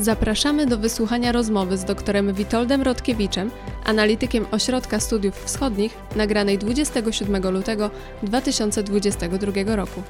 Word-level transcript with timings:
Zapraszamy 0.00 0.66
do 0.66 0.78
wysłuchania 0.78 1.32
rozmowy 1.32 1.78
z 1.78 1.84
doktorem 1.84 2.34
Witoldem 2.34 2.82
Rodkiewiczem, 2.82 3.50
analitykiem 3.84 4.46
Ośrodka 4.50 5.00
Studiów 5.00 5.34
Wschodnich, 5.34 5.96
nagranej 6.16 6.58
27 6.58 7.52
lutego 7.52 7.90
2022 8.22 9.76
roku. 9.76 10.02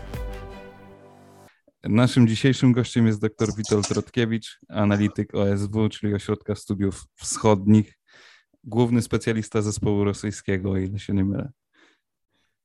Naszym 1.85 2.29
dzisiejszym 2.29 2.73
gościem 2.73 3.07
jest 3.07 3.21
dr 3.21 3.55
Witold 3.57 3.91
Rodkiewicz, 3.91 4.59
analityk 4.69 5.35
OSW, 5.35 5.89
czyli 5.89 6.15
Ośrodka 6.15 6.55
Studiów 6.55 7.05
Wschodnich, 7.15 7.99
główny 8.65 9.03
specjalista 9.03 9.63
zespołu 9.63 10.05
rosyjskiego, 10.05 10.71
o 10.71 10.77
ile 10.77 10.99
się 10.99 11.13
nie 11.13 11.25
mylę. 11.25 11.53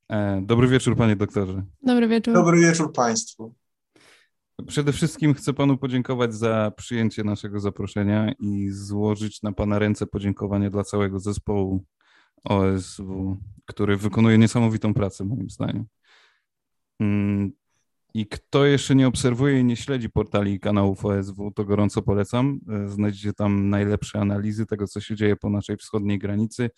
E, 0.10 0.42
dobry 0.46 0.68
wieczór, 0.68 0.98
panie 0.98 1.16
doktorze. 1.16 1.64
Dobry 1.82 2.08
wieczór. 2.08 2.34
Dobry 2.34 2.62
wieczór 2.62 2.94
państwu. 2.94 3.56
Przede 4.68 4.92
wszystkim 4.94 5.34
chcę 5.34 5.54
panu 5.54 5.78
podziękować 5.78 6.34
za 6.34 6.72
przyjęcie 6.78 7.24
naszego 7.24 7.60
zaproszenia 7.60 8.32
i 8.40 8.70
złożyć 8.70 9.42
na 9.42 9.52
pana 9.52 9.80
ręce 9.80 10.08
podziękowanie 10.08 10.70
dla 10.70 10.84
całego 10.84 11.20
zespołu 11.20 11.86
OSW, 12.44 13.38
który 13.66 13.98
wykonuje 13.98 14.38
niesamowitą 14.38 14.94
pracę, 14.94 15.26
moim 15.26 15.50
zdaniem. 15.50 15.86
Mm, 17.00 17.52
I 18.14 18.28
kto 18.28 18.66
jeszcze 18.66 18.96
nie 18.96 19.08
obserwuje 19.08 19.60
i 19.60 19.64
nie 19.64 19.76
śledzi 19.76 20.10
portali 20.10 20.54
i 20.54 20.60
kanałów 20.60 21.06
OSW, 21.06 21.52
to 21.56 21.66
gorąco 21.66 22.02
polecam. 22.02 22.60
E, 22.70 22.90
znajdziecie 22.90 23.34
tam 23.34 23.70
najlepsze 23.70 24.20
analizy 24.20 24.66
tego, 24.66 24.88
co 24.88 25.02
się 25.02 25.16
dzieje 25.16 25.36
po 25.36 25.50
naszej 25.50 25.78
wschodniej 25.78 26.20
granicy 26.20 26.70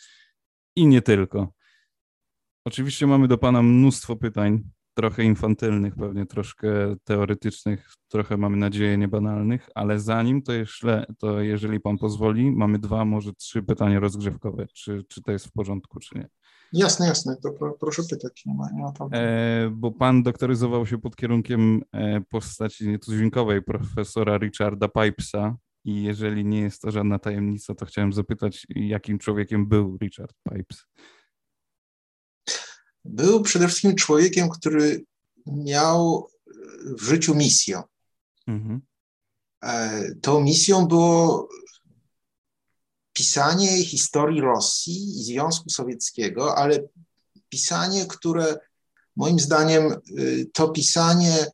i 0.75 0.87
nie 0.87 1.01
tylko. 1.01 1.53
Oczywiście 2.65 3.07
mamy 3.07 3.27
do 3.27 3.37
Pana 3.37 3.61
mnóstwo 3.61 4.15
pytań, 4.15 4.63
trochę 4.95 5.23
infantylnych, 5.23 5.95
pewnie 5.95 6.25
troszkę 6.25 6.67
teoretycznych, 7.03 7.93
trochę 8.07 8.37
mamy 8.37 8.57
nadzieję 8.57 8.97
niebanalnych, 8.97 9.69
ale 9.75 9.99
zanim 9.99 10.41
to 10.41 10.53
jeszcze, 10.53 11.05
to 11.19 11.41
jeżeli 11.41 11.79
Pan 11.79 11.97
pozwoli, 11.97 12.51
mamy 12.51 12.79
dwa, 12.79 13.05
może 13.05 13.33
trzy 13.33 13.63
pytania 13.63 13.99
rozgrzewkowe. 13.99 14.67
Czy, 14.73 15.03
czy 15.07 15.21
to 15.21 15.31
jest 15.31 15.47
w 15.47 15.51
porządku, 15.51 15.99
czy 15.99 16.17
nie? 16.17 16.27
Jasne, 16.73 17.07
jasne, 17.07 17.35
to 17.43 17.51
pro, 17.51 17.73
proszę 17.79 18.03
pytać, 18.09 18.45
nie 18.45 18.53
ma, 18.53 18.69
nie 18.71 18.83
ma 18.83 19.17
e, 19.17 19.69
Bo 19.73 19.91
Pan 19.91 20.23
doktoryzował 20.23 20.85
się 20.85 20.97
pod 20.97 21.15
kierunkiem 21.15 21.81
e, 21.91 22.21
postaci 22.21 22.87
nietuzinkowej 22.87 23.63
profesora 23.63 24.37
Richarda 24.37 24.87
Pipesa, 24.87 25.57
i 25.85 26.03
jeżeli 26.03 26.45
nie 26.45 26.61
jest 26.61 26.81
to 26.81 26.91
żadna 26.91 27.19
tajemnica, 27.19 27.75
to 27.75 27.85
chciałem 27.85 28.13
zapytać, 28.13 28.67
jakim 28.69 29.19
człowiekiem 29.19 29.67
był 29.67 29.97
Richard 30.01 30.33
Pipes? 30.49 30.85
Był 33.05 33.41
przede 33.41 33.67
wszystkim 33.67 33.95
człowiekiem, 33.95 34.49
który 34.49 35.05
miał 35.45 36.29
w 36.85 37.03
życiu 37.03 37.35
misję. 37.35 37.81
Mhm. 38.47 38.81
E, 39.63 40.01
tą 40.21 40.39
misją 40.39 40.85
było 40.85 41.49
pisanie 43.13 43.85
historii 43.85 44.41
Rosji 44.41 45.19
i 45.19 45.23
Związku 45.23 45.69
Sowieckiego, 45.69 46.57
ale 46.57 46.79
pisanie, 47.49 48.05
które 48.05 48.57
moim 49.15 49.39
zdaniem 49.39 50.01
y, 50.19 50.49
to 50.53 50.69
pisanie 50.69 51.45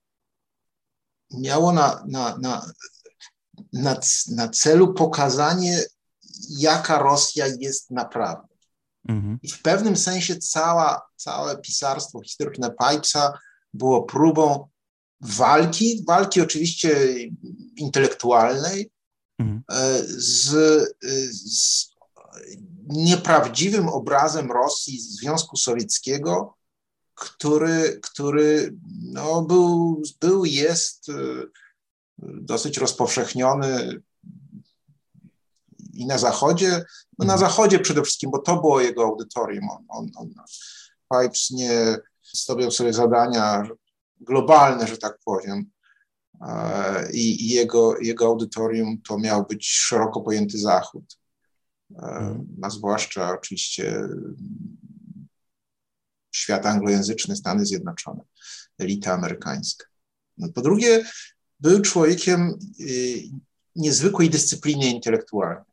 miało 1.31 1.73
na, 1.73 2.03
na, 2.07 2.38
na, 2.38 2.66
na, 3.73 3.99
na 4.31 4.49
celu 4.49 4.94
pokazanie, 4.94 5.83
jaka 6.49 6.99
Rosja 6.99 7.45
jest 7.59 7.91
naprawdę. 7.91 8.50
Mhm. 9.09 9.39
I 9.44 9.47
w 9.47 9.61
pewnym 9.61 9.97
sensie 9.97 10.38
cała, 10.38 11.02
całe 11.16 11.57
pisarstwo 11.57 12.21
historyczne 12.21 12.71
Pipesa 12.71 13.39
było 13.73 14.03
próbą 14.03 14.67
walki, 15.21 16.03
walki 16.07 16.41
oczywiście 16.41 17.16
intelektualnej, 17.77 18.91
mhm. 19.39 19.63
E, 19.69 20.03
z, 20.03 20.49
z 21.31 21.91
nieprawdziwym 22.88 23.89
obrazem 23.89 24.52
Rosji, 24.52 25.02
Związku 25.02 25.57
Sowieckiego, 25.57 26.57
który, 27.16 28.00
który 28.03 28.75
no, 29.01 29.41
był, 29.41 30.01
był, 30.19 30.45
jest 30.45 31.09
e, 31.09 31.13
dosyć 32.19 32.78
rozpowszechniony 32.78 34.01
i 36.01 36.06
na 36.06 36.17
Zachodzie, 36.17 36.72
no 37.19 37.25
na 37.25 37.34
mhm. 37.34 37.39
Zachodzie 37.39 37.79
przede 37.79 38.01
wszystkim, 38.01 38.31
bo 38.31 38.39
to 38.39 38.56
było 38.56 38.81
jego 38.81 39.03
audytorium. 39.03 39.69
On, 39.69 39.85
on, 39.89 40.12
on 40.16 40.34
Pipes 41.12 41.51
nie 41.51 41.97
stawiał 42.23 42.72
sobie 42.72 42.94
zadania 42.94 43.67
globalne, 44.19 44.88
że 44.88 44.97
tak 44.97 45.19
powiem. 45.25 45.66
E, 46.41 47.11
I, 47.11 47.45
i 47.45 47.47
jego, 47.47 47.97
jego 47.97 48.25
audytorium 48.25 49.01
to 49.01 49.17
miał 49.17 49.45
być 49.45 49.69
szeroko 49.69 50.22
pojęty 50.22 50.57
Zachód, 50.57 51.17
e, 51.91 51.95
mhm. 51.95 52.47
a 52.61 52.69
zwłaszcza 52.69 53.34
oczywiście 53.34 54.07
świat 56.31 56.66
anglojęzyczny, 56.66 57.35
Stany 57.35 57.66
Zjednoczone, 57.66 58.23
elita 58.79 59.13
amerykańska. 59.13 59.85
No, 60.38 60.50
po 60.50 60.61
drugie, 60.61 61.06
był 61.59 61.81
człowiekiem 61.81 62.59
y, 62.79 63.23
niezwykłej 63.75 64.29
dyscypliny 64.29 64.85
intelektualnej 64.85 65.71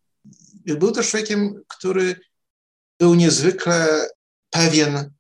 był 0.67 0.93
też 0.93 1.11
człowiekiem, 1.11 1.63
który 1.69 2.21
był 3.01 3.15
niezwykle 3.15 4.09
pewien 4.51 5.11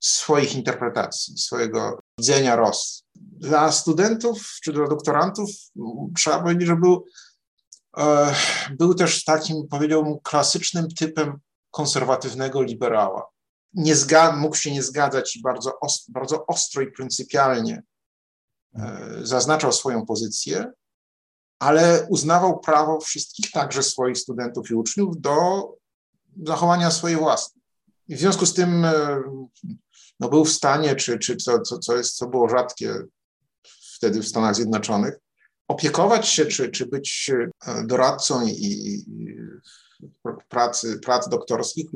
swoich 0.00 0.54
interpretacji, 0.54 1.38
swojego 1.38 2.00
widzenia 2.18 2.56
Rosji. 2.56 3.04
Dla 3.14 3.72
studentów 3.72 4.58
czy 4.62 4.72
dla 4.72 4.88
doktorantów 4.88 5.50
trzeba 6.16 6.42
powiedzieć, 6.42 6.66
że 6.66 6.76
był, 6.76 7.04
e, 7.96 8.34
był 8.78 8.94
też 8.94 9.24
takim, 9.24 9.68
powiedziałbym, 9.70 10.18
klasycznym 10.22 10.88
typem 10.88 11.38
konserwatywnego 11.70 12.62
liberała. 12.62 13.26
Nie 13.74 13.96
zga- 13.96 14.36
mógł 14.36 14.56
się 14.56 14.72
nie 14.72 14.82
zgadzać 14.82 15.38
bardzo, 15.42 15.78
ost- 15.80 16.04
bardzo 16.08 16.46
ostro 16.46 16.82
i 16.82 16.92
pryncypialnie 16.92 17.82
e, 18.74 19.08
zaznaczał 19.22 19.72
swoją 19.72 20.06
pozycję, 20.06 20.72
ale 21.60 22.06
uznawał 22.08 22.60
prawo 22.60 23.00
wszystkich, 23.00 23.50
także 23.50 23.82
swoich 23.82 24.18
studentów 24.18 24.70
i 24.70 24.74
uczniów, 24.74 25.20
do 25.20 25.68
zachowania 26.46 26.90
swojej 26.90 27.16
własnej. 27.16 27.62
I 28.08 28.16
w 28.16 28.18
związku 28.18 28.46
z 28.46 28.54
tym 28.54 28.84
e, 28.84 29.22
no, 30.20 30.28
był 30.28 30.44
w 30.44 30.52
stanie, 30.52 30.96
czy, 30.96 31.18
czy 31.18 31.36
co, 31.36 31.60
co, 31.60 31.78
co, 31.78 31.96
jest, 31.96 32.16
co 32.16 32.26
było 32.26 32.48
rzadkie 32.48 32.94
wtedy 33.96 34.20
w 34.22 34.28
Stanach 34.28 34.54
Zjednoczonych, 34.54 35.14
opiekować 35.68 36.28
się, 36.28 36.46
czy, 36.46 36.70
czy 36.70 36.86
być 36.86 37.30
e, 37.66 37.86
doradcą 37.86 38.46
i, 38.46 38.50
i 38.50 39.04
pracy, 40.48 40.98
prac 40.98 41.28
doktorskich 41.28 41.86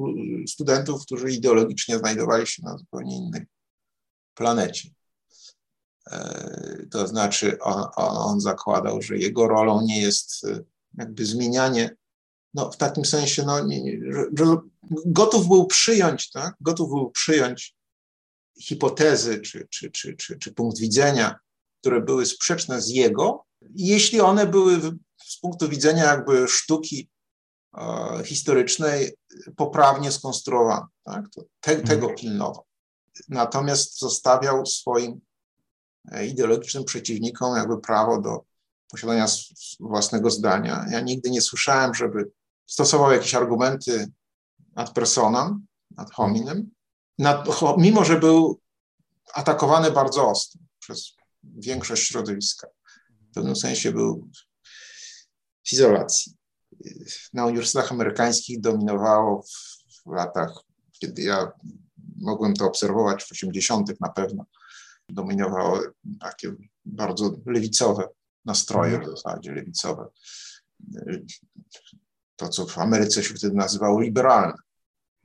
studentów, 0.49 1.03
którzy 1.03 1.31
ideologicznie 1.31 1.99
znajdowali 1.99 2.47
się 2.47 2.63
na 2.63 2.79
zupełnie 2.79 3.17
innej 3.17 3.47
planecie. 4.35 4.89
E, 6.11 6.87
to 6.91 7.07
znaczy 7.07 7.59
on, 7.61 7.85
on, 7.97 8.41
zakładał, 8.41 9.03
że 9.03 9.19
jego 9.19 9.49
rolą 9.49 9.83
nie 9.83 10.01
jest 10.01 10.45
e, 10.45 10.61
jakby 10.99 11.27
zmienianie, 11.27 11.97
no 12.55 12.71
w 12.71 12.77
takim 12.77 13.05
sensie, 13.05 13.43
no, 13.43 13.65
nie, 13.65 13.99
że, 14.33 14.57
gotów 15.07 15.49
był 15.49 15.67
przyjąć, 15.67 16.31
tak? 16.31 16.55
gotów 16.61 16.89
był 16.89 17.11
przyjąć 17.11 17.77
hipotezy 18.61 19.41
czy, 19.41 19.67
czy, 19.71 19.91
czy, 19.91 20.17
czy, 20.17 20.39
czy 20.39 20.53
punkt 20.53 20.79
widzenia, 20.79 21.39
które 21.81 22.01
były 22.01 22.27
sprzeczne 22.27 22.83
z 22.83 22.89
jego, 22.89 23.45
jeśli 23.75 24.21
one 24.21 24.47
były 24.47 24.81
z 25.25 25.41
punktu 25.41 25.69
widzenia 25.69 26.05
jakby 26.05 26.49
sztuki 26.49 27.11
e, 27.79 28.25
historycznej 28.25 29.15
poprawnie 29.57 30.13
skonstruowane. 30.13 30.87
Tak? 31.05 31.25
To 31.35 31.43
te, 31.61 31.71
mhm. 31.71 31.89
tego 31.89 32.15
pilnował. 32.15 32.65
Natomiast 33.29 33.99
zostawiał 33.99 34.67
swoim 34.67 35.21
ideologicznym 36.27 36.85
przeciwnikom 36.85 37.57
jakby 37.57 37.81
prawo 37.81 38.21
do 38.21 38.45
posiadania 38.91 39.27
własnego 39.81 40.31
zdania. 40.31 40.87
Ja 40.91 41.01
nigdy 41.01 41.31
nie 41.31 41.41
słyszałem, 41.41 41.95
żeby 41.95 42.31
stosował 42.67 43.13
jakieś 43.13 43.35
argumenty 43.35 44.11
ad 44.75 44.93
personam, 44.93 45.67
ad 45.97 46.11
hominem, 46.13 46.71
nad, 47.19 47.47
mimo 47.79 48.05
że 48.05 48.21
był 48.21 48.61
atakowany 49.35 49.91
bardzo 49.91 50.29
ostro 50.29 50.61
przez 50.79 51.13
większość 51.43 52.09
środowiska. 52.09 52.69
W 53.31 53.35
pewnym 53.35 53.57
sensie 53.57 53.93
był 53.93 54.29
w 55.65 55.73
izolacji. 55.73 56.35
Na 57.33 57.47
uniwersytetach 57.47 57.93
amerykańskich 57.93 58.61
dominowało 58.61 59.43
w, 59.43 59.49
w 60.07 60.13
latach, 60.13 60.61
kiedy 60.93 61.23
ja 61.23 61.53
mogłem 62.17 62.55
to 62.55 62.67
obserwować, 62.67 63.25
w 63.25 63.33
80. 63.33 64.01
na 64.01 64.09
pewno, 64.09 64.45
dominowały 65.09 65.93
takie 66.21 66.53
bardzo 66.85 67.37
lewicowe 67.47 68.09
nastroje, 68.45 69.01
w 69.01 69.07
zasadzie 69.07 69.53
lewicowe. 69.53 70.07
To, 72.37 72.49
co 72.49 72.67
w 72.67 72.79
Ameryce 72.79 73.23
się 73.23 73.35
wtedy 73.35 73.55
nazywało 73.55 74.01
liberalne. 74.01 74.55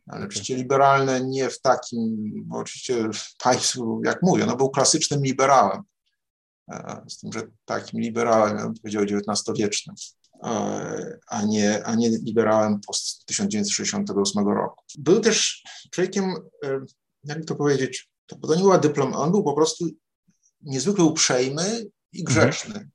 Ale 0.08 0.26
oczywiście 0.26 0.56
liberalne 0.56 1.22
nie 1.22 1.50
w 1.50 1.62
takim, 1.62 2.32
bo 2.46 2.58
oczywiście 2.58 3.10
Pipes, 3.44 3.78
jak 4.04 4.22
mówię, 4.22 4.46
no 4.46 4.56
był 4.56 4.70
klasycznym 4.70 5.24
liberałem. 5.24 5.84
z 7.08 7.20
tym, 7.20 7.34
że 7.34 7.42
takim 7.66 8.00
liberałem, 8.00 8.58
ja 8.58 8.64
bym 8.64 8.74
powiedział, 8.74 9.04
XIX-wiecznym, 9.04 9.96
a 11.28 11.46
nie, 11.46 11.84
a 11.86 11.96
nie 11.96 12.10
liberałem 12.10 12.80
po 12.88 12.94
1968 13.26 14.48
roku. 14.48 14.84
Był 14.98 15.20
też 15.20 15.64
człowiekiem, 15.92 16.34
jakby 17.24 17.46
to 17.46 17.56
powiedzieć, 17.56 18.10
to, 18.30 18.48
to 18.48 18.56
nie 18.56 18.62
była 18.62 18.78
dyplom, 18.78 19.14
on 19.14 19.32
był 19.32 19.44
po 19.44 19.54
prostu 19.54 19.86
niezwykle 20.62 21.04
uprzejmy 21.04 21.86
i 22.14 22.24
grzeczny. 22.24 22.76
Mhm. 22.76 22.92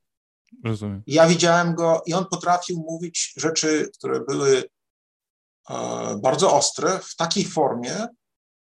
Rozumiem. 0.63 1.03
Ja 1.07 1.27
widziałem 1.27 1.75
go 1.75 2.01
i 2.05 2.13
on 2.13 2.25
potrafił 2.25 2.77
mówić 2.77 3.33
rzeczy, 3.37 3.89
które 3.97 4.19
były 4.19 4.63
e, 5.69 6.19
bardzo 6.23 6.53
ostre, 6.53 6.99
w 6.99 7.15
takiej 7.15 7.45
formie, 7.45 8.07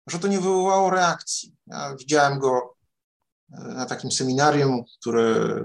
że 0.07 0.19
to 0.19 0.29
nie 0.29 0.41
wywołało 0.41 0.91
reakcji. 0.91 1.55
Ja 1.67 1.97
widziałem 1.97 2.39
go 2.39 2.77
e, 3.53 3.61
na 3.61 3.87
takim 3.87 4.13
seminarium, 4.13 4.85
które 5.01 5.65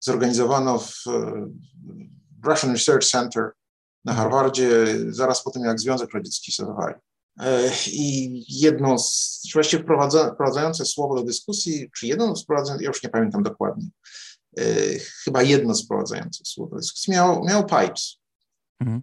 zorganizowano 0.00 0.78
w 0.78 1.04
Russian 2.44 2.72
Research 2.72 3.06
Center 3.06 3.50
na 4.04 4.12
mhm. 4.12 4.16
Harvardzie 4.16 4.86
zaraz 5.08 5.42
po 5.42 5.50
tym, 5.50 5.62
jak 5.62 5.80
Związek 5.80 6.14
Radziecki 6.14 6.52
się 6.52 6.66
zawali. 6.66 6.94
E, 7.40 7.70
I 7.86 8.44
jedno 8.48 8.98
z, 8.98 9.40
właściwie 9.52 9.82
wprowadzające 9.82 10.84
słowo 10.84 11.14
do 11.14 11.22
dyskusji, 11.22 11.90
czy 11.96 12.06
jedno 12.06 12.36
z 12.36 12.42
wprowadzających, 12.42 12.84
ja 12.84 12.88
już 12.88 13.02
nie 13.02 13.08
pamiętam 13.08 13.42
dokładnie, 13.42 13.88
e, 14.58 14.64
chyba 14.98 15.42
jedno 15.42 15.74
z 15.74 15.84
wprowadzających 15.84 16.46
słowo 16.46 16.70
do 16.70 16.80
dyskusji, 16.80 17.12
miał, 17.12 17.44
miał 17.44 17.66
Pipes. 17.66 18.16
Mhm. 18.80 19.02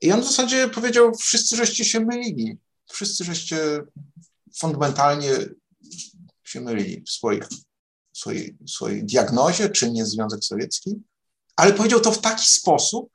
I 0.00 0.12
on 0.12 0.20
w 0.20 0.24
zasadzie 0.24 0.68
powiedział, 0.68 1.14
wszyscy 1.14 1.56
żeście 1.56 1.84
się 1.84 2.00
mylili, 2.00 2.58
wszyscy 2.86 3.24
żeście 3.24 3.82
fundamentalnie 4.58 5.30
się 6.44 6.60
mylili 6.60 7.02
w 7.02 7.10
swoich, 7.10 7.48
swojej, 8.12 8.56
swojej 8.66 9.04
diagnozie, 9.04 9.68
czym 9.68 9.96
jest 9.96 10.10
Związek 10.10 10.44
Sowiecki, 10.44 11.02
ale 11.56 11.72
powiedział 11.72 12.00
to 12.00 12.12
w 12.12 12.20
taki 12.20 12.46
sposób, 12.46 13.10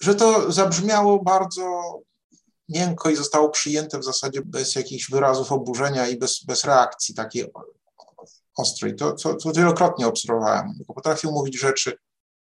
że 0.00 0.14
to 0.14 0.52
zabrzmiało 0.52 1.22
bardzo 1.22 1.98
miękko 2.68 3.10
i 3.10 3.16
zostało 3.16 3.48
przyjęte 3.48 3.98
w 3.98 4.04
zasadzie 4.04 4.42
bez 4.44 4.74
jakichś 4.74 5.10
wyrazów 5.10 5.52
oburzenia 5.52 6.08
i 6.08 6.18
bez, 6.18 6.44
bez 6.44 6.64
reakcji 6.64 7.14
takiej 7.14 7.46
ostrej. 8.56 8.94
To, 8.96 9.12
to, 9.12 9.34
to 9.34 9.52
wielokrotnie 9.52 10.06
obserwowałem. 10.06 10.74
Potrafił 10.94 11.32
mówić 11.32 11.60
rzeczy 11.60 11.98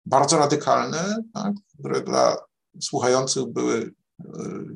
bardzo 0.06 0.38
radykalne, 0.38 1.22
tak, 1.34 1.52
które 1.78 2.00
dla 2.00 2.37
słuchających 2.81 3.46
były 3.46 3.94
e, 4.20 4.25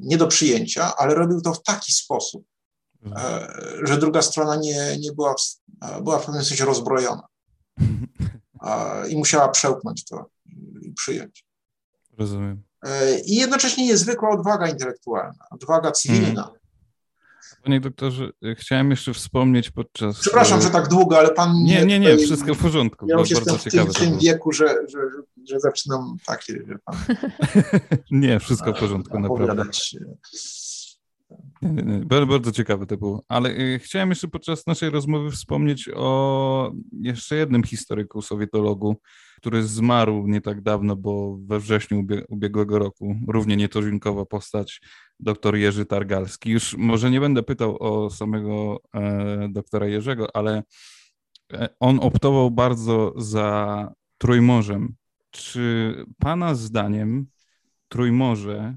nie 0.00 0.19
do 0.19 0.26
przyjęcia, 0.26 0.96
ale 0.96 1.14
robił 1.14 1.41
to 1.41 1.55
w 1.55 1.62
taki 1.62 1.93
sposób, 1.93 2.44
e, 3.17 3.49
że 3.82 3.99
druga 3.99 4.23
strona 4.23 4.56
nie, 4.56 4.96
nie 5.00 5.12
była, 5.12 5.35
e, 5.82 6.02
była 6.02 6.19
w 6.19 6.26
pewnym 6.26 6.44
sensie 6.44 6.64
rozbrojona 6.64 7.23
i 9.11 9.17
musiała 9.17 9.49
przełknąć 9.49 10.05
to 10.05 10.31
i 10.82 10.93
przyjąć. 10.93 11.44
Rozumiem. 12.19 12.62
E, 12.84 13.20
i 13.20 13.34
jednocześnie 13.34 13.86
niezwykła 13.86 14.31
odwaga 14.31 14.69
intelektualna, 14.69 15.44
odwaga 15.50 15.90
cywilna. 15.90 16.42
Hmm. 16.42 16.64
Panie 17.64 17.81
doktorze, 17.81 18.31
chciałem 18.58 18.90
jeszcze 18.90 19.14
wspomnieć 19.14 19.70
podczas... 19.70 20.20
Przepraszam, 20.20 20.62
że 20.62 20.70
tak 20.70 20.88
długo, 20.88 21.19
ale 21.19 21.31
pan... 21.31 21.54
Nie, 21.54 21.86
nie, 21.86 21.98
nie, 21.98 22.16
wszystko 22.16 22.54
w 22.54 22.62
porządku. 22.62 23.06
Ja 23.08 23.19
już 23.19 23.31
jestem 23.31 23.58
w 23.58 23.64
tym, 23.64 23.86
w 23.86 23.94
tym 23.94 24.19
wieku, 24.19 24.52
że, 24.52 24.66
że, 24.66 24.98
że 25.50 25.60
zaczynam 25.60 26.16
takie, 26.26 26.52
wie 26.52 26.78
pan... 26.84 26.96
nie, 28.10 28.40
wszystko 28.40 28.72
w 28.72 28.78
porządku, 28.78 29.20
naprawdę. 29.20 29.64
Bardzo, 32.06 32.52
ciekawe 32.52 32.87
to 32.87 32.96
było. 32.96 33.25
Ale 33.28 33.50
y, 33.50 33.78
chciałem 33.78 34.08
jeszcze 34.08 34.28
podczas 34.28 34.66
naszej 34.66 34.90
rozmowy 34.90 35.31
wspomnieć 35.31 35.90
o 35.94 36.72
jeszcze 37.00 37.37
jednym 37.37 37.62
historyku, 37.62 38.22
sowietologu, 38.22 38.96
który 39.37 39.62
zmarł 39.62 40.26
nie 40.26 40.40
tak 40.40 40.61
dawno, 40.61 40.96
bo 40.96 41.38
we 41.46 41.61
wrześniu 41.61 42.06
ubiegłego 42.28 42.78
roku, 42.78 43.16
równie 43.28 43.56
nietuzinkowa 43.56 44.25
postać, 44.25 44.81
dr 45.20 45.56
Jerzy 45.56 45.87
Targalski. 45.87 46.50
Już 46.50 46.76
może 46.76 47.11
nie 47.11 47.20
będę 47.20 47.43
pytał 47.43 47.76
o 47.82 48.10
samego 48.10 48.81
e, 48.94 49.49
doktora 49.49 49.87
Jerzego, 49.87 50.37
ale 50.37 50.62
e, 51.52 51.69
on 51.81 51.99
optował 52.02 52.50
bardzo 52.50 53.14
za 53.17 53.93
Trójmorzem. 54.19 54.94
Czy 55.31 55.94
pana 56.19 56.55
zdaniem 56.55 57.26
Trójmorze 57.88 58.76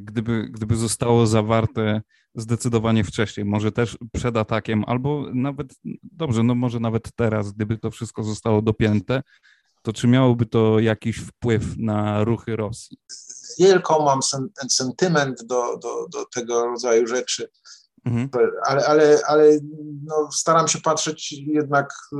gdyby, 0.00 0.48
gdyby 0.50 0.76
zostało 0.76 1.26
zawarte 1.26 2.02
zdecydowanie 2.34 3.04
wcześniej, 3.04 3.46
może 3.46 3.72
też 3.72 3.98
przed 4.12 4.36
atakiem, 4.36 4.84
albo 4.86 5.26
nawet, 5.34 5.74
dobrze, 6.02 6.42
no 6.42 6.54
może 6.54 6.80
nawet 6.80 7.12
teraz, 7.16 7.52
gdyby 7.52 7.78
to 7.78 7.90
wszystko 7.90 8.22
zostało 8.22 8.62
dopięte, 8.62 9.22
to 9.82 9.92
czy 9.92 10.06
miałoby 10.06 10.46
to 10.46 10.80
jakiś 10.80 11.16
wpływ 11.16 11.76
na 11.76 12.24
ruchy 12.24 12.56
Rosji? 12.56 12.98
Wielką 13.58 14.04
mam 14.04 14.20
sentyment 14.68 15.42
do, 15.46 15.76
do, 15.76 16.08
do 16.12 16.24
tego 16.34 16.66
rodzaju 16.66 17.06
rzeczy. 17.06 17.48
Mhm. 18.04 18.28
Ale, 18.66 18.86
ale, 18.86 19.18
ale 19.28 19.58
no, 20.04 20.28
staram 20.32 20.68
się 20.68 20.80
patrzeć 20.80 21.32
jednak 21.32 21.94
y, 22.12 22.16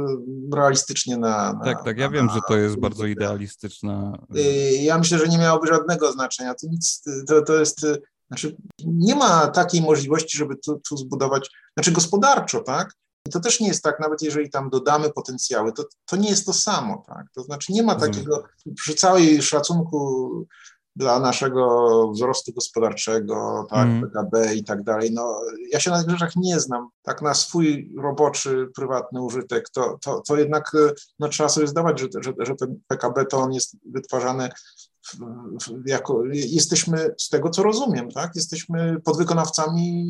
realistycznie 0.56 1.16
na. 1.16 1.52
na 1.52 1.64
tak, 1.64 1.84
tak, 1.84 1.98
ja 1.98 2.06
na, 2.06 2.12
wiem, 2.12 2.30
że 2.30 2.40
to 2.48 2.56
jest 2.56 2.76
bardzo 2.76 3.06
idealistyczna. 3.06 4.18
Y, 4.36 4.42
ja 4.72 4.98
myślę, 4.98 5.18
że 5.18 5.28
nie 5.28 5.38
miałoby 5.38 5.66
żadnego 5.66 6.12
znaczenia. 6.12 6.54
To, 6.54 6.66
nic, 6.66 7.02
to, 7.28 7.42
to 7.42 7.58
jest. 7.58 7.84
Y, 7.84 8.02
znaczy, 8.28 8.56
nie 8.84 9.14
ma 9.14 9.46
takiej 9.46 9.82
możliwości, 9.82 10.38
żeby 10.38 10.56
tu, 10.56 10.80
tu 10.88 10.96
zbudować, 10.96 11.50
znaczy 11.76 11.92
gospodarczo, 11.92 12.60
tak? 12.60 12.94
I 13.28 13.30
to 13.30 13.40
też 13.40 13.60
nie 13.60 13.68
jest 13.68 13.82
tak, 13.82 14.00
nawet 14.00 14.22
jeżeli 14.22 14.50
tam 14.50 14.70
dodamy 14.70 15.10
potencjały, 15.10 15.72
to, 15.72 15.84
to 16.06 16.16
nie 16.16 16.28
jest 16.28 16.46
to 16.46 16.52
samo, 16.52 17.04
tak? 17.06 17.26
To 17.34 17.42
znaczy 17.42 17.72
nie 17.72 17.82
ma 17.82 17.94
takiego, 17.94 18.44
przy 18.76 18.94
całej 18.94 19.42
szacunku 19.42 20.30
dla 20.96 21.20
naszego 21.20 22.10
wzrostu 22.12 22.52
gospodarczego, 22.52 23.66
tak, 23.70 23.86
mm. 23.86 24.02
PKB 24.02 24.54
i 24.54 24.64
tak 24.64 24.82
dalej. 24.82 25.10
No, 25.12 25.40
ja 25.72 25.80
się 25.80 25.90
na 25.90 26.02
tych 26.02 26.10
rzeczach 26.10 26.36
nie 26.36 26.60
znam. 26.60 26.88
Tak 27.02 27.22
na 27.22 27.34
swój 27.34 27.94
roboczy, 27.98 28.68
prywatny 28.76 29.22
użytek, 29.22 29.70
to, 29.70 29.98
to, 30.02 30.20
to 30.20 30.36
jednak 30.36 30.72
no, 31.18 31.28
trzeba 31.28 31.48
sobie 31.48 31.66
zdawać, 31.66 32.00
że, 32.00 32.06
że, 32.20 32.32
że 32.38 32.54
ten 32.54 32.80
PKB 32.88 33.26
to 33.26 33.38
on 33.38 33.52
jest 33.52 33.76
wytwarzany 33.92 34.48
w, 35.06 35.16
w, 35.64 35.88
jako, 35.88 36.22
jesteśmy, 36.32 37.14
z 37.18 37.28
tego 37.28 37.50
co 37.50 37.62
rozumiem, 37.62 38.10
tak, 38.10 38.36
jesteśmy 38.36 39.00
podwykonawcami 39.04 40.06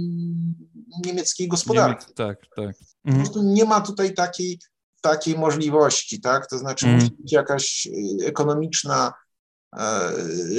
niemieckiej 1.04 1.48
gospodarki. 1.48 2.04
Niemiec, 2.04 2.14
tak, 2.16 2.38
tak. 2.56 2.66
Mhm. 2.66 2.76
Po 3.04 3.12
prostu 3.12 3.42
nie 3.42 3.64
ma 3.64 3.80
tutaj 3.80 4.14
takiej, 4.14 4.58
takiej 5.00 5.38
możliwości, 5.38 6.20
tak, 6.20 6.46
to 6.46 6.58
znaczy 6.58 6.86
mm. 6.86 6.98
musi 6.98 7.12
być 7.20 7.32
jakaś 7.32 7.88
ekonomiczna 8.24 9.12
E, 9.12 9.23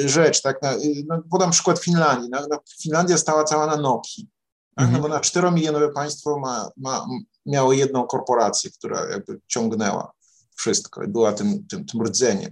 rzecz. 0.06 0.42
Tak? 0.42 0.60
No, 1.08 1.22
podam 1.32 1.52
przykład 1.52 1.80
Finlandii. 1.80 2.30
No, 2.30 2.48
no, 2.50 2.60
Finlandia 2.82 3.18
stała 3.18 3.44
cała 3.44 3.68
na 3.68 3.78
Nokii, 3.78 4.28
tak? 4.76 4.92
no, 4.92 5.00
bo 5.00 5.08
na 5.08 5.20
4-milionowe 5.20 5.94
państwo 5.94 6.40
ma, 6.40 6.70
ma, 6.78 7.08
miało 7.46 7.74
jedną 7.74 8.08
korporację, 8.08 8.72
która 8.72 9.10
jakby 9.10 9.40
ciągnęła 9.48 10.12
wszystko 10.56 11.04
i 11.04 11.08
była 11.08 11.34
tym, 11.34 11.68
tym, 11.68 11.86
tym 11.86 12.02
rdzeniem 12.02 12.52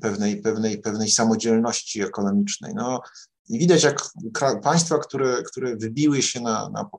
pewnej, 0.00 0.42
pewnej, 0.42 0.78
pewnej 0.78 1.10
samodzielności 1.10 2.02
ekonomicznej. 2.02 2.74
No, 2.74 3.00
I 3.48 3.58
widać, 3.58 3.82
jak 3.82 4.10
państwa, 4.62 4.98
które, 4.98 5.42
które 5.42 5.76
wybiły 5.76 6.22
się 6.22 6.40
na, 6.40 6.68
na 6.68 6.90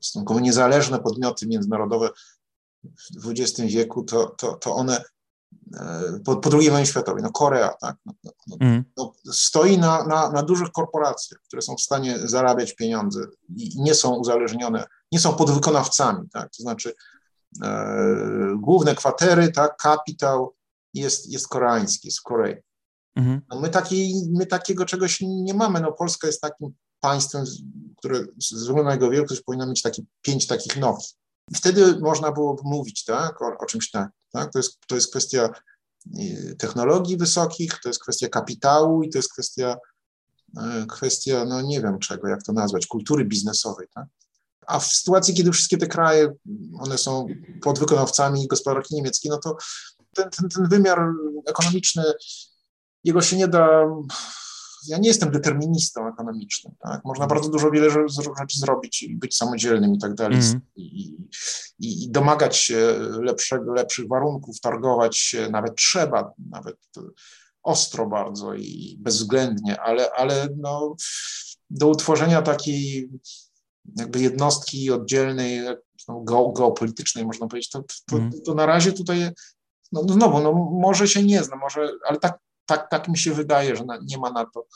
stosunkowo 0.00 0.40
niezależne 0.40 0.98
podmioty 0.98 1.46
międzynarodowe 1.46 2.10
w 3.22 3.30
XX 3.30 3.72
wieku, 3.72 4.02
to, 4.02 4.26
to, 4.26 4.52
to 4.52 4.74
one 4.74 5.00
E, 5.00 5.21
po, 6.24 6.36
po 6.36 6.50
II 6.58 6.70
wojnie 6.70 6.86
światowej, 6.86 7.22
no 7.22 7.32
Korea, 7.32 7.74
tak, 7.80 7.96
no, 8.06 8.12
no, 8.24 8.32
no, 8.46 8.56
mm. 8.60 8.84
no, 8.96 9.12
stoi 9.32 9.78
na, 9.78 10.06
na, 10.06 10.30
na 10.30 10.42
dużych 10.42 10.70
korporacjach, 10.70 11.40
które 11.46 11.62
są 11.62 11.76
w 11.76 11.80
stanie 11.80 12.18
zarabiać 12.24 12.74
pieniądze 12.74 13.20
i 13.56 13.82
nie 13.82 13.94
są 13.94 14.14
uzależnione, 14.14 14.84
nie 15.12 15.18
są 15.18 15.32
podwykonawcami, 15.32 16.28
tak, 16.32 16.50
to 16.56 16.62
znaczy 16.62 16.94
e, 17.62 18.56
główne 18.56 18.94
kwatery, 18.94 19.52
tak, 19.52 19.76
kapitał 19.76 20.54
jest, 20.94 21.32
jest 21.32 21.48
koreański, 21.48 22.08
jest 22.08 22.18
w 22.18 22.22
Korei. 22.22 22.54
Mm. 23.16 23.40
No 23.50 23.60
my, 23.60 23.68
takiej, 23.68 24.14
my 24.32 24.46
takiego 24.46 24.84
czegoś 24.84 25.18
nie 25.20 25.54
mamy, 25.54 25.80
no 25.80 25.92
Polska 25.92 26.26
jest 26.26 26.40
takim 26.40 26.74
państwem, 27.00 27.44
które 27.98 28.18
ze 28.20 28.56
względu 28.56 28.84
na 28.84 28.92
jego 28.92 29.10
wielkość 29.10 29.40
powinno 29.40 29.66
mieć 29.66 29.82
takie 29.82 30.02
pięć 30.22 30.46
takich 30.46 30.76
Nokii. 30.76 31.08
Wtedy 31.54 32.00
można 32.00 32.32
było 32.32 32.56
mówić 32.64 33.04
tak, 33.04 33.42
o, 33.42 33.58
o 33.58 33.66
czymś 33.66 33.90
tak, 33.90 34.10
tak? 34.32 34.52
To, 34.52 34.58
jest, 34.58 34.78
to 34.86 34.94
jest 34.94 35.10
kwestia 35.10 35.50
y, 36.18 36.56
technologii 36.58 37.16
wysokich, 37.16 37.78
to 37.82 37.88
jest 37.88 38.02
kwestia 38.02 38.28
kapitału 38.28 39.02
i 39.02 39.10
to 39.10 39.18
jest 39.18 39.32
kwestia, 39.32 39.76
y, 40.58 40.86
kwestia 40.86 41.44
no 41.44 41.62
nie 41.62 41.80
wiem 41.80 41.98
czego, 41.98 42.28
jak 42.28 42.42
to 42.42 42.52
nazwać, 42.52 42.86
kultury 42.86 43.24
biznesowej. 43.24 43.86
Tak? 43.94 44.06
A 44.66 44.78
w 44.78 44.86
sytuacji, 44.86 45.34
kiedy 45.34 45.52
wszystkie 45.52 45.78
te 45.78 45.86
kraje, 45.86 46.32
one 46.80 46.98
są 46.98 47.26
podwykonawcami 47.62 48.48
gospodarki 48.48 48.94
niemieckiej, 48.94 49.30
no 49.30 49.38
to 49.38 49.56
ten, 50.14 50.30
ten, 50.30 50.48
ten 50.48 50.68
wymiar 50.68 51.12
ekonomiczny, 51.46 52.04
jego 53.04 53.22
się 53.22 53.36
nie 53.36 53.48
da 53.48 53.86
ja 54.86 54.98
nie 54.98 55.08
jestem 55.08 55.30
deterministą 55.30 56.08
ekonomicznym, 56.08 56.74
tak? 56.80 57.04
Można 57.04 57.26
bardzo 57.26 57.48
dużo 57.48 57.70
wiele 57.70 57.90
rzeczy 57.90 58.58
zrobić 58.58 59.02
i 59.02 59.16
być 59.16 59.36
samodzielnym 59.36 59.94
i 59.94 59.98
tak 59.98 60.14
dalej. 60.14 60.38
Mm. 60.38 60.60
I, 60.76 61.16
i, 61.78 62.04
I, 62.04 62.10
domagać 62.10 62.56
się 62.56 62.94
lepszego, 63.22 63.72
lepszych 63.72 64.08
warunków, 64.08 64.60
targować 64.60 65.18
się, 65.18 65.48
nawet 65.50 65.76
trzeba, 65.76 66.32
nawet 66.50 66.76
ostro 67.62 68.06
bardzo 68.06 68.54
i 68.54 68.96
bezwzględnie, 69.00 69.80
ale, 69.80 70.12
ale 70.12 70.48
no, 70.56 70.96
do 71.70 71.88
utworzenia 71.88 72.42
takiej 72.42 73.10
jakby 73.96 74.20
jednostki 74.20 74.90
oddzielnej, 74.90 75.60
no, 76.08 76.52
geopolitycznej, 76.52 77.26
można 77.26 77.46
powiedzieć, 77.46 77.70
to, 77.70 77.84
to, 78.06 78.16
mm. 78.16 78.32
to 78.44 78.54
na 78.54 78.66
razie 78.66 78.92
tutaj, 78.92 79.30
no 79.92 80.02
znowu, 80.02 80.40
no, 80.40 80.52
może 80.80 81.08
się 81.08 81.22
nie 81.22 81.44
zna, 81.44 81.56
może, 81.56 81.92
ale 82.08 82.18
tak, 82.18 82.38
tak, 82.66 82.90
tak 82.90 83.08
mi 83.08 83.18
się 83.18 83.34
wydaje, 83.34 83.76
że 83.76 83.84
nie 84.02 84.18
ma 84.18 84.30
na 84.30 84.46
to 84.46 84.66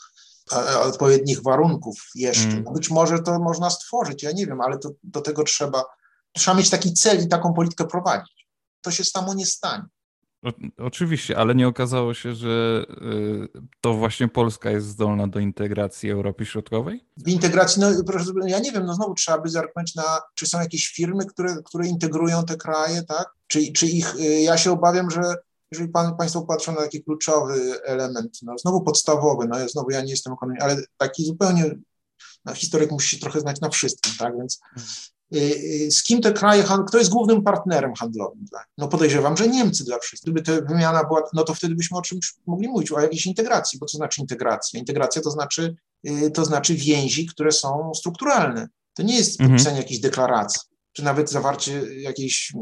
e, 0.52 0.80
odpowiednich 0.80 1.42
warunków 1.42 2.10
jeszcze. 2.14 2.48
Mm. 2.48 2.64
Być 2.74 2.90
może 2.90 3.18
to 3.18 3.38
można 3.38 3.70
stworzyć, 3.70 4.22
ja 4.22 4.32
nie 4.32 4.46
wiem, 4.46 4.60
ale 4.60 4.78
to, 4.78 4.90
do 5.02 5.20
tego 5.20 5.44
trzeba, 5.44 5.84
trzeba 6.32 6.56
mieć 6.56 6.70
taki 6.70 6.92
cel 6.92 7.24
i 7.24 7.28
taką 7.28 7.52
politykę 7.52 7.86
prowadzić. 7.86 8.46
To 8.80 8.90
się 8.90 9.04
samo 9.04 9.34
nie 9.34 9.46
stanie. 9.46 9.84
O, 10.42 10.50
oczywiście, 10.78 11.38
ale 11.38 11.54
nie 11.54 11.68
okazało 11.68 12.14
się, 12.14 12.34
że 12.34 12.86
y, 12.90 13.48
to 13.80 13.94
właśnie 13.94 14.28
Polska 14.28 14.70
jest 14.70 14.86
zdolna 14.86 15.26
do 15.28 15.40
integracji 15.40 16.10
Europy 16.10 16.46
Środkowej? 16.46 17.04
W 17.16 17.28
integracji, 17.28 17.82
no 17.82 18.04
proszę, 18.06 18.30
ja 18.46 18.58
nie 18.58 18.72
wiem, 18.72 18.86
no 18.86 18.94
znowu 18.94 19.14
trzeba 19.14 19.38
by 19.38 19.48
zerknąć 19.48 19.94
na, 19.94 20.20
czy 20.34 20.46
są 20.46 20.60
jakieś 20.60 20.88
firmy, 20.88 21.26
które, 21.26 21.56
które 21.64 21.86
integrują 21.86 22.44
te 22.44 22.56
kraje, 22.56 23.02
tak? 23.02 23.26
Czy, 23.46 23.72
czy 23.72 23.86
ich, 23.86 24.16
y, 24.16 24.40
ja 24.40 24.58
się 24.58 24.72
obawiam, 24.72 25.10
że 25.10 25.22
jeżeli 25.76 25.92
pan, 25.92 26.16
Państwo 26.16 26.42
patrzą 26.42 26.72
na 26.72 26.80
taki 26.80 27.04
kluczowy 27.04 27.82
element, 27.84 28.38
no 28.42 28.58
znowu 28.58 28.82
podstawowy, 28.82 29.46
no 29.48 29.68
znowu 29.68 29.90
ja 29.90 30.00
nie 30.00 30.10
jestem 30.10 30.32
ekonomistą, 30.32 30.64
ale 30.64 30.76
taki 30.96 31.24
zupełnie, 31.24 31.70
no 32.44 32.54
historyk 32.54 32.90
musi 32.90 33.16
się 33.16 33.20
trochę 33.20 33.40
znać 33.40 33.60
na 33.60 33.68
wszystkim, 33.68 34.12
tak, 34.18 34.38
więc. 34.38 34.60
Y, 35.34 35.38
y, 35.38 35.90
z 35.90 36.02
kim 36.02 36.20
te 36.20 36.32
kraje, 36.32 36.64
kto 36.88 36.98
jest 36.98 37.10
głównym 37.10 37.42
partnerem 37.42 37.94
handlowym? 37.94 38.44
No 38.78 38.88
podejrzewam, 38.88 39.36
że 39.36 39.48
Niemcy 39.48 39.84
dla 39.84 39.98
wszystkich. 39.98 40.32
Gdyby 40.32 40.60
ta 40.60 40.66
wymiana 40.66 41.04
była, 41.04 41.22
no 41.32 41.44
to 41.44 41.54
wtedy 41.54 41.74
byśmy 41.74 41.98
o 41.98 42.02
czymś 42.02 42.34
mogli 42.46 42.68
mówić, 42.68 42.92
o 42.92 43.00
jakiejś 43.00 43.26
integracji, 43.26 43.78
bo 43.78 43.86
co 43.86 43.96
znaczy 43.96 44.20
integracja? 44.20 44.80
Integracja 44.80 45.22
to 45.22 45.30
znaczy, 45.30 45.76
y, 46.08 46.30
to 46.30 46.44
znaczy 46.44 46.74
więzi, 46.74 47.26
które 47.26 47.52
są 47.52 47.92
strukturalne. 47.94 48.68
To 48.94 49.02
nie 49.02 49.16
jest 49.16 49.40
mhm. 49.40 49.50
podpisanie 49.50 49.76
mhm. 49.76 49.82
jakiejś 49.82 50.00
deklaracji, 50.00 50.60
czy 50.96 51.04
nawet 51.04 51.30
zawarcie 51.30 51.82
jakiejś, 52.00 52.52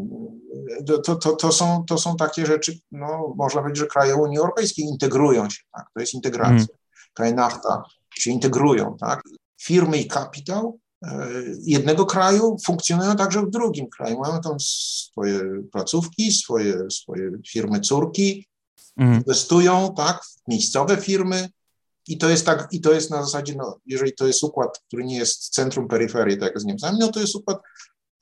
to, 0.87 1.17
to, 1.17 1.37
to, 1.37 1.53
są, 1.53 1.85
to 1.87 1.99
są 1.99 2.17
takie 2.17 2.47
rzeczy, 2.47 2.79
no 2.93 3.35
można 3.37 3.61
powiedzieć, 3.61 3.81
że 3.81 3.87
kraje 3.87 4.17
Unii 4.17 4.39
Europejskiej 4.39 4.85
integrują 4.85 5.51
się, 5.51 5.63
tak? 5.77 5.87
to 5.95 6.01
jest 6.01 6.15
integracja. 6.15 6.53
Mhm. 6.55 6.79
Kraje 7.15 7.35
NAFTA 7.35 7.83
się 8.15 8.31
integrują, 8.31 8.97
tak? 9.01 9.23
Firmy 9.61 9.99
i 9.99 10.07
kapitał 10.07 10.79
E, 11.07 11.29
jednego 11.63 12.07
kraju 12.07 12.57
funkcjonują 12.67 13.17
także 13.17 13.43
w 13.43 13.51
drugim 13.51 13.89
kraju. 13.89 14.19
Mają 14.19 14.41
tam 14.41 14.61
swoje 14.61 15.41
placówki, 15.73 16.33
swoje, 16.33 16.91
swoje 16.91 17.31
firmy 17.49 17.81
córki, 17.81 18.47
mm. 18.97 19.15
inwestują 19.15 19.95
tak, 19.97 20.25
w 20.25 20.49
miejscowe 20.49 20.97
firmy 20.97 21.49
i 22.09 22.19
to 22.19 22.29
jest 22.29 22.47
tak, 22.47 22.69
i 22.71 22.81
to 22.81 22.93
jest 22.93 23.11
na 23.11 23.23
zasadzie, 23.23 23.55
no, 23.57 23.79
jeżeli 23.87 24.15
to 24.15 24.27
jest 24.27 24.43
układ, 24.43 24.81
który 24.87 25.05
nie 25.05 25.17
jest 25.17 25.49
centrum 25.49 25.89
peryferii, 25.89 26.39
tak 26.39 26.49
jak 26.49 26.61
z 26.61 26.65
Niemcami, 26.65 26.99
no 27.01 27.09
to 27.09 27.21
jest 27.21 27.37
układ, 27.37 27.59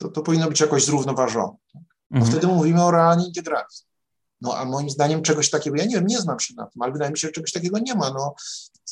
to, 0.03 0.09
to 0.09 0.21
powinno 0.21 0.49
być 0.49 0.59
jakoś 0.59 0.85
zrównoważone. 0.85 1.57
Mm. 2.11 2.25
Wtedy 2.25 2.47
mówimy 2.47 2.83
o 2.83 2.91
realnej 2.91 3.27
integracji. 3.27 3.85
No 4.41 4.57
a 4.57 4.65
moim 4.65 4.89
zdaniem 4.89 5.21
czegoś 5.21 5.49
takiego, 5.49 5.75
ja 5.75 5.85
nie 5.85 5.95
wiem, 5.95 6.07
nie 6.07 6.21
znam 6.21 6.39
się 6.39 6.53
na 6.57 6.65
tym, 6.65 6.81
ale 6.81 6.91
wydaje 6.91 7.11
mi 7.11 7.17
się, 7.17 7.27
że 7.27 7.31
czegoś 7.31 7.51
takiego 7.51 7.79
nie 7.79 7.95
ma. 7.95 8.09
No, 8.09 8.35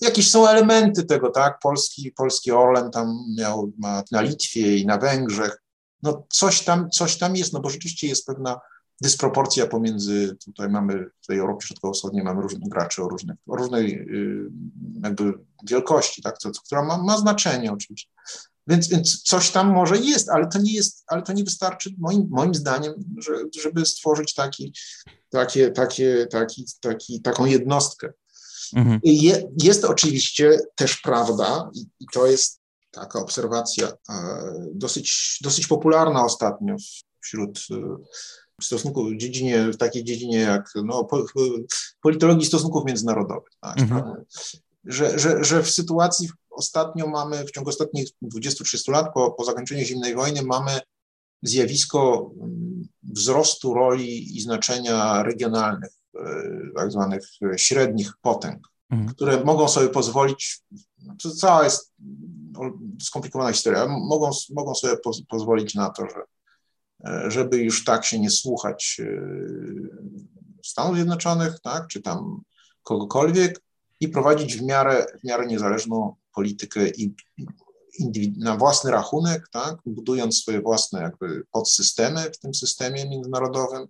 jakieś 0.01 0.32
są 0.32 0.48
elementy 0.48 1.03
tego, 1.03 1.30
tak? 1.30 1.60
Polski, 1.60 2.12
polski 2.12 2.51
Orlen 2.51 2.91
tam 2.91 3.18
miał 3.38 3.72
ma 3.77 4.03
na 4.12 4.22
Litwie 4.22 4.77
i 4.77 4.86
na 4.86 4.98
Węgrzech. 4.98 5.62
No 6.03 6.24
coś 6.30 6.62
tam, 6.62 6.89
coś 6.89 7.18
tam 7.18 7.36
jest, 7.36 7.53
no 7.53 7.60
bo 7.60 7.70
rzeczywiście 7.70 8.08
jest 8.08 8.25
pewna 8.25 8.60
dysproporcja 9.01 9.68
pomiędzy, 9.68 10.38
tutaj 10.46 10.70
mamy, 10.70 11.10
w 11.22 11.27
tej 11.27 11.39
Europie 11.39 11.68
Środkowo-Wschodniej 11.68 12.24
mamy 12.24 12.41
różnych 12.41 12.70
graczy 12.70 13.03
o, 13.03 13.10
różnych, 13.10 13.38
o 13.48 13.56
różnej 13.56 14.00
y, 14.00 14.50
jakby 15.03 15.34
wielkości, 15.68 16.22
tak? 16.22 16.38
Co, 16.38 16.51
która 16.65 16.84
ma, 16.84 16.98
ma 16.98 17.18
znaczenie 17.18 17.74
oczywiście. 17.74 18.10
Więc, 18.68 18.88
więc 18.88 19.22
coś 19.22 19.50
tam 19.50 19.74
może 19.74 19.98
jest, 19.98 20.30
ale 20.30 20.48
to 20.48 20.60
nie 20.60 20.74
jest, 20.74 21.03
ale 21.08 21.22
to 21.22 21.34
nie 21.34 21.44
wystarczy 21.44 21.89
moim, 21.98 22.27
moim 22.30 22.56
zdaniem, 22.56 22.94
że, 23.18 23.62
żeby 23.62 23.86
stworzyć 23.86 24.34
taki, 24.34 24.74
takie, 25.30 25.72
takie, 25.72 26.27
taki, 26.32 26.65
taki, 26.82 27.22
taką 27.22 27.46
jednostkę. 27.46 28.13
Mhm. 28.75 29.00
Je, 29.03 29.51
jest 29.63 29.86
oczywiście 29.86 30.60
też 30.75 30.98
prawda, 30.98 31.70
i, 31.74 31.86
i 32.00 32.06
to 32.13 32.27
jest 32.27 32.62
taka 32.91 33.20
obserwacja 33.20 33.88
e, 33.88 33.94
dosyć, 34.74 35.38
dosyć 35.41 35.68
popularna 35.68 36.25
ostatnio 36.25 36.75
wśród 37.22 37.60
e, 37.72 37.75
stosunków 38.62 39.12
w 39.12 39.18
dziedzinie, 39.18 39.65
w 39.65 39.77
takiej 39.77 40.03
dziedzinie 40.03 40.39
jak 40.39 40.70
no, 40.86 41.03
po, 41.03 41.25
politologii 42.01 42.46
stosunków 42.46 42.86
międzynarodowych, 42.86 43.51
tak, 43.62 43.80
mhm. 43.80 44.25
Że, 44.84 45.20
że, 45.20 45.44
że 45.44 45.64
w 45.64 45.72
sytuacji 45.72 46.30
ostatnio 46.50 47.08
mamy, 47.08 47.46
w 47.46 47.52
ciągu 47.52 47.70
ostatnich 47.70 48.08
20-30 48.24 48.92
lat 48.92 49.14
po, 49.14 49.32
po 49.32 49.46
zakończeniu 49.46 49.86
zimnej 49.86 50.16
wojny 50.16 50.44
mamy 50.44 50.80
zjawisko 51.42 52.32
mm, 52.36 52.88
wzrostu 53.04 53.74
roli 53.74 54.38
i 54.38 54.42
znaczenia 54.42 55.24
regionalnych, 55.24 55.92
e, 56.16 56.22
tak 56.76 56.92
zwanych 56.92 57.30
średnich 57.58 58.14
potęg, 58.22 58.68
mhm. 58.90 59.10
które 59.10 59.44
mogą 59.44 59.68
sobie 59.68 59.90
pozwolić, 59.90 60.62
to 61.24 61.32
cała 61.32 61.64
jest 61.64 61.94
skomplikowana 63.02 63.52
historia, 63.52 63.88
mogą, 63.88 64.32
mogą 64.54 64.76
sobie 64.76 64.98
poz, 64.98 65.22
pozwolić 65.30 65.76
na 65.76 65.90
to, 65.90 66.04
że, 66.06 66.24
e, 67.06 67.32
żeby 67.32 67.58
już 67.58 67.84
tak 67.84 68.06
się 68.06 68.20
nie 68.20 68.30
słuchać 68.30 69.02
e, 69.04 69.22
Stanów 70.66 70.96
Zjednoczonych, 70.96 71.60
tak, 71.60 71.88
czy 71.88 72.02
tam 72.02 72.42
kogokolwiek 72.84 73.62
i 74.01 74.10
prowadzić 74.10 74.58
w 74.58 74.63
miarę, 74.63 75.05
w 75.22 75.24
miarę 75.24 75.48
niezależną 75.48 76.15
politykę 76.34 76.88
i 76.88 77.15
na 78.38 78.58
własny 78.58 78.91
rachunek, 78.91 79.50
tak, 79.51 79.77
budując 79.86 80.38
swoje 80.38 80.62
własne 80.62 81.01
jakby 81.01 81.43
podsystemy 81.51 82.22
w 82.22 82.39
tym 82.39 82.53
systemie 82.53 83.10
międzynarodowym, 83.10 83.88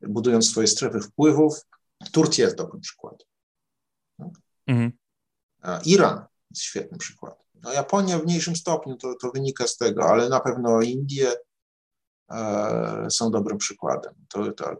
budując 0.00 0.50
swoje 0.50 0.66
strefy 0.66 1.00
wpływów. 1.00 1.60
Turcja 2.12 2.44
jest 2.44 2.56
dobrym 2.56 2.80
przykładem. 2.80 3.26
Tak? 4.18 4.28
Mhm. 4.66 4.92
Iran 5.84 6.24
jest 6.50 6.62
świetnym 6.62 6.98
przykładem. 6.98 7.42
No, 7.62 7.72
Japonia 7.72 8.18
w 8.18 8.24
mniejszym 8.24 8.56
stopniu 8.56 8.96
to, 8.96 9.14
to 9.14 9.30
wynika 9.30 9.66
z 9.66 9.76
tego, 9.76 10.04
ale 10.04 10.28
na 10.28 10.40
pewno 10.40 10.82
Indie 10.82 11.32
e, 12.30 13.06
są 13.10 13.30
dobrym 13.30 13.58
przykładem. 13.58 14.14
To, 14.28 14.52
to, 14.52 14.76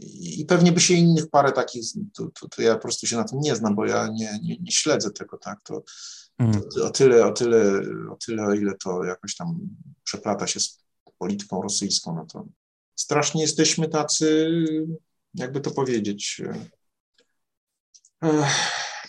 i 0.00 0.44
pewnie 0.48 0.72
by 0.72 0.80
się 0.80 0.94
innych 0.94 1.30
parę 1.30 1.52
takich, 1.52 1.84
to, 2.14 2.28
to, 2.40 2.48
to, 2.48 2.62
ja 2.62 2.74
po 2.74 2.80
prostu 2.80 3.06
się 3.06 3.16
na 3.16 3.24
tym 3.24 3.40
nie 3.40 3.56
znam, 3.56 3.74
bo 3.74 3.86
ja 3.86 4.08
nie, 4.08 4.38
nie, 4.42 4.56
nie 4.58 4.72
śledzę 4.72 5.10
tego, 5.10 5.38
tak, 5.38 5.62
to, 5.62 5.82
mm. 6.38 6.60
to, 6.74 6.86
o, 6.86 6.90
tyle, 6.90 7.26
o, 7.26 7.32
tyle, 7.32 7.80
o 8.10 8.16
tyle, 8.16 8.46
o 8.46 8.54
ile 8.54 8.74
to 8.74 9.04
jakoś 9.04 9.36
tam 9.36 9.58
przeplata 10.04 10.46
się 10.46 10.60
z 10.60 10.84
polityką 11.18 11.62
rosyjską, 11.62 12.16
no 12.16 12.26
to 12.26 12.46
strasznie 12.94 13.42
jesteśmy 13.42 13.88
tacy, 13.88 14.50
jakby 15.34 15.60
to 15.60 15.70
powiedzieć, 15.70 16.42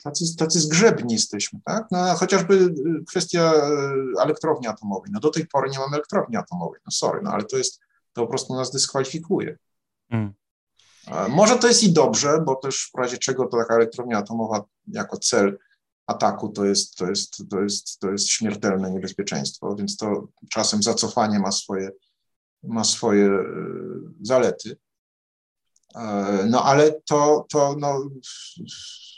tacy, 0.04 0.36
tacy 0.38 0.60
zgrzebni 0.60 1.14
jesteśmy, 1.14 1.60
tak, 1.66 1.86
no, 1.92 2.16
chociażby 2.16 2.74
kwestia 3.10 3.54
elektrowni 4.22 4.68
atomowej, 4.68 5.12
no 5.14 5.20
do 5.20 5.30
tej 5.30 5.48
pory 5.48 5.70
nie 5.70 5.80
mamy 5.80 5.96
elektrowni 5.96 6.38
atomowej, 6.38 6.82
no 6.86 6.92
sorry, 6.92 7.20
no 7.24 7.32
ale 7.32 7.44
to 7.44 7.58
jest, 7.58 7.80
to 8.14 8.22
po 8.22 8.28
prostu 8.28 8.56
nas 8.56 8.72
dyskwalifikuje. 8.72 9.58
Mm. 10.10 10.34
Może 11.30 11.56
to 11.56 11.68
jest 11.68 11.84
i 11.84 11.94
dobrze, 11.94 12.42
bo 12.46 12.56
też 12.56 12.90
w 12.96 12.98
razie 12.98 13.18
czego 13.18 13.46
to 13.46 13.58
taka 13.58 13.76
elektrownia 13.76 14.18
atomowa 14.18 14.64
jako 14.88 15.18
cel 15.18 15.58
ataku 16.08 16.50
to 16.50 16.66
jest, 16.66 16.96
to 16.96 17.10
jest, 17.10 17.50
to 17.50 17.62
jest, 17.62 18.00
to 18.00 18.12
jest 18.12 18.30
śmiertelne 18.30 18.92
niebezpieczeństwo, 18.92 19.76
więc 19.76 19.98
to 19.98 20.28
czasem 20.50 20.84
zacofanie 20.84 21.40
ma 21.40 21.52
swoje, 21.52 21.92
ma 22.64 22.84
swoje 22.84 23.26
e, 23.26 23.44
zalety. 24.22 24.78
E, 25.96 26.46
no 26.50 26.64
ale 26.64 27.02
to, 27.02 27.46
to 27.50 27.76
no, 27.80 28.10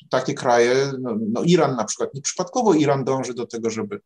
takie 0.09 0.33
kraje, 0.33 0.93
no, 0.99 1.17
no 1.31 1.43
Iran 1.43 1.75
na 1.75 1.85
przykład, 1.85 2.13
nieprzypadkowo 2.13 2.73
Iran 2.73 3.03
dąży 3.03 3.33
do 3.33 3.47
tego, 3.47 3.69
żeby 3.69 4.01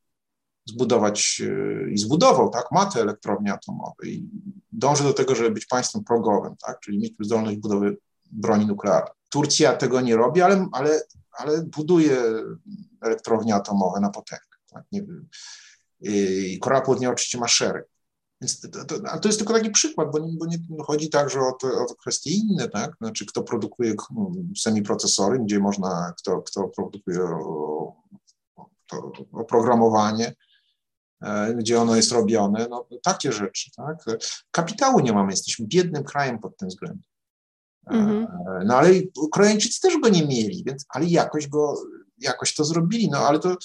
zbudować 0.66 1.42
e, 1.46 1.92
i 1.92 1.98
zbudował, 1.98 2.50
tak, 2.50 2.72
ma 2.72 2.86
te 2.86 3.02
elektrownie 3.02 3.54
atomowe 3.54 4.06
i 4.06 4.30
dąży 4.72 5.04
do 5.04 5.14
tego, 5.14 5.36
żeby 5.36 5.52
być 5.52 5.66
państwem 5.66 6.04
progowym, 6.04 6.56
tak, 6.66 6.80
czyli 6.80 7.00
mieć 7.00 7.14
zdolność 7.20 7.58
budowy 7.58 7.98
broni 8.32 8.66
nuklearnej. 8.66 9.14
Turcja 9.30 9.76
tego 9.76 10.02
nie 10.02 10.16
robi, 10.16 10.42
ale, 10.42 10.68
ale, 10.72 11.02
ale 11.32 11.64
buduje 11.64 12.18
elektrownie 13.02 13.56
atomowe 13.56 14.00
na 14.00 14.10
potęgę. 14.10 14.46
Tak, 14.70 14.84
nie, 14.92 15.06
i 16.02 16.60
Korea 16.60 16.82
Południowa 16.82 17.14
oczywiście 17.14 17.38
ma 17.38 17.48
szereg. 17.48 17.86
Więc 18.42 18.60
to, 18.60 18.86
to, 18.86 18.96
ale 19.10 19.20
to 19.20 19.30
jest 19.30 19.40
tylko 19.40 19.54
taki 19.54 19.70
przykład, 19.70 20.12
bo 20.12 20.20
nie, 20.20 20.34
bo 20.38 20.46
nie 20.46 20.58
chodzi 20.86 21.10
także 21.10 21.40
o, 21.40 21.52
to, 21.52 21.68
o 21.68 21.96
kwestie 21.96 22.32
inne, 22.32 22.70
tak? 22.70 22.96
Znaczy, 23.02 23.26
kto 23.26 23.44
produkuje 23.44 23.94
semiprocesory, 24.58 25.40
gdzie 25.40 25.60
można, 25.60 26.14
kto, 26.18 26.42
kto 26.42 26.68
produkuje 26.68 27.20
to 28.88 29.12
oprogramowanie, 29.32 30.36
gdzie 31.56 31.82
ono 31.82 31.96
jest 31.96 32.12
robione, 32.12 32.68
no 32.70 32.88
takie 33.04 33.32
rzeczy, 33.32 33.72
tak? 33.76 34.06
Kapitału 34.52 35.00
nie 35.00 35.14
mamy, 35.14 35.32
jesteśmy 35.32 35.68
biednym 35.68 36.04
krajem 36.04 36.40
pod 36.40 36.58
tym 36.58 36.70
względem. 36.70 37.04
Mhm. 37.88 38.28
No 38.66 38.76
ale 38.76 38.90
Ukraińczycy 39.18 39.82
też 39.82 39.98
go 39.98 40.10
nie 40.10 40.28
mieli, 40.28 40.64
więc, 40.68 40.86
ale 40.90 41.06
jakoś 41.06 41.48
go, 41.48 41.82
jakoś 42.18 42.56
to 42.56 42.66
zrobili, 42.66 43.10
no 43.10 43.18
ale 43.18 43.40
to 43.40 43.58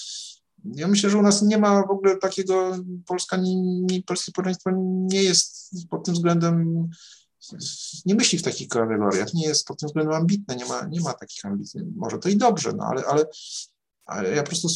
ja 0.75 0.87
myślę, 0.87 1.09
że 1.09 1.17
u 1.17 1.21
nas 1.21 1.41
nie 1.41 1.57
ma 1.57 1.83
w 1.87 1.91
ogóle 1.91 2.17
takiego, 2.17 2.77
Polska, 3.05 3.37
nie, 3.37 3.55
nie, 3.61 4.03
polskie 4.03 4.31
społeczeństwo 4.31 4.69
nie 4.85 5.23
jest 5.23 5.71
pod 5.89 6.05
tym 6.05 6.13
względem, 6.13 6.87
nie 8.05 8.15
myśli 8.15 8.39
w 8.39 8.43
takich 8.43 8.67
kategoriach, 8.67 9.33
nie 9.33 9.47
jest 9.47 9.67
pod 9.67 9.79
tym 9.79 9.87
względem 9.87 10.15
ambitne, 10.15 10.55
nie 10.55 10.65
ma, 10.65 10.85
nie 10.85 11.01
ma 11.01 11.13
takich 11.13 11.45
ambicji. 11.45 11.81
Może 11.95 12.17
to 12.17 12.29
i 12.29 12.37
dobrze, 12.37 12.73
no 12.73 12.85
ale, 12.85 13.05
ale, 13.05 13.25
ale 14.07 14.35
ja 14.35 14.43
po 14.43 14.49
prostu 14.49 14.67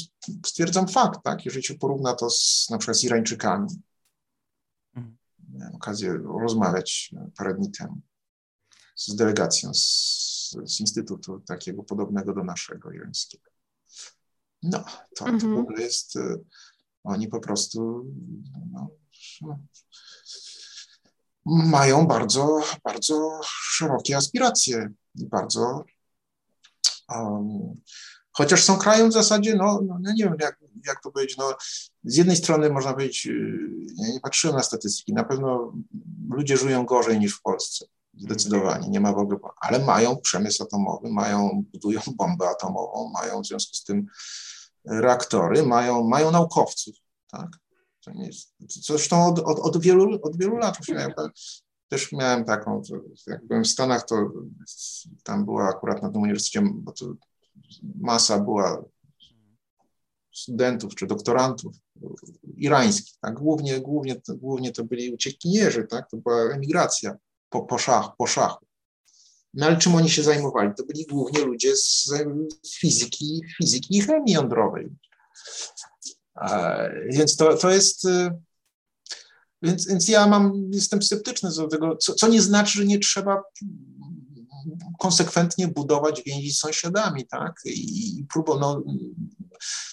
stwierdzam 0.45 0.87
fakt, 0.87 1.19
tak, 1.23 1.45
jeżeli 1.45 1.63
się 1.63 1.75
porówna 1.75 2.13
to 2.13 2.29
z, 2.29 2.67
na 2.69 2.77
przykład 2.77 2.97
z 2.97 3.03
Irańczykami. 3.03 3.67
Mhm. 4.95 5.17
Miałem 5.53 5.75
okazję 5.75 6.13
rozmawiać 6.41 7.11
parę 7.37 7.53
dni 7.53 7.71
temu 7.71 8.01
z 8.95 9.15
delegacją 9.15 9.73
z, 9.73 10.55
z 10.65 10.79
instytutu 10.79 11.39
takiego 11.39 11.83
podobnego 11.83 12.33
do 12.33 12.43
naszego 12.43 12.91
irańskiego. 12.91 13.51
No, 14.63 14.83
to, 15.15 15.25
mhm. 15.25 15.39
to 15.39 15.45
w 15.47 15.49
mhm. 15.49 15.57
ogóle 15.57 15.81
jest, 15.81 16.15
y, 16.15 16.43
oni 17.03 17.27
po 17.27 17.39
prostu 17.39 18.05
no, 18.71 18.89
mają 21.45 22.07
bardzo, 22.07 22.61
bardzo 22.83 23.39
szerokie 23.43 24.17
aspiracje 24.17 24.89
i 25.15 25.25
bardzo, 25.25 25.85
um, 27.09 27.81
chociaż 28.31 28.63
są 28.63 28.77
krajem 28.77 29.09
w 29.09 29.13
zasadzie, 29.13 29.55
no, 29.55 29.81
no, 29.87 29.97
no 30.01 30.13
nie 30.13 30.23
wiem 30.23 30.35
jak, 30.39 30.59
jak 30.85 31.01
to 31.03 31.11
powiedzieć, 31.11 31.37
no, 31.37 31.53
z 32.03 32.17
jednej 32.17 32.35
strony 32.35 32.69
można 32.69 32.93
powiedzieć, 32.93 33.27
y, 33.27 33.59
ja 33.97 34.07
nie 34.13 34.19
patrzyłem 34.19 34.55
na 34.55 34.63
statystyki, 34.63 35.13
na 35.13 35.23
pewno 35.23 35.73
ludzie 36.29 36.57
żyją 36.57 36.85
gorzej 36.85 37.19
niż 37.19 37.35
w 37.35 37.41
Polsce, 37.41 37.85
zdecydowanie, 38.17 38.89
nie 38.89 38.99
ma 38.99 39.13
w 39.13 39.17
ogóle, 39.17 39.39
ale 39.61 39.85
mają 39.85 40.17
przemysł 40.17 40.63
atomowy, 40.63 41.09
mają, 41.09 41.63
budują 41.73 42.01
bombę 42.15 42.49
atomową, 42.49 43.11
mają 43.13 43.41
w 43.41 43.47
związku 43.47 43.75
z 43.75 43.83
tym 43.83 44.05
reaktory, 44.85 45.63
mają, 45.63 46.03
mają 46.03 46.31
naukowców, 46.31 46.95
tak? 47.27 47.49
To 48.05 48.11
nie 48.11 48.25
jest, 48.25 48.53
zresztą 48.59 49.25
od, 49.25 49.39
od, 49.39 49.59
od, 49.59 49.81
wielu, 49.81 50.19
od 50.23 50.37
wielu 50.37 50.57
lat 50.57 50.77
miałem, 50.89 51.13
też 51.87 52.11
miałem 52.11 52.45
taką, 52.45 52.81
jak 53.27 53.47
byłem 53.47 53.63
w 53.63 53.67
Stanach, 53.67 54.05
to 54.05 54.31
tam 55.23 55.45
była 55.45 55.69
akurat 55.69 56.03
na 56.03 56.09
tym 56.09 56.21
uniwersytecie, 56.21 56.67
bo 56.73 56.91
to 56.91 57.05
masa 58.01 58.39
była 58.39 58.85
studentów 60.33 60.95
czy 60.95 61.07
doktorantów 61.07 61.75
irańskich, 62.57 63.15
tak? 63.21 63.33
głównie, 63.33 63.79
głównie, 63.79 64.21
głównie 64.27 64.71
to 64.71 64.83
byli 64.83 65.13
uciekinierzy, 65.13 65.87
tak? 65.89 66.09
to 66.09 66.17
była 66.17 66.41
emigracja 66.41 67.17
po, 67.49 67.61
po, 67.61 67.77
szach, 67.77 68.15
po 68.17 68.27
szachu. 68.27 68.65
No 69.53 69.65
ale 69.65 69.77
czym 69.77 69.95
oni 69.95 70.09
się 70.09 70.23
zajmowali? 70.23 70.71
To 70.77 70.85
byli 70.85 71.05
głównie 71.05 71.45
ludzie 71.45 71.75
z 71.75 72.13
fizyki, 72.79 73.41
fizyki 73.57 73.97
i 73.97 74.01
chemii 74.01 74.33
jądrowej. 74.33 74.89
Więc 77.09 77.35
to, 77.35 77.57
to 77.57 77.69
jest. 77.69 78.05
Y, 78.05 78.31
więc, 79.61 79.87
więc 79.87 80.07
ja 80.07 80.27
mam, 80.27 80.69
jestem 80.71 81.01
sceptyczny 81.01 81.49
do 81.57 81.67
tego, 81.67 81.97
co, 81.97 82.13
co 82.13 82.27
nie 82.27 82.41
znaczy, 82.41 82.77
że 82.77 82.85
nie 82.85 82.99
trzeba 82.99 83.43
konsekwentnie 84.99 85.67
budować 85.67 86.21
więzi 86.25 86.51
z 86.51 86.59
sąsiadami, 86.59 87.27
tak? 87.27 87.53
I, 87.65 88.19
i 88.19 88.25
no, 88.59 88.83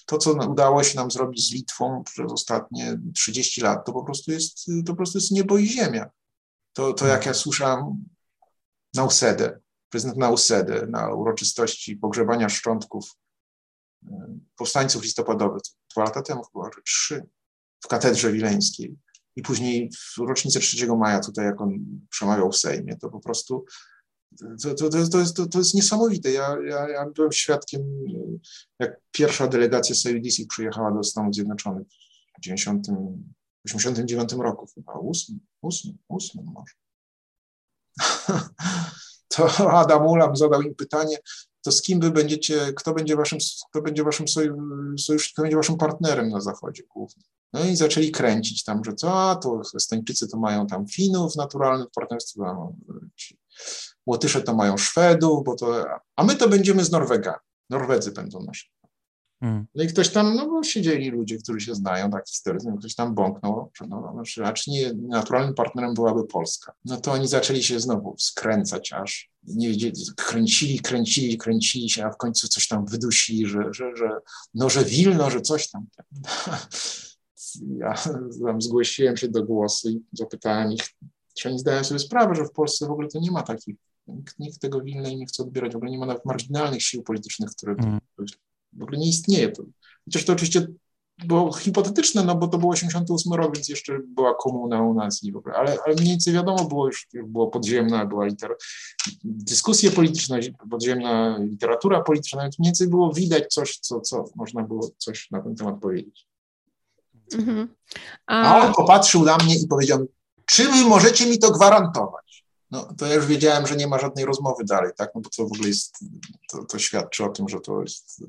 to, 0.06 0.18
co 0.18 0.32
udało 0.32 0.84
się 0.84 0.96
nam 0.96 1.10
zrobić 1.10 1.48
z 1.48 1.52
Litwą 1.52 2.02
przez 2.04 2.32
ostatnie 2.32 3.00
30 3.14 3.60
lat, 3.60 3.87
to 3.87 3.92
po 3.92 4.04
prostu 4.04 4.32
jest, 4.32 4.66
to 4.87 4.92
po 4.92 4.96
prostu 4.96 5.18
jest 5.18 5.30
niebo 5.30 5.58
i 5.58 5.66
ziemia. 5.66 6.10
To, 6.72 6.92
to 6.92 7.06
jak 7.06 7.26
ja 7.26 7.34
słyszałem 7.34 8.04
Nausedę, 8.94 9.60
prezydent 9.88 10.18
Nausedę 10.18 10.87
na 10.87 11.14
uroczystości 11.14 11.96
pogrzebania 11.96 12.48
szczątków 12.48 13.16
e, 14.06 14.38
powstańców 14.56 15.02
listopadowych, 15.02 15.62
dwa 15.90 16.04
lata 16.04 16.22
temu 16.22 16.42
chyba, 16.44 16.70
czy 16.70 16.83
trzy, 16.83 17.26
w 17.85 17.88
katedrze 17.88 18.33
wileńskiej 18.33 18.96
i 19.38 19.42
później 19.42 19.90
w 19.90 20.18
rocznicę 20.18 20.61
3 20.61 20.87
maja 20.87 21.20
tutaj, 21.20 21.44
jak 21.44 21.61
on 21.61 21.78
przemawiał 22.11 22.52
w 22.52 22.57
Sejmie, 22.57 22.96
to 22.96 23.09
po 23.09 23.20
prostu 23.20 23.64
to, 24.37 24.75
to, 24.75 24.88
to, 24.91 25.09
to, 25.09 25.19
jest, 25.19 25.37
to, 25.51 25.59
jest 25.59 25.75
niesamowite. 25.75 26.33
Ja, 26.33 26.57
ja, 26.67 26.88
ja 26.88 27.07
byłem 27.14 27.33
świadkiem, 27.33 27.83
jak 28.79 29.01
pierwsza 29.11 29.49
delegacja 29.49 29.95
Sejudisi 29.95 30.47
przyjechała 30.47 30.93
do 30.93 31.05
Stanów 31.05 31.35
Zjednoczonych 31.35 31.87
w 32.38 32.41
90, 32.41 32.87
89 33.64 34.33
roku, 34.33 34.67
chyba 34.75 34.93
8, 34.93 35.41
8, 35.62 35.99
8 36.09 36.45
może. 36.45 36.75
to 39.29 39.71
Adam 39.71 40.07
Ulam 40.07 40.37
zadał 40.37 40.62
im 40.62 40.75
pytanie, 40.75 41.17
to 41.62 41.73
z 41.73 41.83
kim 41.83 42.01
wy 42.01 42.11
będziecie, 42.11 42.73
kto 42.73 42.95
będzie 42.95 43.17
waszym, 43.17 43.38
kto 43.71 43.83
będzie 43.83 44.05
waszym 44.05 44.29
sojusznikiem, 44.29 45.33
kto 45.33 45.43
będzie 45.43 45.57
waszym 45.57 45.77
partnerem 45.77 46.29
na 46.29 46.41
Zachodzie 46.41 46.83
głównie. 46.95 47.23
No 47.53 47.64
i 47.64 47.77
zaczęli 47.77 48.11
kręcić 48.11 48.64
tam, 48.64 48.85
że 48.85 48.95
co, 48.95 49.31
a 49.31 49.37
to 49.37 49.62
Estończycy 49.77 50.29
to 50.29 50.38
mają 50.38 50.67
tam 50.67 50.87
Finów 50.87 51.33
w 51.33 51.95
partnerstwie, 51.95 52.43
a 52.47 52.69
Łotysze 54.07 54.42
to 54.42 54.55
mają 54.55 54.77
Szwedów, 54.77 55.44
bo 55.44 55.55
to, 55.55 55.85
a 56.16 56.25
my 56.25 56.37
to 56.37 56.49
będziemy 56.49 56.85
z 56.85 56.90
Norwegami. 56.90 57.38
Norwedzy 57.71 58.12
będą 58.12 58.42
nasi. 58.42 58.71
Hmm. 59.40 59.66
No 59.75 59.85
i 59.85 59.87
ktoś 59.87 60.09
tam, 60.09 60.35
no 60.35 60.47
bo 60.47 60.62
siedzieli 60.62 61.11
ludzie, 61.11 61.38
którzy 61.38 61.61
się 61.61 61.75
znają, 61.75 62.11
tak 62.11 62.29
historycznie, 62.29 62.73
ktoś 62.79 62.94
tam 62.94 63.14
bąknął, 63.14 63.71
że 63.77 63.87
no, 63.87 64.11
znaczy, 64.12 64.40
raczej 64.40 64.75
nie, 64.75 64.92
naturalnym 64.94 65.55
partnerem 65.55 65.94
byłaby 65.94 66.27
Polska. 66.27 66.73
No 66.85 66.97
to 66.97 67.12
oni 67.12 67.29
zaczęli 67.29 67.62
się 67.62 67.81
znowu 67.81 68.14
skręcać 68.18 68.92
aż, 68.92 69.31
nie 69.42 69.68
wiedzieli, 69.68 69.94
kręcili, 70.16 70.81
kręcili, 70.81 71.38
kręcili 71.38 71.90
się, 71.90 72.05
a 72.05 72.11
w 72.11 72.16
końcu 72.16 72.49
coś 72.49 72.68
tam 72.68 72.87
wydusili, 72.87 73.47
że, 73.47 73.62
że, 73.71 73.97
że 73.97 74.11
no, 74.55 74.71
że 74.71 74.85
Wilno, 74.85 75.31
że 75.31 75.40
coś 75.40 75.71
tam. 75.71 75.87
Ja 77.79 77.94
tam 78.44 78.62
zgłosiłem 78.62 79.16
się 79.16 79.29
do 79.29 79.44
głosu 79.44 79.88
i 79.88 80.01
zapytałem 80.12 80.73
ich, 80.73 80.85
czy 81.38 81.48
oni 81.48 81.59
zdają 81.59 81.85
sobie 81.85 81.98
sprawę, 81.98 82.35
że 82.35 82.44
w 82.44 82.53
Polsce 82.53 82.87
w 82.87 82.90
ogóle 82.90 83.09
to 83.09 83.20
nie 83.20 83.31
ma 83.31 83.42
takich, 83.42 83.77
nikt, 84.07 84.38
nikt 84.38 84.61
tego 84.61 84.81
Wilna 84.81 85.09
nie 85.11 85.27
chce 85.27 85.42
odbierać, 85.42 85.72
w 85.72 85.77
ogóle 85.77 85.90
nie 85.90 85.98
ma 85.98 86.07
nawet 86.07 86.24
marginalnych 86.24 86.83
sił 86.83 87.03
politycznych, 87.03 87.51
które 87.51 87.72
mm 87.72 88.01
w 88.72 88.83
ogóle 88.83 88.98
nie 88.98 89.09
istnieje. 89.09 89.53
To, 89.53 89.62
chociaż 90.05 90.24
to 90.24 90.33
oczywiście 90.33 90.66
było 91.27 91.53
hipotetyczne, 91.53 92.24
no 92.24 92.35
bo 92.35 92.48
to 92.48 92.59
był 92.59 92.70
88 92.70 93.33
rok, 93.33 93.55
więc 93.55 93.68
jeszcze 93.68 93.98
była 94.07 94.35
komuna 94.35 94.83
u 94.83 94.94
nas 94.94 95.22
i 95.22 95.33
w 95.33 95.37
ogóle, 95.37 95.55
ale, 95.55 95.77
ale 95.87 95.94
mniej 95.94 96.09
więcej 96.09 96.35
wiadomo 96.35 96.64
było 96.64 96.87
już, 96.87 97.07
było 97.27 97.46
podziemna, 97.46 98.07
była 98.07 98.27
liter... 98.27 98.57
dyskusje 99.24 99.90
polityczne, 99.90 100.40
podziemna 100.70 101.38
literatura 101.38 102.01
polityczna, 102.01 102.42
więc 102.42 102.59
mniej 102.59 102.68
więcej 102.68 102.88
było 102.88 103.12
widać 103.12 103.55
coś, 103.55 103.79
co, 103.79 104.01
co 104.01 104.24
można 104.37 104.62
było 104.62 104.90
coś 104.98 105.31
na 105.31 105.42
ten 105.42 105.57
temat 105.57 105.81
powiedzieć. 105.81 106.27
Mhm. 107.35 107.68
A... 108.27 108.55
A 108.55 108.66
on 108.66 108.74
popatrzył 108.74 109.24
na 109.24 109.37
mnie 109.37 109.57
i 109.57 109.66
powiedział, 109.66 110.07
czy 110.50 110.68
wy 110.68 110.84
możecie 110.84 111.26
mi 111.26 111.38
to 111.38 111.50
gwarantować? 111.50 112.28
no 112.70 112.94
to 112.98 113.06
ja 113.06 113.14
już 113.14 113.26
wiedziałem, 113.26 113.66
że 113.66 113.76
nie 113.76 113.87
ma 113.87 113.98
żadnej 113.98 114.24
rozmowy 114.24 114.64
dalej, 114.64 114.92
tak, 114.96 115.11
no 115.14 115.20
bo 115.20 115.30
to 115.30 115.42
w 115.42 115.52
ogóle 115.52 115.68
jest, 115.68 115.98
to, 116.50 116.64
to 116.64 116.78
świadczy 116.78 117.24
o 117.24 117.28
tym, 117.28 117.48
że 117.48 117.61
to 117.61 117.82
jest, 117.82 118.22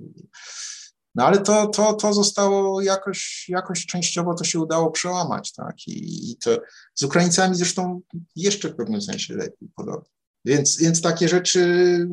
no 1.15 1.25
ale 1.25 1.39
to, 1.39 1.67
to, 1.67 1.93
to 1.93 2.13
zostało 2.13 2.81
jakoś, 2.81 3.45
jakoś 3.49 3.85
częściowo 3.85 4.33
to 4.33 4.43
się 4.43 4.59
udało 4.59 4.91
przełamać, 4.91 5.53
tak, 5.53 5.87
i, 5.87 6.31
i 6.31 6.37
to 6.37 6.57
z 6.95 7.03
Ukraińcami 7.03 7.55
zresztą 7.55 8.01
jeszcze 8.35 8.69
w 8.69 8.75
pewnym 8.75 9.01
sensie 9.01 9.33
lepiej 9.35 9.69
podobnie. 9.75 10.09
Więc, 10.45 10.77
więc 10.77 11.01
takie 11.01 11.29
rzeczy 11.29 12.07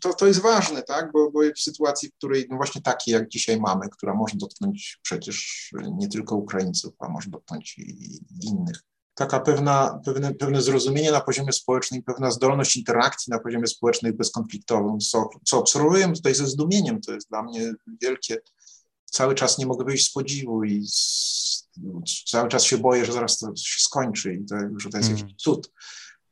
to, 0.00 0.14
to 0.14 0.26
jest 0.26 0.40
ważne, 0.40 0.82
tak? 0.82 1.12
Bo, 1.12 1.30
bo 1.30 1.40
w 1.56 1.60
sytuacji, 1.60 2.08
w 2.08 2.14
której 2.14 2.46
no 2.50 2.56
właśnie 2.56 2.82
takiej 2.82 3.14
jak 3.14 3.28
dzisiaj 3.28 3.60
mamy, 3.60 3.88
która 3.88 4.14
może 4.14 4.34
dotknąć 4.36 4.98
przecież 5.02 5.68
nie 5.98 6.08
tylko 6.08 6.36
Ukraińców, 6.36 6.94
a 6.98 7.08
może 7.08 7.30
dotknąć 7.30 7.78
i 7.78 8.20
innych, 8.42 8.82
taka 9.14 9.40
pewna, 9.40 10.00
pewne, 10.04 10.34
pewne 10.34 10.62
zrozumienie 10.62 11.12
na 11.12 11.20
poziomie 11.20 11.52
społecznym, 11.52 12.02
pewna 12.02 12.30
zdolność 12.30 12.76
interakcji 12.76 13.30
na 13.30 13.38
poziomie 13.38 13.66
społecznym 13.66 14.16
bezkonfliktowym, 14.16 14.98
co, 14.98 15.28
co 15.44 15.58
obserwuję 15.58 16.12
tutaj 16.12 16.34
ze 16.34 16.46
zdumieniem, 16.46 17.00
to 17.00 17.12
jest 17.12 17.28
dla 17.28 17.42
mnie 17.42 17.72
wielkie. 18.02 18.38
Cały 19.04 19.34
czas 19.34 19.58
nie 19.58 19.66
mogę 19.66 19.84
wyjść 19.84 20.10
z 20.10 20.12
podziwu 20.12 20.64
i 20.64 20.86
z, 20.88 21.68
cały 22.26 22.48
czas 22.48 22.64
się 22.64 22.78
boję, 22.78 23.04
że 23.04 23.12
zaraz 23.12 23.38
to 23.38 23.56
się 23.56 23.80
skończy 23.80 24.34
i 24.34 24.44
to, 24.44 24.56
że 24.76 24.90
to 24.90 24.98
jest 24.98 25.10
mm. 25.10 25.20
jakiś 25.20 25.36
cud. 25.36 25.72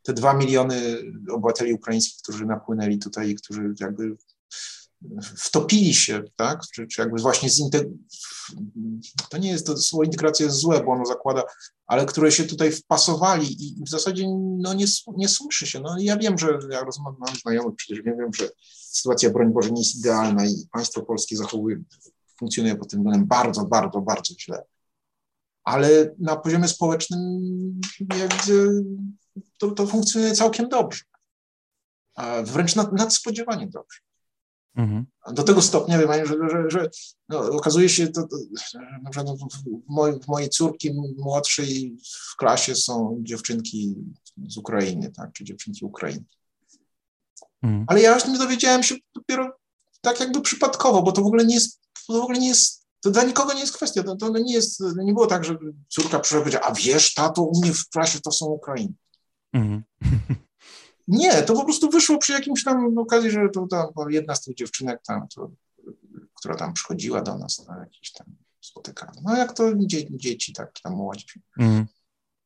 Te 0.03 0.12
dwa 0.12 0.35
miliony 0.35 0.99
obywateli 1.31 1.73
ukraińskich, 1.73 2.23
którzy 2.23 2.47
napłynęli 2.47 2.99
tutaj 2.99 3.31
i 3.31 3.35
którzy 3.35 3.75
jakby 3.81 4.17
wtopili 5.37 5.95
się, 5.95 6.23
tak? 6.37 6.61
Czy, 6.75 6.87
czy 6.87 7.01
jakby 7.01 7.23
właśnie 7.23 7.51
zinteg... 7.51 7.89
to 9.31 9.39
nie 9.39 9.51
jest, 9.51 9.67
to 9.67 9.77
słowo 9.77 10.05
integracja 10.05 10.47
jest 10.47 10.59
złe, 10.59 10.85
bo 10.85 10.93
ono 10.93 11.07
zakłada, 11.07 11.43
ale 11.87 12.07
które 12.07 12.33
się 12.33 12.45
tutaj 12.45 12.73
wpasowali 12.73 13.67
i 13.69 13.85
w 13.85 13.89
zasadzie 13.89 14.25
no 14.59 14.75
nie, 14.75 14.87
nie 15.17 15.29
słyszy 15.29 15.67
się. 15.67 15.81
No 15.81 15.97
ja 15.99 16.17
wiem, 16.17 16.39
że 16.39 16.59
ja 16.71 16.85
rozmawiam, 16.85 17.21
mam 17.27 17.37
znajomych, 17.37 17.75
przecież 17.77 18.03
wiem, 18.03 18.19
wiem, 18.19 18.35
że 18.35 18.49
sytuacja, 18.73 19.31
broń 19.31 19.53
Boże, 19.53 19.71
nie 19.71 19.81
jest 19.81 19.97
idealna 19.97 20.47
i 20.47 20.67
państwo 20.73 21.03
polskie 21.03 21.37
zachowuje 21.37 21.83
funkcjonuje 22.39 22.77
pod 22.77 22.91
tym 22.91 23.01
względem 23.01 23.27
bardzo, 23.27 23.65
bardzo, 23.65 24.01
bardzo 24.01 24.35
źle. 24.41 24.65
Ale 25.65 26.15
na 26.19 26.37
poziomie 26.37 26.69
społecznym 26.69 27.41
jakby 28.19 28.85
to, 29.59 29.71
to 29.71 29.87
funkcjonuje 29.87 30.33
całkiem 30.33 30.69
dobrze. 30.69 31.05
Wręcz 32.45 32.77
nad, 32.77 32.93
nadspodziewanie 32.93 33.67
dobrze. 33.67 34.01
Mhm. 34.79 35.07
Do 35.33 35.43
tego 35.43 35.62
stopnia, 35.62 35.99
wie 35.99 36.27
że, 36.27 36.35
że, 36.51 36.71
że 36.71 36.91
no, 37.29 37.38
okazuje 37.41 37.88
się, 37.88 38.09
to, 38.09 38.29
na 39.03 39.11
przykład 39.11 39.38
w, 39.38 39.45
moj, 39.88 40.21
w 40.21 40.29
mojej 40.29 40.49
córki 40.49 40.95
młodszej 41.19 41.97
w 42.33 42.37
klasie 42.37 42.75
są 42.75 43.19
dziewczynki 43.23 43.97
z 44.49 44.57
Ukrainy, 44.57 45.12
tak, 45.12 45.33
czy 45.33 45.45
dziewczynki 45.45 45.85
Ukrainy. 45.85 46.25
Mhm. 47.62 47.85
Ale 47.88 48.01
ja 48.01 48.21
tym 48.21 48.38
dowiedziałem 48.38 48.83
się 48.83 48.95
dopiero 49.14 49.59
tak 50.01 50.21
jakby 50.21 50.41
przypadkowo, 50.41 51.03
bo 51.03 51.12
to 51.12 51.23
w 51.23 51.27
ogóle 51.27 51.45
nie 51.45 51.55
jest, 51.55 51.81
to 52.07 52.12
w 52.12 52.23
ogóle 52.23 52.38
nie 52.38 52.49
jest, 52.49 52.87
to 53.01 53.11
dla 53.11 53.25
nikogo 53.25 53.53
nie 53.53 53.61
jest 53.61 53.77
kwestia, 53.77 54.03
to, 54.03 54.17
to 54.17 54.29
nie 54.29 54.55
jest, 54.55 54.83
nie 54.97 55.12
było 55.12 55.27
tak, 55.27 55.45
że 55.45 55.57
córka 55.88 56.19
przyszła 56.19 56.38
i 56.38 56.43
powiedziała, 56.43 56.67
a 56.67 56.75
wiesz, 56.75 57.14
tato, 57.14 57.43
u 57.43 57.61
mnie 57.61 57.73
w 57.73 57.88
klasie 57.88 58.21
to 58.21 58.33
są 58.33 58.47
Ukrainy. 58.47 58.93
Mhm. 59.53 59.83
Nie, 61.09 61.42
to 61.42 61.55
po 61.55 61.64
prostu 61.64 61.90
wyszło 61.90 62.18
przy 62.18 62.33
jakimś 62.33 62.64
tam 62.64 62.99
okazji, 62.99 63.31
że 63.31 63.49
to 63.53 63.66
tam 63.66 63.87
jedna 64.09 64.35
z 64.35 64.42
tych 64.42 64.55
dziewczynek 64.55 65.01
tam, 65.07 65.29
to, 65.29 65.51
która 66.35 66.55
tam 66.55 66.73
przychodziła 66.73 67.23
do 67.23 67.38
nas, 67.38 67.57
to 67.57 67.75
jakieś 67.81 68.12
tam 68.12 68.27
spotykano. 68.61 69.12
No 69.23 69.37
jak 69.37 69.53
to 69.53 69.73
dzie, 69.77 70.16
dzieci, 70.18 70.53
tak 70.53 70.81
tam 70.83 70.92
młodzi. 70.92 71.27
Mm. 71.59 71.87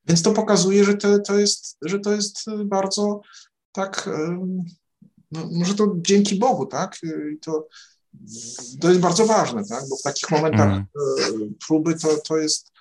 Więc 0.07 0.23
to 0.23 0.33
pokazuje, 0.33 0.85
że 0.85 0.95
to, 0.95 1.19
to, 1.19 1.39
jest, 1.39 1.77
że 1.83 2.01
to 2.01 2.13
jest 2.13 2.45
bardzo 2.65 3.21
tak, 3.73 4.11
no, 5.31 5.49
może 5.53 5.75
to 5.75 5.95
dzięki 5.97 6.39
Bogu, 6.39 6.67
tak? 6.67 6.99
I 7.35 7.39
to, 7.39 7.69
to 8.81 8.89
jest 8.89 9.01
bardzo 9.01 9.27
ważne, 9.27 9.65
tak? 9.65 9.85
Bo 9.91 9.97
w 9.97 10.03
takich 10.03 10.31
momentach 10.31 10.69
mm. 10.69 10.87
próby 11.67 11.95
to, 11.95 12.17
to 12.17 12.37
jest 12.37 12.73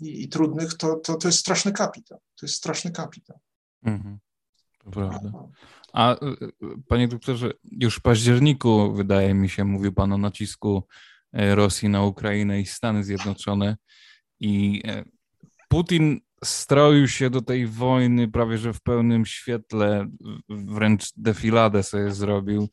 i, 0.00 0.22
i, 0.22 0.28
trudnych, 0.28 0.74
to, 0.74 0.96
to, 0.96 1.14
to 1.14 1.28
jest 1.28 1.38
straszny 1.38 1.72
kapitał. 1.72 2.18
To 2.18 2.46
jest 2.46 2.54
straszny 2.54 2.90
kapitał. 2.90 3.38
Mm. 3.82 4.18
Prawda. 4.92 5.32
A 5.92 6.14
y, 6.14 6.16
y, 6.16 6.82
panie 6.88 7.08
doktorze, 7.08 7.50
już 7.64 7.96
w 7.96 8.02
październiku, 8.02 8.92
wydaje 8.94 9.34
mi 9.34 9.48
się, 9.48 9.64
mówił 9.64 9.92
pan 9.92 10.12
o 10.12 10.18
nacisku 10.18 10.86
e, 11.32 11.54
Rosji 11.54 11.88
na 11.88 12.02
Ukrainę 12.02 12.60
i 12.60 12.66
Stany 12.66 13.04
Zjednoczone. 13.04 13.76
I 14.40 14.82
e, 14.86 15.04
Putin 15.68 16.20
stroił 16.44 17.08
się 17.08 17.30
do 17.30 17.42
tej 17.42 17.66
wojny 17.66 18.28
prawie 18.28 18.58
że 18.58 18.72
w 18.72 18.82
pełnym 18.82 19.26
świetle, 19.26 20.06
wręcz 20.48 21.12
defiladę 21.16 21.82
sobie 21.82 22.10
zrobił. 22.10 22.68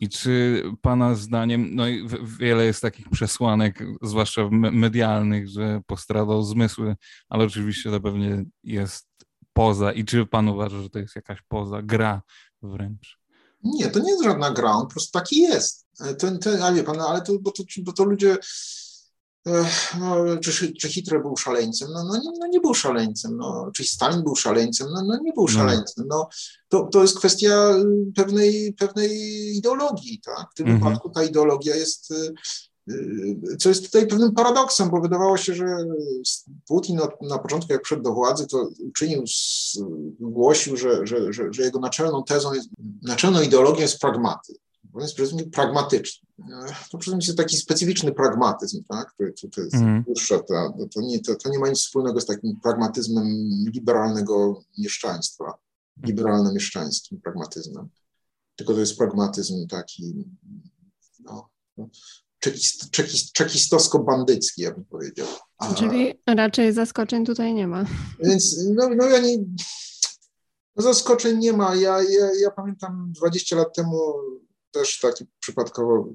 I 0.00 0.08
czy 0.08 0.62
Pana 0.82 1.14
zdaniem, 1.14 1.74
no 1.74 1.88
i 1.88 2.08
wiele 2.38 2.64
jest 2.64 2.82
takich 2.82 3.08
przesłanek, 3.08 3.84
zwłaszcza 4.02 4.48
medialnych, 4.52 5.48
że 5.48 5.80
postradał 5.86 6.42
zmysły, 6.42 6.96
ale 7.28 7.44
oczywiście 7.44 7.90
to 7.90 8.00
pewnie 8.00 8.44
jest 8.64 9.08
poza 9.58 9.92
i 9.92 10.04
czy 10.04 10.26
pan 10.26 10.48
uważa, 10.48 10.82
że 10.82 10.90
to 10.90 10.98
jest 10.98 11.16
jakaś 11.16 11.38
poza, 11.48 11.82
gra 11.82 12.22
wręcz? 12.62 13.18
Nie, 13.64 13.88
to 13.88 13.98
nie 13.98 14.10
jest 14.10 14.24
żadna 14.24 14.50
gra, 14.50 14.72
on 14.72 14.82
po 14.82 14.92
prostu 14.92 15.12
taki 15.12 15.40
jest. 15.40 15.86
Ten, 16.18 16.38
ten, 16.38 16.62
ale 16.62 16.76
wie 16.76 16.84
pan, 16.84 17.00
ale 17.00 17.22
to, 17.22 17.32
bo, 17.40 17.50
to, 17.50 17.62
bo 17.78 17.92
to 17.92 18.04
ludzie, 18.04 18.36
no, 20.00 20.36
czy, 20.42 20.72
czy 20.72 20.88
Hitler 20.88 21.22
był 21.22 21.36
szaleńcem? 21.36 21.88
No, 21.92 22.04
no, 22.04 22.16
nie, 22.16 22.30
no 22.40 22.46
nie 22.46 22.60
był 22.60 22.74
szaleńcem. 22.74 23.36
No, 23.36 23.70
czy 23.74 23.84
Stalin 23.84 24.22
był 24.22 24.36
szaleńcem? 24.36 24.88
No, 24.94 25.02
no 25.02 25.18
nie 25.22 25.32
był 25.32 25.48
szaleńcem. 25.48 26.06
No, 26.08 26.28
to, 26.68 26.88
to 26.92 27.02
jest 27.02 27.18
kwestia 27.18 27.74
pewnej, 28.16 28.72
pewnej 28.72 29.10
ideologii. 29.56 30.20
Tak? 30.20 30.46
W 30.52 30.54
tym 30.54 30.66
mm 30.66 30.78
-hmm. 30.78 30.84
wypadku 30.84 31.10
ta 31.10 31.24
ideologia 31.24 31.76
jest 31.76 32.14
co 33.58 33.68
jest 33.68 33.84
tutaj 33.84 34.06
pewnym 34.06 34.32
paradoksem, 34.32 34.90
bo 34.90 35.00
wydawało 35.00 35.36
się, 35.36 35.54
że 35.54 35.64
Putin 36.66 36.98
na 37.22 37.38
początku, 37.38 37.72
jak 37.72 37.82
przyszedł 37.82 38.02
do 38.02 38.14
władzy, 38.14 38.46
to 38.46 38.68
uczynił, 38.88 39.24
głosił, 40.20 40.76
że, 40.76 41.06
że, 41.06 41.32
że, 41.32 41.52
że 41.52 41.62
jego 41.62 41.78
naczelną 41.78 42.24
tezą 42.24 42.54
jest, 42.54 42.68
naczelną 43.02 43.42
ideologią 43.42 43.80
jest 43.80 43.98
pragmatyzm. 43.98 44.58
On 44.94 45.02
jest 45.02 45.14
przede 45.14 45.44
pragmatyczny. 45.44 46.28
To 46.90 46.98
przede 46.98 47.16
wszystkim 47.16 47.36
taki 47.36 47.56
specyficzny 47.56 48.12
pragmatyzm, 48.12 48.84
tak? 48.88 49.14
to, 49.18 49.48
to 49.48 49.60
jest 49.60 49.74
mm. 49.74 50.02
dłuższa, 50.02 50.38
to, 50.38 50.74
to, 50.94 51.00
nie, 51.00 51.20
to, 51.20 51.34
to 51.34 51.50
nie 51.50 51.58
ma 51.58 51.68
nic 51.68 51.78
wspólnego 51.78 52.20
z 52.20 52.26
takim 52.26 52.60
pragmatyzmem 52.60 53.26
liberalnego 53.74 54.62
mieszczaństwa, 54.78 55.58
liberalnym 56.02 56.54
mieszczaństwem, 56.54 57.20
pragmatyzmem. 57.20 57.88
Tylko 58.56 58.74
to 58.74 58.80
jest 58.80 58.98
pragmatyzm 58.98 59.66
taki, 59.66 60.24
no, 61.24 61.48
czekist, 62.38 62.90
czekist, 62.90 63.32
czekistosko-bandycki, 63.32 64.62
ja 64.62 64.70
bym 64.74 64.84
powiedział. 64.84 65.26
A, 65.58 65.74
Czyli 65.74 66.14
raczej 66.26 66.72
zaskoczeń 66.72 67.26
tutaj 67.26 67.54
nie 67.54 67.66
ma. 67.66 67.84
Więc 68.24 68.56
no, 68.74 68.88
no 68.96 69.06
ja 69.06 69.18
nie, 69.18 69.38
no 70.76 70.82
zaskoczeń 70.82 71.38
nie 71.38 71.52
ma. 71.52 71.74
Ja, 71.74 72.02
ja, 72.02 72.30
ja 72.40 72.50
pamiętam 72.50 73.12
20 73.16 73.56
lat 73.56 73.74
temu 73.74 74.14
też 74.70 75.00
taki 75.00 75.26
przypadkowo 75.40 76.08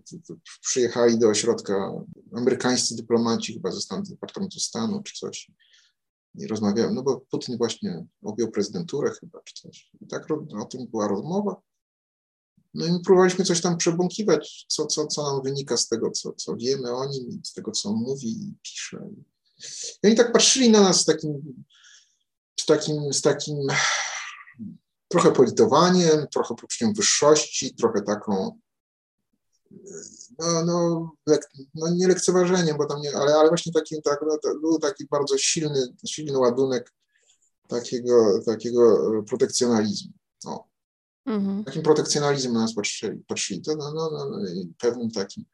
przyjechali 0.61 1.19
do 1.19 1.29
ośrodka 1.29 1.91
amerykańscy 2.35 2.95
dyplomaci 2.95 3.53
chyba 3.53 3.71
ze 3.71 3.81
Stanów 3.81 4.09
Departamentu 4.09 4.59
Stanu 4.59 5.03
czy 5.03 5.13
coś 5.19 5.51
i 6.35 6.47
rozmawiałem, 6.47 6.95
no 6.95 7.03
bo 7.03 7.21
Putin 7.31 7.57
właśnie 7.57 8.05
objął 8.23 8.51
prezydenturę 8.51 9.11
chyba 9.19 9.39
czy 9.43 9.53
coś. 9.53 9.91
I 10.01 10.07
tak 10.07 10.27
o 10.61 10.65
tym 10.65 10.87
była 10.87 11.07
rozmowa. 11.07 11.61
No 12.73 12.85
i 12.85 12.99
próbowaliśmy 13.05 13.45
coś 13.45 13.61
tam 13.61 13.77
przebąkiwać, 13.77 14.65
co, 14.69 14.85
co, 14.85 15.07
co 15.07 15.23
nam 15.23 15.43
wynika 15.43 15.77
z 15.77 15.87
tego, 15.87 16.11
co, 16.11 16.33
co 16.33 16.55
wiemy 16.55 16.91
o 16.91 17.05
nim, 17.05 17.41
z 17.43 17.53
tego, 17.53 17.71
co 17.71 17.91
mówi 17.91 18.27
i 18.27 18.53
pisze. 18.61 19.09
I 20.03 20.07
oni 20.07 20.15
tak 20.15 20.31
patrzyli 20.31 20.69
na 20.69 20.81
nas 20.81 21.01
z 21.01 21.05
takim, 21.05 21.63
z 22.59 22.65
takim, 22.65 23.13
z 23.13 23.21
takim 23.21 23.57
trochę 25.07 25.31
politowaniem, 25.31 26.27
trochę 26.27 26.55
poczuciem 26.55 26.93
wyższości, 26.93 27.75
trochę 27.75 28.01
taką, 28.01 28.59
no, 30.39 30.65
no, 30.65 31.11
lek, 31.27 31.49
no 31.75 31.89
nie 31.89 32.07
lekceważeniem, 32.07 32.77
bo 32.77 32.85
tam 32.85 33.01
nie, 33.01 33.15
ale, 33.15 33.35
ale 33.35 33.49
właśnie 33.49 33.73
taki, 33.73 34.01
tak, 34.01 34.19
no, 34.27 34.37
był 34.61 34.79
taki 34.79 35.05
bardzo 35.05 35.37
silny, 35.37 35.87
silny 36.07 36.37
ładunek 36.37 36.93
takiego, 37.67 38.41
takiego 38.45 39.11
protekcjonalizmu. 39.27 40.13
Mhm. 41.25 41.63
Takim 41.63 41.83
protekcjonalizmem 41.83 42.53
na 42.53 42.61
nas 42.61 42.73
patrzyli, 43.27 43.61
to 43.61 43.75
no, 43.75 43.93
no, 43.93 44.09
no, 44.11 44.29
no 44.29 44.39
pewnym 44.77 45.11
takim, 45.11 45.45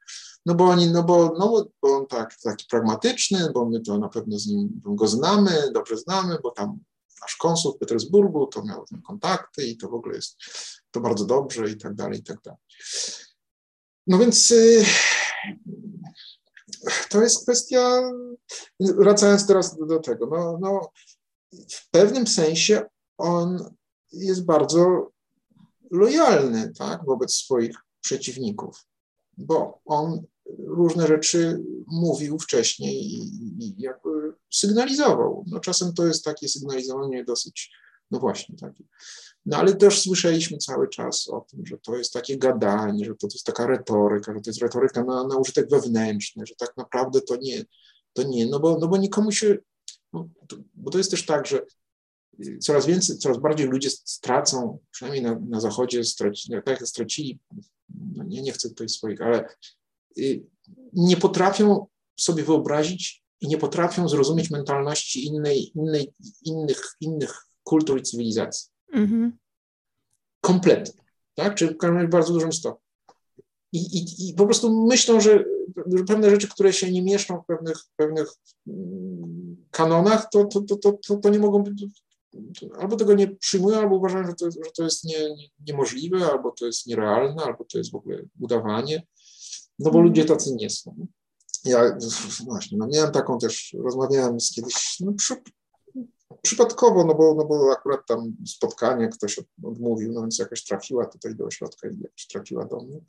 no 0.46 0.54
bo 0.54 0.64
oni, 0.64 0.90
no 0.90 1.02
bo, 1.02 1.34
no 1.38 1.66
bo 1.82 1.96
on 1.96 2.06
tak, 2.06 2.36
taki 2.44 2.66
pragmatyczny, 2.70 3.50
bo 3.54 3.68
my 3.68 3.80
to 3.80 3.98
na 3.98 4.08
pewno 4.08 4.38
z 4.38 4.46
nim 4.46 4.80
go 4.84 5.08
znamy, 5.08 5.70
dobrze 5.74 5.96
znamy, 5.96 6.38
bo 6.42 6.50
tam 6.50 6.78
nasz 7.22 7.36
konsul 7.36 7.72
w 7.72 7.78
Petersburgu 7.78 8.46
to 8.46 8.64
miał 8.64 8.84
te 8.84 9.00
kontakty 9.06 9.66
i 9.66 9.76
to 9.76 9.88
w 9.88 9.94
ogóle 9.94 10.14
jest 10.14 10.36
to 10.90 11.00
bardzo 11.00 11.24
dobrze 11.24 11.70
i 11.70 11.76
tak 11.76 11.94
dalej, 11.94 12.18
i 12.18 12.22
tak 12.22 12.40
dalej. 12.44 12.60
No 14.06 14.18
więc 14.18 14.50
y, 14.50 14.84
to 17.10 17.22
jest 17.22 17.42
kwestia, 17.42 18.02
wracając 18.80 19.46
teraz 19.46 19.78
do, 19.78 19.86
do 19.86 19.98
tego, 19.98 20.26
no, 20.26 20.58
no 20.60 20.90
w 21.70 21.90
pewnym 21.90 22.26
sensie 22.26 22.82
on 23.18 23.74
jest 24.12 24.44
bardzo 24.44 25.10
lojalny 25.90 26.72
tak, 26.78 27.04
wobec 27.04 27.34
swoich 27.34 27.76
przeciwników, 28.00 28.86
bo 29.38 29.80
on 29.84 30.22
różne 30.58 31.06
rzeczy 31.06 31.62
mówił 31.86 32.38
wcześniej 32.38 32.96
i, 32.96 33.22
i 33.64 33.74
jakby 33.78 34.10
sygnalizował. 34.50 35.44
No 35.46 35.60
czasem 35.60 35.94
to 35.94 36.06
jest 36.06 36.24
takie 36.24 36.48
sygnalizowanie 36.48 37.24
dosyć, 37.24 37.70
no 38.10 38.18
właśnie 38.18 38.56
takie. 38.56 38.84
No 39.46 39.56
ale 39.56 39.76
też 39.76 40.02
słyszeliśmy 40.02 40.58
cały 40.58 40.88
czas 40.88 41.28
o 41.28 41.40
tym, 41.50 41.66
że 41.66 41.78
to 41.78 41.96
jest 41.96 42.12
takie 42.12 42.38
gadanie, 42.38 43.04
że 43.04 43.10
to, 43.10 43.28
to 43.28 43.34
jest 43.34 43.46
taka 43.46 43.66
retoryka, 43.66 44.34
że 44.34 44.40
to 44.40 44.50
jest 44.50 44.62
retoryka 44.62 45.04
na, 45.04 45.26
na 45.26 45.36
użytek 45.36 45.70
wewnętrzny, 45.70 46.46
że 46.46 46.54
tak 46.54 46.76
naprawdę 46.76 47.20
to 47.20 47.36
nie, 47.36 47.64
to 48.12 48.22
nie, 48.22 48.46
no 48.46 48.60
bo, 48.60 48.78
no 48.80 48.88
bo 48.88 48.96
nikomu 48.96 49.32
się, 49.32 49.58
no, 50.12 50.28
to, 50.48 50.56
bo 50.74 50.90
to 50.90 50.98
jest 50.98 51.10
też 51.10 51.26
tak, 51.26 51.46
że 51.46 51.66
coraz 52.60 52.86
więcej, 52.86 53.18
coraz 53.18 53.38
bardziej 53.38 53.66
ludzie 53.66 53.90
stracą, 53.90 54.78
przynajmniej 54.90 55.22
na, 55.22 55.40
na 55.48 55.60
Zachodzie, 55.60 56.04
straci, 56.04 56.50
tak 56.50 56.80
jak 56.80 56.88
stracili, 56.88 57.40
no 58.14 58.24
nie, 58.24 58.42
nie 58.42 58.52
chcę 58.52 58.68
tutaj 58.68 58.88
swoich, 58.88 59.22
ale 59.22 59.44
y, 60.18 60.42
nie 60.92 61.16
potrafią 61.16 61.86
sobie 62.16 62.42
wyobrazić 62.42 63.22
i 63.40 63.48
nie 63.48 63.58
potrafią 63.58 64.08
zrozumieć 64.08 64.50
mentalności 64.50 65.26
innej, 65.26 65.72
innej, 65.74 66.12
innych, 66.44 66.96
innych 67.00 67.46
kultur 67.62 67.98
i 67.98 68.02
cywilizacji. 68.02 68.70
Mm-hmm. 68.94 69.30
Kompletnie. 70.40 71.02
Tak? 71.34 71.54
Czy 71.54 71.68
w 71.68 72.10
bardzo 72.10 72.32
dużym 72.32 72.52
stopniu. 72.52 72.90
I, 73.72 73.78
i, 73.78 74.28
I 74.28 74.34
po 74.34 74.44
prostu 74.44 74.86
myślą, 74.86 75.20
że, 75.20 75.44
że 75.86 76.04
pewne 76.04 76.30
rzeczy, 76.30 76.48
które 76.48 76.72
się 76.72 76.92
nie 76.92 77.02
mieszczą 77.02 77.42
w 77.42 77.46
pewnych, 77.46 77.76
pewnych 77.96 78.28
mm, 78.66 79.66
kanonach, 79.70 80.28
to, 80.32 80.44
to, 80.44 80.60
to, 80.60 80.92
to, 80.92 81.16
to 81.16 81.30
nie 81.30 81.38
mogą 81.38 81.62
być, 81.62 81.84
albo 82.78 82.96
tego 82.96 83.14
nie 83.14 83.28
przyjmują, 83.28 83.78
albo 83.78 83.96
uważają, 83.96 84.26
że 84.26 84.34
to, 84.34 84.50
że 84.50 84.70
to 84.76 84.82
jest 84.82 85.04
nie, 85.04 85.34
nie, 85.34 85.48
niemożliwe, 85.66 86.26
albo 86.26 86.50
to 86.50 86.66
jest 86.66 86.86
nierealne, 86.86 87.42
albo 87.42 87.64
to 87.64 87.78
jest 87.78 87.90
w 87.90 87.94
ogóle 87.94 88.22
udawanie, 88.40 89.06
no 89.78 89.90
bo 89.90 89.98
mhm. 89.98 90.04
ludzie 90.04 90.24
tacy 90.24 90.54
nie 90.54 90.70
są. 90.70 91.06
ja 91.64 91.98
właśnie, 92.44 92.78
no 92.78 92.86
miałem 92.86 93.12
taką 93.12 93.38
też, 93.38 93.76
rozmawiałem 93.84 94.40
z 94.40 94.52
kiedyś, 94.52 94.96
no 95.00 95.12
przy, 95.12 95.36
przypadkowo, 96.42 97.04
no 97.04 97.14
bo, 97.14 97.34
no 97.34 97.44
bo 97.44 97.72
akurat 97.72 98.06
tam 98.06 98.36
spotkanie 98.46 99.08
ktoś 99.08 99.40
odmówił, 99.64 100.12
no 100.12 100.20
więc 100.20 100.38
jakaś 100.38 100.64
trafiła 100.64 101.06
tutaj 101.06 101.34
do 101.34 101.44
ośrodka 101.44 101.88
i 101.88 102.00
jakaś 102.00 102.26
trafiła 102.26 102.64
do 102.64 102.80
mnie. 102.80 103.00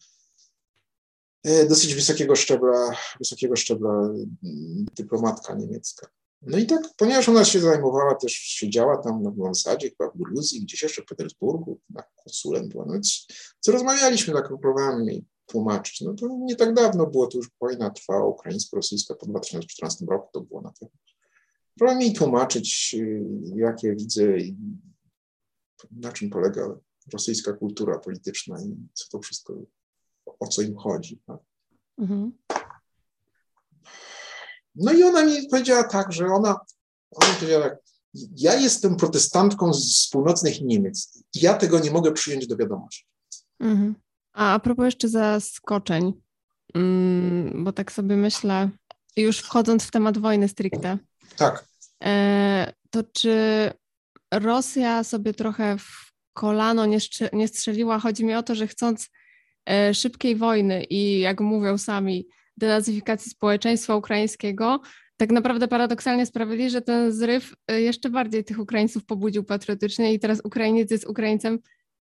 E, 1.43 1.65
dosyć 1.65 1.95
wysokiego 1.95 2.35
szczebla, 2.35 2.95
wysokiego 3.19 3.55
szczebla 3.55 3.93
mm, 3.93 4.85
dyplomatka 4.95 5.55
niemiecka. 5.55 6.07
No 6.41 6.57
i 6.57 6.65
tak, 6.65 6.81
ponieważ 6.97 7.29
ona 7.29 7.45
się 7.45 7.59
zajmowała 7.59 8.15
też, 8.15 8.33
siedziała 8.33 8.97
tam 8.97 9.23
na 9.23 9.29
ambasadzie, 9.29 9.89
chyba 9.89 10.09
w 10.09 10.17
Gruzji, 10.17 10.61
gdzieś 10.61 10.83
jeszcze 10.83 11.01
w 11.01 11.05
Petersburgu, 11.05 11.79
na 11.89 12.03
konsulem 12.23 12.69
była, 12.69 12.85
no 12.85 12.99
co 13.59 13.71
rozmawialiśmy, 13.71 14.33
tak 14.33 14.47
próbowałem 14.47 15.05
jej 15.05 15.25
tłumaczyć. 15.45 16.01
No 16.01 16.13
to 16.13 16.27
nie 16.39 16.55
tak 16.55 16.73
dawno 16.73 17.07
było, 17.07 17.27
to 17.27 17.37
już 17.37 17.49
wojna 17.61 17.89
trwała 17.89 18.27
ukraińsko-rosyjska 18.27 19.15
po 19.15 19.25
2014 19.25 20.05
roku, 20.05 20.29
to 20.33 20.41
było 20.41 20.61
na 20.61 20.71
pewno. 20.71 20.97
Próbowałem 21.75 21.99
mi 21.99 22.13
tłumaczyć, 22.13 22.95
y, 22.99 23.23
jakie 23.55 23.95
widzę 23.95 24.37
i 24.37 24.57
na 25.91 26.11
czym 26.11 26.29
polega 26.29 26.75
rosyjska 27.13 27.53
kultura 27.53 27.99
polityczna 27.99 28.61
i 28.61 28.75
co 28.93 29.09
to 29.09 29.19
wszystko, 29.19 29.53
o 30.39 30.47
co 30.47 30.61
im 30.61 30.75
chodzi. 30.75 31.21
Tak? 31.27 31.39
Mhm. 31.97 32.31
No 34.75 34.93
i 34.93 35.03
ona 35.03 35.25
mi 35.25 35.47
powiedziała 35.47 35.83
tak, 35.83 36.11
że 36.11 36.25
ona, 36.25 36.59
ona 37.11 37.33
powiedziała 37.33 37.69
tak, 37.69 37.77
ja 38.37 38.55
jestem 38.55 38.95
protestantką 38.95 39.73
z 39.73 40.09
północnych 40.11 40.61
Niemiec. 40.61 41.23
Ja 41.35 41.53
tego 41.53 41.79
nie 41.79 41.91
mogę 41.91 42.11
przyjąć 42.11 42.47
do 42.47 42.57
wiadomości. 42.57 43.05
Mhm. 43.59 43.95
A 44.33 44.53
a 44.53 44.59
propos 44.59 44.85
jeszcze 44.85 45.09
zaskoczeń, 45.09 46.13
mm, 46.75 47.63
bo 47.63 47.71
tak 47.71 47.91
sobie 47.91 48.15
myślę, 48.15 48.69
już 49.17 49.37
wchodząc 49.37 49.83
w 49.83 49.91
temat 49.91 50.17
wojny 50.17 50.47
stricte. 50.47 50.97
Tak. 51.37 51.65
E, 52.03 52.73
to 52.89 53.03
czy 53.03 53.35
Rosja 54.33 55.03
sobie 55.03 55.33
trochę 55.33 55.77
w 55.77 56.11
kolano 56.33 56.85
nie, 56.85 56.97
nie 57.33 57.47
strzeliła? 57.47 57.99
Chodzi 57.99 58.25
mi 58.25 58.35
o 58.35 58.43
to, 58.43 58.55
że 58.55 58.67
chcąc 58.67 59.09
e, 59.69 59.93
szybkiej 59.93 60.35
wojny 60.35 60.83
i 60.83 61.19
jak 61.19 61.41
mówią 61.41 61.77
sami, 61.77 62.27
denazyfikacji 62.57 63.31
społeczeństwa 63.31 63.95
ukraińskiego, 63.95 64.81
tak 65.17 65.31
naprawdę 65.31 65.67
paradoksalnie 65.67 66.25
sprawili, 66.25 66.69
że 66.69 66.81
ten 66.81 67.11
zryw 67.11 67.53
e, 67.67 67.81
jeszcze 67.81 68.09
bardziej 68.09 68.43
tych 68.43 68.59
Ukraińców 68.59 69.05
pobudził 69.05 69.43
patriotycznie 69.43 70.13
i 70.13 70.19
teraz 70.19 70.41
Ukrainiec 70.43 70.91
jest 70.91 71.07
Ukraińcem 71.07 71.59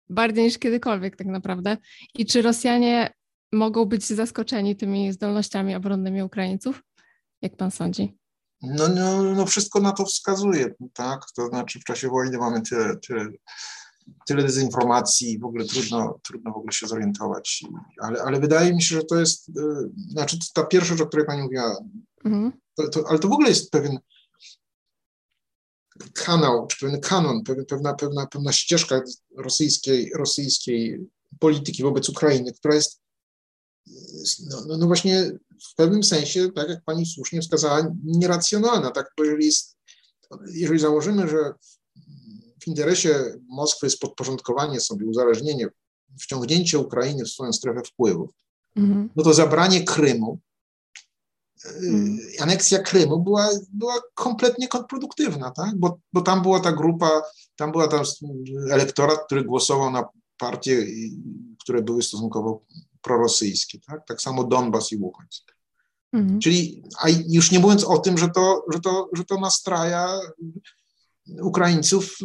bardziej 0.08 0.44
niż 0.44 0.58
kiedykolwiek 0.58 1.16
tak 1.16 1.26
naprawdę. 1.26 1.76
I 2.14 2.26
czy 2.26 2.42
Rosjanie 2.42 3.12
mogą 3.52 3.84
być 3.84 4.04
zaskoczeni 4.04 4.76
tymi 4.76 5.12
zdolnościami 5.12 5.74
obronnymi 5.74 6.22
Ukraińców? 6.22 6.82
Jak 7.42 7.56
pan 7.56 7.70
sądzi? 7.70 8.16
No, 8.62 8.88
no, 8.88 9.22
no 9.22 9.46
wszystko 9.46 9.80
na 9.80 9.92
to 9.92 10.04
wskazuje, 10.04 10.74
tak? 10.92 11.20
To 11.36 11.48
znaczy 11.48 11.80
w 11.80 11.84
czasie 11.84 12.08
wojny 12.08 12.38
mamy 12.38 12.62
tyle, 12.62 12.96
tyle, 12.96 13.28
tyle 14.26 14.42
dezinformacji, 14.42 15.38
w 15.38 15.44
ogóle 15.44 15.64
trudno, 15.64 16.18
trudno 16.22 16.52
w 16.52 16.56
ogóle 16.56 16.72
się 16.72 16.86
zorientować. 16.86 17.64
Ale, 18.00 18.22
ale 18.22 18.40
wydaje 18.40 18.74
mi 18.74 18.82
się, 18.82 18.96
że 18.96 19.04
to 19.04 19.20
jest, 19.20 19.48
y, 19.48 19.52
znaczy 20.08 20.38
ta 20.54 20.64
pierwsza 20.64 20.88
rzecz, 20.88 21.00
o 21.00 21.06
której 21.06 21.26
pani 21.26 21.42
mówiła, 21.42 21.76
mhm. 22.24 22.52
to, 22.74 22.88
to, 22.88 23.04
ale 23.08 23.18
to 23.18 23.28
w 23.28 23.32
ogóle 23.32 23.48
jest 23.48 23.70
pewien 23.70 23.98
kanał, 26.12 26.66
czy 26.66 26.86
pewien 26.86 27.00
kanon, 27.00 27.42
pewna, 27.68 27.94
pewna, 27.94 28.26
pewna 28.26 28.52
ścieżka 28.52 29.02
rosyjskiej, 29.36 30.10
rosyjskiej 30.14 31.06
polityki 31.38 31.82
wobec 31.82 32.08
Ukrainy, 32.08 32.52
która 32.52 32.74
jest 32.74 33.00
no, 34.50 34.64
no, 34.68 34.76
no, 34.76 34.86
właśnie 34.86 35.32
w 35.70 35.74
pewnym 35.74 36.04
sensie, 36.04 36.52
tak 36.52 36.68
jak 36.68 36.84
pani 36.84 37.06
słusznie 37.06 37.40
wskazała, 37.42 37.92
nieracjonalna, 38.04 38.90
tak, 38.90 39.12
bo 39.16 39.24
jeżeli, 39.24 39.46
jest, 39.46 39.76
jeżeli 40.46 40.78
założymy, 40.78 41.28
że 41.28 41.52
w 42.66 42.68
interesie 42.68 43.38
Moskwy 43.48 43.86
jest 43.86 44.00
podporządkowanie 44.00 44.80
sobie, 44.80 45.06
uzależnienie, 45.06 45.68
wciągnięcie 46.20 46.78
Ukrainy 46.78 47.24
w 47.24 47.28
swoją 47.28 47.52
strefę 47.52 47.82
wpływów, 47.84 48.30
mhm. 48.76 49.10
no 49.16 49.24
to 49.24 49.34
zabranie 49.34 49.84
Krymu 49.84 50.40
Hmm. 51.62 52.18
aneksja 52.40 52.78
Krymu 52.78 53.20
była, 53.20 53.48
była 53.72 53.94
kompletnie 54.14 54.68
kontrproduktywna, 54.68 55.50
tak? 55.50 55.76
bo, 55.76 55.98
bo 56.12 56.20
tam 56.20 56.42
była 56.42 56.60
ta 56.60 56.72
grupa, 56.72 57.22
tam 57.56 57.72
była 57.72 57.88
tam 57.88 58.04
elektorat, 58.70 59.26
który 59.26 59.44
głosował 59.44 59.90
na 59.90 60.08
partie, 60.38 60.86
które 61.60 61.82
były 61.82 62.02
stosunkowo 62.02 62.62
prorosyjskie, 63.02 63.78
tak? 63.86 64.06
tak 64.06 64.22
samo 64.22 64.44
Donbas 64.44 64.92
i 64.92 64.96
Ługańsk. 64.96 65.56
Mhm. 66.12 66.40
Czyli, 66.40 66.82
a 67.02 67.08
już 67.28 67.50
nie 67.50 67.58
mówiąc 67.58 67.84
o 67.84 67.98
tym, 67.98 68.18
że 68.18 68.28
to, 68.28 68.64
że 68.72 68.80
to, 68.80 69.08
że 69.12 69.24
to 69.24 69.40
nastraja 69.40 70.20
Ukraińców 71.42 72.16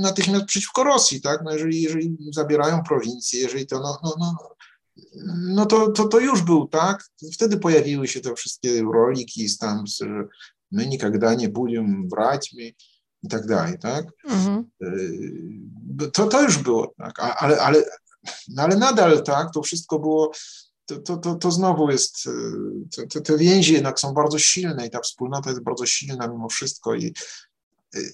natychmiast 0.00 0.44
przeciwko 0.44 0.84
Rosji, 0.84 1.20
tak? 1.20 1.40
No 1.44 1.52
jeżeli, 1.52 1.82
jeżeli 1.82 2.16
zabierają 2.32 2.82
prowincje, 2.82 3.40
jeżeli 3.40 3.66
to, 3.66 3.80
no, 3.80 3.98
no, 4.04 4.14
no, 4.18 4.34
no 5.26 5.66
to, 5.66 5.90
to, 5.90 6.08
to 6.08 6.20
już 6.20 6.42
był, 6.42 6.68
tak? 6.68 7.04
Wtedy 7.32 7.58
pojawiły 7.58 8.08
się 8.08 8.20
te 8.20 8.34
wszystkie 8.34 8.82
roliki 8.82 9.46
tam, 9.60 9.86
że 9.86 10.06
my 10.70 10.86
nigdy 10.86 11.36
nie 11.36 11.48
będziemy 11.48 12.08
brać 12.08 12.54
i 13.22 13.28
tak 13.28 13.46
dalej, 13.46 13.78
tak? 13.78 14.06
Mhm. 14.24 14.70
Y, 14.82 16.10
to, 16.12 16.26
to 16.26 16.42
już 16.42 16.58
było, 16.58 16.94
tak? 16.98 17.20
Ale, 17.20 17.60
ale, 17.60 17.84
no 18.48 18.62
ale 18.62 18.76
nadal, 18.76 19.22
tak, 19.22 19.52
to 19.54 19.62
wszystko 19.62 19.98
było, 19.98 20.32
to, 20.86 20.98
to, 20.98 21.16
to, 21.16 21.34
to 21.34 21.50
znowu 21.50 21.90
jest, 21.90 22.26
y, 22.98 23.06
te, 23.08 23.20
te 23.20 23.38
więzi 23.38 23.72
jednak 23.72 24.00
są 24.00 24.14
bardzo 24.14 24.38
silne 24.38 24.86
i 24.86 24.90
ta 24.90 25.00
wspólnota 25.00 25.50
jest 25.50 25.62
bardzo 25.62 25.86
silna 25.86 26.28
mimo 26.28 26.48
wszystko 26.48 26.94
i, 26.94 27.14
y, 27.96 28.12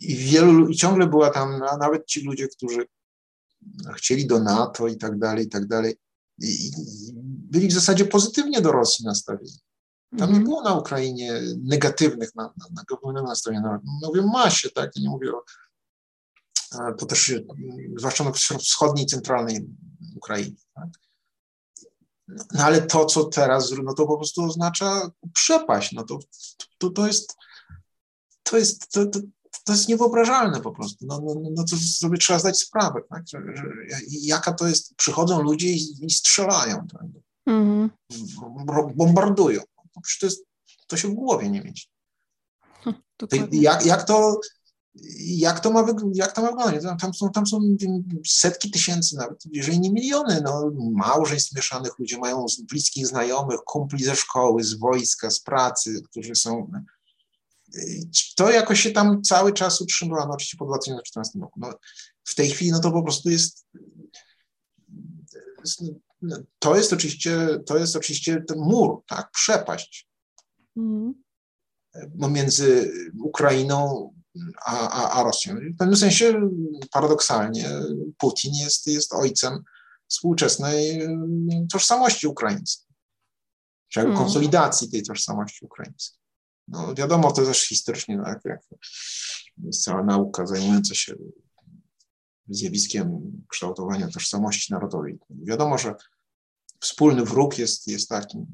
i 0.00 0.16
wielu, 0.16 0.68
i 0.68 0.76
ciągle 0.76 1.06
była 1.06 1.30
tam, 1.30 1.60
nawet 1.78 2.06
ci 2.06 2.24
ludzie, 2.24 2.48
którzy 2.48 2.86
chcieli 3.96 4.26
do 4.26 4.40
NATO 4.40 4.88
i 4.88 4.96
tak 4.96 5.18
dalej, 5.18 5.44
i 5.44 5.48
tak 5.48 5.66
dalej, 5.66 5.96
i, 6.38 6.70
byli 7.50 7.68
w 7.68 7.72
zasadzie 7.72 8.04
pozytywnie 8.04 8.60
do 8.60 8.72
Rosji 8.72 9.04
nastawieni. 9.04 9.58
Tam 10.10 10.30
nie 10.30 10.38
mhm. 10.38 10.44
było 10.44 10.62
na 10.62 10.74
Ukrainie 10.74 11.40
negatywnych 11.58 12.34
na, 12.34 12.42
na, 12.42 12.66
negatywnych 12.70 13.24
nastawień. 13.24 13.60
No, 13.62 13.80
mówię 14.02 14.22
masie, 14.22 14.70
tak? 14.70 14.90
Ja 14.96 15.02
nie 15.02 15.08
mówię 15.08 15.32
o 15.32 15.44
to 16.98 17.06
też 17.06 17.34
zwłaszcza 17.98 18.24
na 18.24 18.32
wschodniej, 18.58 19.06
centralnej 19.06 19.66
Ukrainie. 20.16 20.56
Tak? 20.74 20.88
No 22.28 22.64
ale 22.64 22.82
to, 22.82 23.04
co 23.04 23.24
teraz, 23.24 23.74
no 23.84 23.94
to 23.94 24.06
po 24.06 24.16
prostu 24.16 24.44
oznacza 24.44 25.10
przepaść. 25.32 25.92
No 25.92 26.04
to, 26.04 26.18
to, 26.78 26.90
to 26.90 27.06
jest, 27.06 27.36
to 28.42 28.58
jest, 28.58 28.92
to, 28.92 29.06
to, 29.06 29.20
to 29.64 29.72
jest 29.72 29.88
niewyobrażalne 29.88 30.60
po 30.60 30.72
prostu. 30.72 31.06
No, 31.06 31.20
no, 31.24 31.34
no 31.50 31.64
to 31.64 31.76
sobie 31.76 32.18
trzeba 32.18 32.38
zdać 32.38 32.58
sprawę, 32.58 33.00
tak? 33.10 33.22
że, 33.28 33.38
że, 33.56 33.64
jaka 34.10 34.52
to 34.52 34.66
jest, 34.66 34.94
przychodzą 34.94 35.42
ludzie 35.42 35.68
i, 35.68 36.06
i 36.06 36.10
strzelają, 36.10 36.86
tak? 36.86 37.02
mm 37.46 37.90
bombardują. 38.94 39.60
No, 39.76 40.02
to, 40.20 40.26
jest, 40.26 40.44
to 40.86 40.96
się 40.96 41.08
w 41.08 41.14
głowie 41.14 41.50
nie 41.50 41.60
mieści. 41.60 41.88
Jak, 43.52 43.86
jak, 43.86 44.04
to, 44.04 44.40
jak, 45.18 45.60
to 45.60 45.70
ma, 45.70 45.86
jak 46.14 46.32
to 46.32 46.42
ma 46.42 46.48
wyglądać? 46.48 46.84
Tam 47.00 47.14
są, 47.14 47.30
tam 47.30 47.46
są 47.46 47.60
setki 48.26 48.70
tysięcy 48.70 49.16
nawet, 49.16 49.44
jeżeli 49.52 49.80
nie 49.80 49.90
miliony 49.90 50.40
no, 50.44 50.70
małżeństw 50.92 51.56
mieszanych, 51.56 51.98
ludzie 51.98 52.18
mają 52.18 52.46
bliskich 52.70 53.06
znajomych, 53.06 53.60
kumpli 53.60 54.04
ze 54.04 54.16
szkoły, 54.16 54.64
z 54.64 54.74
wojska, 54.74 55.30
z 55.30 55.40
pracy, 55.40 56.02
którzy 56.10 56.34
są 56.34 56.70
to 58.36 58.50
jakoś 58.50 58.80
się 58.80 58.90
tam 58.90 59.22
cały 59.22 59.52
czas 59.52 59.80
utrzymywano, 59.80 60.32
oczywiście 60.32 60.56
po 60.56 60.66
2014 60.66 61.38
roku. 61.38 61.60
No, 61.60 61.74
w 62.24 62.34
tej 62.34 62.50
chwili 62.50 62.70
no 62.70 62.80
to 62.80 62.90
po 62.90 63.02
prostu 63.02 63.30
jest 63.30 63.66
to 66.58 66.76
jest 66.76 66.92
oczywiście, 66.92 67.58
to 67.66 67.78
jest 67.78 67.96
oczywiście 67.96 68.44
ten 68.48 68.58
mur, 68.58 69.02
tak, 69.06 69.30
przepaść 69.30 70.08
mm. 70.76 71.14
między 72.30 72.92
Ukrainą 73.24 74.10
a, 74.66 74.88
a, 74.88 75.10
a 75.10 75.22
Rosją. 75.22 75.56
W 75.74 75.76
pewnym 75.78 75.96
sensie 75.96 76.50
paradoksalnie 76.90 77.70
Putin 78.18 78.54
jest, 78.54 78.86
jest 78.86 79.14
ojcem 79.14 79.64
współczesnej 80.08 81.08
tożsamości 81.72 82.26
ukraińskiej, 82.26 82.94
czy 83.88 84.00
mm. 84.00 84.16
konsolidacji 84.16 84.90
tej 84.90 85.02
tożsamości 85.02 85.64
ukraińskiej. 85.64 86.23
No 86.68 86.94
wiadomo, 86.94 87.32
to 87.32 87.44
też 87.44 87.68
historycznie, 87.68 88.16
no, 88.16 88.28
jak, 88.28 88.60
jest 89.56 89.82
cała 89.82 90.02
nauka 90.02 90.46
zajmująca 90.46 90.94
się 90.94 91.14
zjawiskiem 92.48 93.20
kształtowania 93.48 94.08
tożsamości 94.08 94.72
narodowej. 94.72 95.18
Wiadomo, 95.30 95.78
że 95.78 95.94
wspólny 96.80 97.24
wróg 97.24 97.58
jest, 97.58 97.88
jest 97.88 98.08
takim, 98.08 98.46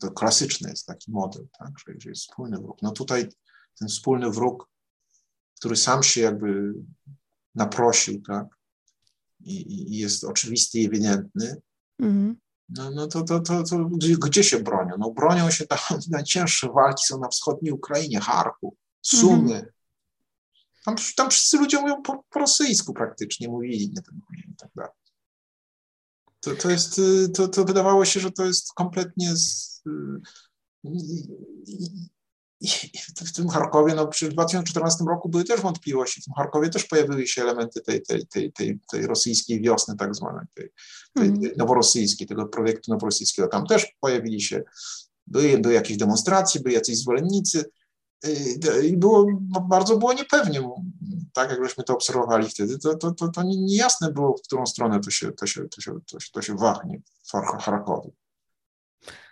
to 0.00 0.10
klasyczny 0.10 0.70
jest 0.70 0.86
taki 0.86 1.10
model, 1.10 1.48
tak, 1.58 1.70
że 1.98 2.10
jest 2.10 2.22
wspólny 2.22 2.58
wróg. 2.58 2.82
No 2.82 2.90
tutaj 2.90 3.28
ten 3.78 3.88
wspólny 3.88 4.30
wróg, 4.30 4.68
który 5.58 5.76
sam 5.76 6.02
się 6.02 6.20
jakby 6.20 6.74
naprosił, 7.54 8.22
tak, 8.22 8.46
i, 9.40 9.92
i 9.92 9.98
jest 9.98 10.24
oczywisty 10.24 10.78
i 10.78 10.86
ewidentny, 10.86 11.56
mhm. 11.98 12.36
No, 12.70 12.90
no 12.90 13.06
to, 13.06 13.22
to, 13.22 13.40
to, 13.40 13.64
to 13.64 13.84
gdzie, 14.24 14.44
się 14.44 14.58
bronią? 14.58 14.94
No 14.98 15.10
bronią 15.10 15.50
się 15.50 15.66
tam, 15.66 15.78
najcięższe 16.10 16.68
walki 16.68 17.04
są 17.04 17.20
na 17.20 17.28
wschodniej 17.28 17.72
Ukrainie, 17.72 18.20
Charku, 18.20 18.76
Sumy. 19.02 19.54
Mhm. 19.54 19.72
Tam, 20.84 20.96
tam 21.16 21.30
wszyscy 21.30 21.58
ludzie 21.58 21.80
mówią 21.80 22.02
po, 22.02 22.24
po 22.30 22.38
rosyjsku 22.38 22.94
praktycznie, 22.94 23.48
mówili, 23.48 23.88
nie 23.88 24.02
ten 24.02 24.20
i 24.52 24.56
tak 24.56 24.70
dalej. 24.76 24.92
To, 26.40 26.54
to 26.54 26.70
jest, 26.70 26.98
y, 26.98 27.28
to, 27.28 27.48
to 27.48 27.64
wydawało 27.64 28.04
się, 28.04 28.20
że 28.20 28.30
to 28.30 28.44
jest 28.44 28.72
kompletnie 28.72 29.36
z, 29.36 29.82
y, 32.62 33.26
w 33.26 33.32
tym 33.32 33.48
Charkowie, 33.48 33.94
no 33.94 34.06
przecież 34.06 34.28
w 34.30 34.32
2014 34.32 35.04
roku 35.04 35.28
były 35.28 35.44
też 35.44 35.60
wątpliwości. 35.60 36.20
W 36.20 36.24
tym 36.24 36.34
Charkowie 36.34 36.70
też 36.70 36.84
pojawiły 36.84 37.26
się 37.26 37.42
elementy 37.42 37.80
tej, 37.80 38.02
tej, 38.02 38.26
tej, 38.26 38.52
tej, 38.52 38.78
tej 38.90 39.06
rosyjskiej 39.06 39.60
wiosny, 39.60 39.96
tak 39.96 40.14
zwanej, 40.14 40.46
tej, 40.54 40.72
tej, 41.14 41.28
mm. 41.28 41.40
noworosyjskiej, 41.56 42.26
tego 42.26 42.46
projektu 42.46 42.92
noworosyjskiego. 42.92 43.48
Tam 43.48 43.66
też 43.66 43.96
pojawili 44.00 44.40
się, 44.40 44.62
były, 45.26 45.58
były 45.58 45.74
jakieś 45.74 45.96
demonstracje, 45.96 46.60
były 46.60 46.74
jacyś 46.74 46.98
zwolennicy 46.98 47.64
y, 48.26 48.86
i 48.86 48.96
było, 48.96 49.26
no, 49.48 49.60
bardzo 49.60 49.96
było 49.96 50.12
niepewnie, 50.12 50.70
tak 51.32 51.50
jak 51.50 51.64
żeśmy 51.64 51.84
to 51.84 51.94
obserwowali 51.94 52.48
wtedy, 52.48 52.78
to, 52.78 52.94
to, 52.94 53.12
to, 53.12 53.28
to 53.28 53.42
niejasne 53.42 54.12
było, 54.12 54.36
w 54.36 54.42
którą 54.42 54.66
stronę 54.66 55.00
to 55.00 55.10
się, 55.10 55.32
to 55.32 55.46
się, 55.46 55.68
to 55.68 55.80
się, 55.80 55.92
to 56.06 56.20
się, 56.20 56.30
to 56.32 56.42
się 56.42 56.56
wahnie 56.56 57.00
w 57.24 57.30
Charkowie. 57.62 58.10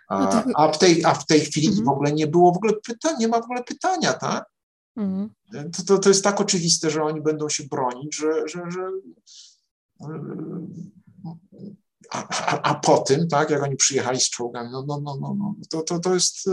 A, 0.09 0.43
no 0.45 0.53
a, 0.55 0.71
w, 0.71 0.77
tej, 0.77 1.05
a 1.05 1.13
w 1.13 1.25
tej 1.25 1.39
chwili 1.39 1.67
mhm. 1.67 1.85
w 1.85 1.89
ogóle 1.89 2.11
nie 2.11 2.27
było 2.27 2.51
w 2.51 2.57
ogóle 2.57 2.73
pytań, 2.73 3.15
nie 3.19 3.27
ma 3.27 3.41
w 3.41 3.43
ogóle 3.43 3.63
pytania, 3.63 4.13
tak? 4.13 4.45
Mhm. 4.97 5.29
To, 5.77 5.83
to, 5.83 5.99
to 5.99 6.09
jest 6.09 6.23
tak 6.23 6.41
oczywiste, 6.41 6.89
że 6.89 7.03
oni 7.03 7.21
będą 7.21 7.49
się 7.49 7.63
bronić, 7.63 8.15
że, 8.15 8.47
że, 8.47 8.71
że 8.71 8.91
a, 12.09 12.27
a, 12.29 12.61
a 12.61 12.75
po 12.75 12.97
tym, 12.97 13.27
tak, 13.27 13.49
jak 13.49 13.63
oni 13.63 13.75
przyjechali 13.75 14.19
z 14.19 14.29
czołgami, 14.29 14.69
no, 14.71 14.85
no, 14.87 15.01
no, 15.03 15.17
no, 15.21 15.35
no 15.39 15.55
to, 15.69 15.81
to, 15.81 15.99
to 15.99 16.13
jest, 16.13 16.49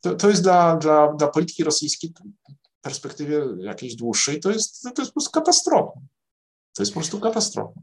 to, 0.00 0.14
to 0.14 0.28
jest 0.28 0.42
dla, 0.42 0.76
dla, 0.76 1.12
dla 1.12 1.28
polityki 1.28 1.64
rosyjskiej 1.64 2.12
w 2.78 2.82
perspektywie 2.82 3.46
jakiejś 3.58 3.96
dłuższej, 3.96 4.40
to 4.40 4.50
jest, 4.50 4.82
to 4.82 5.02
jest 5.02 5.10
po 5.10 5.14
prostu 5.14 5.30
katastrofa. 5.30 5.92
To 6.74 6.82
jest 6.82 6.92
po 6.92 7.00
prostu 7.00 7.20
katastrofa. 7.20 7.80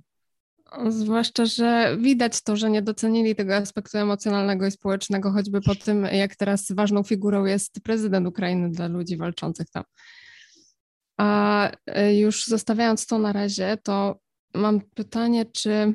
Zwłaszcza, 0.90 1.46
że 1.46 1.98
widać 2.00 2.42
to, 2.42 2.56
że 2.56 2.70
nie 2.70 2.82
docenili 2.82 3.36
tego 3.36 3.56
aspektu 3.56 3.98
emocjonalnego 3.98 4.68
i 4.68 4.72
społecznego, 4.72 5.32
choćby 5.32 5.62
po 5.62 5.76
tym, 5.76 6.04
jak 6.04 6.36
teraz 6.36 6.72
ważną 6.72 7.04
figurą 7.04 7.46
jest 7.46 7.82
prezydent 7.84 8.28
Ukrainy 8.28 8.70
dla 8.70 8.88
ludzi 8.88 9.18
walczących 9.18 9.70
tam. 9.70 9.84
A 11.18 11.72
e, 11.86 12.16
już 12.16 12.46
zostawiając 12.46 13.08
to 13.08 13.20
na 13.20 13.34
razie, 13.34 13.78
to 13.84 14.20
mam 14.54 14.82
pytanie, 14.82 15.46
czy 15.46 15.94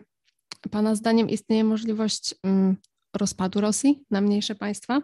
Pana 0.70 0.94
zdaniem 0.94 1.28
istnieje 1.28 1.64
możliwość 1.64 2.34
mm, 2.42 2.76
rozpadu 3.16 3.60
Rosji 3.60 4.04
na 4.10 4.20
mniejsze 4.20 4.54
państwa? 4.54 5.02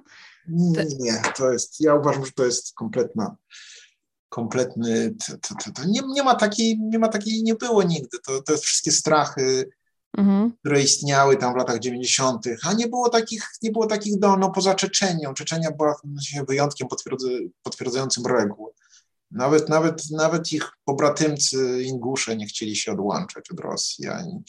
Nie, 0.48 0.84
nie, 0.98 1.22
to 1.36 1.52
jest, 1.52 1.80
ja 1.80 1.94
uważam, 1.94 2.24
że 2.24 2.32
to 2.32 2.44
jest 2.44 2.74
kompletna 2.74 3.36
kompletny, 4.28 5.14
to, 5.26 5.54
to, 5.64 5.72
to, 5.72 5.84
nie, 5.86 6.00
nie 6.06 6.22
ma 6.22 6.34
takiej, 6.34 6.78
nie 6.80 6.98
ma 6.98 7.08
takiej, 7.08 7.42
nie 7.42 7.54
było 7.54 7.82
nigdy, 7.82 8.18
to, 8.26 8.42
to 8.42 8.56
wszystkie 8.56 8.92
strachy, 8.92 9.70
mhm. 10.18 10.52
które 10.60 10.82
istniały 10.82 11.36
tam 11.36 11.52
w 11.54 11.56
latach 11.56 11.78
90., 11.78 12.44
a 12.64 12.72
nie 12.72 12.88
było 12.88 13.08
takich, 13.08 13.50
nie 13.62 13.70
było 13.70 13.86
takich 13.86 14.14
no, 14.20 14.36
no 14.36 14.50
poza 14.50 14.74
Czeczenią, 14.74 15.34
Czeczenia 15.34 15.70
była 15.70 16.00
wyjątkiem 16.48 16.88
potwierdzającym 17.62 18.26
regułę. 18.26 18.72
Nawet, 19.30 19.68
nawet, 19.68 20.10
nawet 20.10 20.52
ich 20.52 20.70
pobratymcy 20.84 21.82
Ingusze 21.82 22.36
nie 22.36 22.46
chcieli 22.46 22.76
się 22.76 22.92
odłączać 22.92 23.50
od 23.50 23.60
Rosji, 23.60 24.08
ani, 24.08 24.42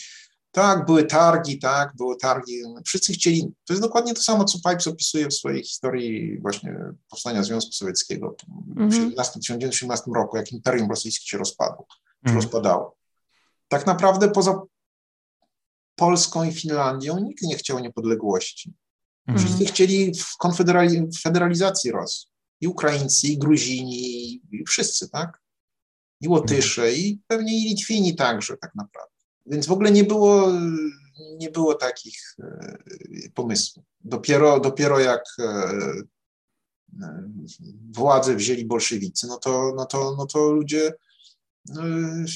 tak, 0.51 0.85
były 0.85 1.03
targi, 1.03 1.59
tak, 1.59 1.95
były 1.95 2.17
targi. 2.17 2.61
Wszyscy 2.85 3.13
chcieli, 3.13 3.53
to 3.65 3.73
jest 3.73 3.81
dokładnie 3.81 4.13
to 4.13 4.21
samo, 4.21 4.45
co 4.45 4.69
Pipes 4.69 4.87
opisuje 4.87 5.27
w 5.27 5.33
swojej 5.33 5.63
historii 5.63 6.39
właśnie 6.39 6.75
powstania 7.09 7.43
Związku 7.43 7.71
Sowieckiego 7.71 8.35
mm 8.77 8.89
-hmm. 8.89 9.09
w 9.09 9.09
1917 9.09 10.11
roku, 10.15 10.37
jak 10.37 10.51
Imperium 10.51 10.89
Rosyjskie 10.89 11.27
się 11.27 11.37
rozpadło, 11.37 11.85
mm 12.23 12.35
-hmm. 12.35 12.41
rozpadało. 12.41 12.97
Tak 13.67 13.85
naprawdę 13.85 14.29
poza 14.29 14.61
Polską 15.95 16.43
i 16.43 16.51
Finlandią 16.51 17.19
nikt 17.19 17.43
nie 17.43 17.57
chciał 17.57 17.79
niepodległości. 17.79 18.73
Mm 19.27 19.39
-hmm. 19.39 19.43
Wszyscy 19.43 19.65
chcieli 19.65 20.13
w 20.13 21.21
federalizacji 21.21 21.91
Rosji. 21.91 22.29
I 22.61 22.67
Ukraińcy, 22.67 23.27
i 23.27 23.37
Gruzini, 23.37 24.33
i 24.51 24.65
wszyscy, 24.67 25.09
tak? 25.09 25.41
I 26.21 26.27
Łotysze, 26.27 26.93
i 26.93 27.21
pewnie 27.27 27.57
i 27.57 27.69
Litwini 27.69 28.15
także 28.15 28.57
tak 28.57 28.75
naprawdę. 28.75 29.18
Więc 29.45 29.67
w 29.67 29.71
ogóle 29.71 29.91
nie 29.91 30.03
było, 30.03 30.51
nie 31.37 31.49
było 31.49 31.75
takich 31.75 32.35
e, 32.39 32.77
pomysłów. 33.33 33.85
Dopiero, 34.01 34.59
dopiero 34.59 34.99
jak 34.99 35.23
e, 35.39 35.43
e, 37.01 37.29
władzę 37.91 38.35
wzięli 38.35 38.65
bolszewicy, 38.65 39.27
no 39.27 39.37
to, 39.37 39.73
no 39.75 39.85
to, 39.85 40.15
no 40.17 40.25
to 40.25 40.51
ludzie 40.51 40.93
no, 41.65 41.83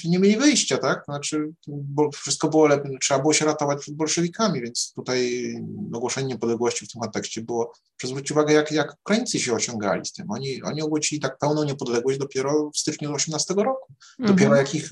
nie 0.05 0.19
mieli 0.19 0.37
wyjścia, 0.37 0.77
tak? 0.77 1.05
Znaczy, 1.05 1.53
bo 1.67 2.11
wszystko 2.11 2.49
było 2.49 2.67
lepiej, 2.67 2.97
trzeba 3.01 3.19
było 3.19 3.33
się 3.33 3.45
ratować 3.45 3.79
przed 3.79 3.95
bolszewikami, 3.95 4.61
więc 4.61 4.93
tutaj 4.95 5.53
ogłoszenie 5.93 6.27
niepodległości 6.27 6.85
w 6.85 6.91
tym 6.91 7.01
kontekście 7.01 7.41
było, 7.41 7.73
zwróć 8.03 8.31
uwagę, 8.31 8.53
jak, 8.53 8.71
jak 8.71 8.93
Ukraińcy 8.93 9.39
się 9.39 9.53
osiągali 9.53 10.05
z 10.05 10.13
tym. 10.13 10.31
Oni, 10.31 10.63
oni 10.63 10.81
ogłosili 10.81 11.21
tak 11.21 11.37
pełną 11.37 11.63
niepodległość 11.63 12.19
dopiero 12.19 12.71
w 12.73 12.77
styczniu 12.77 13.13
18 13.13 13.53
roku. 13.53 13.93
Dopiero 14.19 14.51
mhm. 14.51 14.65
jak 14.65 14.75
ich 14.75 14.89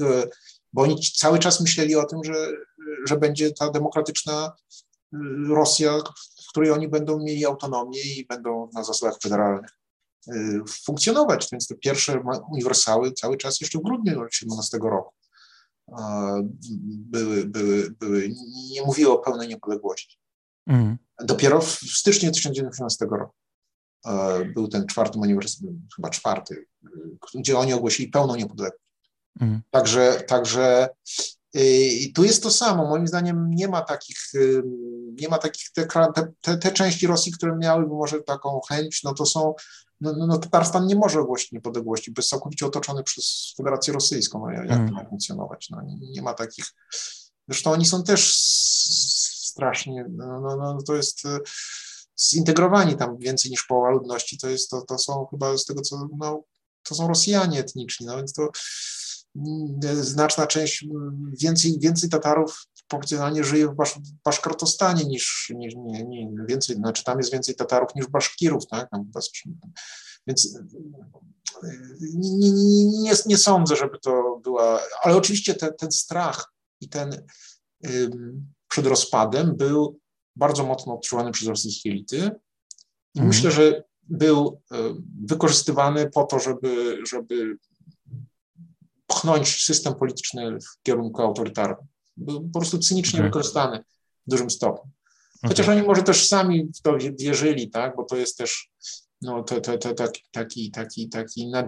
bo 0.73 0.81
oni 0.81 1.01
cały 1.17 1.39
czas 1.39 1.61
myśleli 1.61 1.95
o 1.95 2.05
tym, 2.05 2.23
że, 2.23 2.47
że 3.07 3.17
będzie 3.17 3.51
ta 3.51 3.71
demokratyczna 3.71 4.51
y, 5.13 5.17
Rosja, 5.47 5.97
w 6.45 6.49
której 6.49 6.71
oni 6.71 6.87
będą 6.87 7.19
mieli 7.19 7.45
autonomię 7.45 8.01
i 8.01 8.25
będą 8.25 8.69
na 8.73 8.83
zasadach 8.83 9.19
federalnych 9.23 9.71
y, 10.27 10.61
funkcjonować. 10.85 11.47
Więc 11.51 11.67
te 11.67 11.75
pierwsze 11.75 12.23
uniwersały 12.51 13.11
cały 13.11 13.37
czas 13.37 13.61
jeszcze 13.61 13.79
w 13.79 13.81
grudniu 13.81 14.13
2017 14.13 14.77
roku 14.81 15.13
były, 16.87 17.45
były, 17.45 17.91
były, 17.99 18.29
nie 18.71 18.81
mówiły 18.81 19.11
o 19.11 19.19
pełnej 19.19 19.47
niepodległości. 19.47 20.17
Mm. 20.67 20.97
Dopiero 21.23 21.61
w 21.61 21.71
styczniu 21.71 22.31
1918 22.31 23.05
roku 23.05 23.33
był 24.53 24.67
ten 24.67 24.87
czwarty 24.87 25.19
uniwersytet, 25.19 25.69
chyba 25.95 26.09
czwarty, 26.09 26.55
y, 26.55 27.39
gdzie 27.39 27.57
oni 27.57 27.73
ogłosili 27.73 28.09
pełną 28.09 28.35
niepodległość. 28.35 28.90
Mhm. 29.39 29.61
Także, 29.71 30.23
także 30.27 30.89
i 31.53 32.13
tu 32.15 32.23
jest 32.23 32.43
to 32.43 32.51
samo. 32.51 32.87
Moim 32.87 33.07
zdaniem 33.07 33.51
nie 33.51 33.67
ma 33.67 33.81
takich, 33.81 34.17
nie 35.21 35.27
ma 35.27 35.37
takich 35.37 35.71
te, 35.71 35.87
te, 36.41 36.57
te 36.57 36.71
części 36.71 37.07
Rosji, 37.07 37.31
które 37.31 37.57
miałyby 37.57 37.93
może 37.93 38.21
taką 38.21 38.59
chęć, 38.69 39.03
no 39.03 39.13
to 39.13 39.25
są, 39.25 39.53
no, 40.01 40.13
no, 40.17 40.27
no 40.27 40.37
Tatarstan 40.37 40.87
nie 40.87 40.95
może 40.95 41.19
ogłosić 41.19 41.51
niepodległości, 41.51 42.11
bo 42.11 42.19
jest 42.19 42.29
całkowicie 42.29 42.65
otoczony 42.65 43.03
przez 43.03 43.53
Federację 43.57 43.93
Rosyjską. 43.93 44.39
No, 44.39 44.51
jak 44.51 44.71
mm. 44.71 44.87
to 44.87 44.93
ma 44.93 45.05
funkcjonować? 45.05 45.69
No, 45.69 45.81
nie, 45.81 45.97
nie, 46.11 46.21
ma 46.21 46.33
takich. 46.33 46.65
Zresztą 47.47 47.71
oni 47.71 47.85
są 47.85 48.03
też 48.03 48.33
strasznie, 49.51 50.05
no, 50.09 50.41
no, 50.41 50.55
no 50.55 50.81
to 50.87 50.95
jest 50.95 51.23
zintegrowani 52.19 52.95
tam 52.95 53.17
więcej 53.17 53.51
niż 53.51 53.63
połowa 53.63 53.89
ludności, 53.89 54.37
to 54.37 54.49
jest, 54.49 54.69
to, 54.69 54.81
to 54.81 54.97
są 54.97 55.25
chyba 55.31 55.57
z 55.57 55.65
tego 55.65 55.81
co, 55.81 56.07
no, 56.17 56.43
to 56.83 56.95
są 56.95 57.07
Rosjanie 57.07 57.59
etniczni, 57.59 58.05
no 58.05 58.17
więc 58.17 58.33
to 58.33 58.49
znaczna 59.93 60.47
część, 60.47 60.85
więcej, 61.41 61.79
więcej 61.79 62.09
Tatarów 62.09 62.67
proporcjonalnie 62.87 63.43
żyje 63.43 63.67
w 63.67 63.75
Basz, 63.75 63.99
Baszkortostanie 64.25 65.03
niż, 65.05 65.51
niż 65.55 65.73
nie, 65.75 66.03
nie, 66.03 66.31
więcej, 66.47 66.75
znaczy 66.75 67.03
tam 67.03 67.17
jest 67.17 67.31
więcej 67.31 67.55
Tatarów 67.55 67.95
niż 67.95 68.07
Baszkirów, 68.07 68.67
tak? 68.67 68.89
Więc 70.27 70.59
nie, 72.13 72.51
nie, 72.51 73.13
nie, 73.25 73.37
sądzę, 73.37 73.75
żeby 73.75 73.99
to 73.99 74.39
była, 74.43 74.79
ale 75.03 75.15
oczywiście 75.15 75.53
te, 75.53 75.73
ten 75.73 75.91
strach 75.91 76.53
i 76.81 76.89
ten 76.89 77.25
ym, 77.85 78.53
przed 78.67 78.85
rozpadem 78.85 79.55
był 79.55 79.99
bardzo 80.35 80.65
mocno 80.65 80.93
odczuwany 80.93 81.31
przez 81.31 81.47
rosyjskie 81.47 81.89
elity. 81.89 82.17
I 83.15 83.19
mhm. 83.19 83.27
myślę, 83.27 83.51
że 83.51 83.83
był 84.01 84.61
wykorzystywany 85.23 86.09
po 86.09 86.23
to, 86.23 86.39
żeby, 86.39 86.99
żeby 87.09 87.57
pchnąć 89.11 89.63
system 89.63 89.95
polityczny 89.95 90.51
w 90.51 90.83
kierunku 90.83 91.21
autorytarnym. 91.21 91.87
Był 92.17 92.49
po 92.49 92.59
prostu 92.59 92.79
cynicznie 92.79 93.19
okay. 93.19 93.29
wykorzystany 93.29 93.83
w 94.27 94.29
dużym 94.29 94.49
stopniu. 94.49 94.91
Chociaż 95.47 95.65
okay. 95.65 95.77
oni 95.77 95.87
może 95.87 96.03
też 96.03 96.27
sami 96.27 96.71
w 96.75 96.81
to 96.81 96.97
wierzyli, 97.19 97.69
tak, 97.69 97.95
bo 97.95 98.03
to 98.03 98.15
jest 98.15 98.37
też 98.37 98.71
no, 99.21 99.43
to, 99.43 99.61
to, 99.61 99.77
to, 99.77 99.93
taki, 99.93 100.21
taki, 100.31 100.71
taki, 100.71 101.09
taki 101.09 101.47
na, 101.47 101.67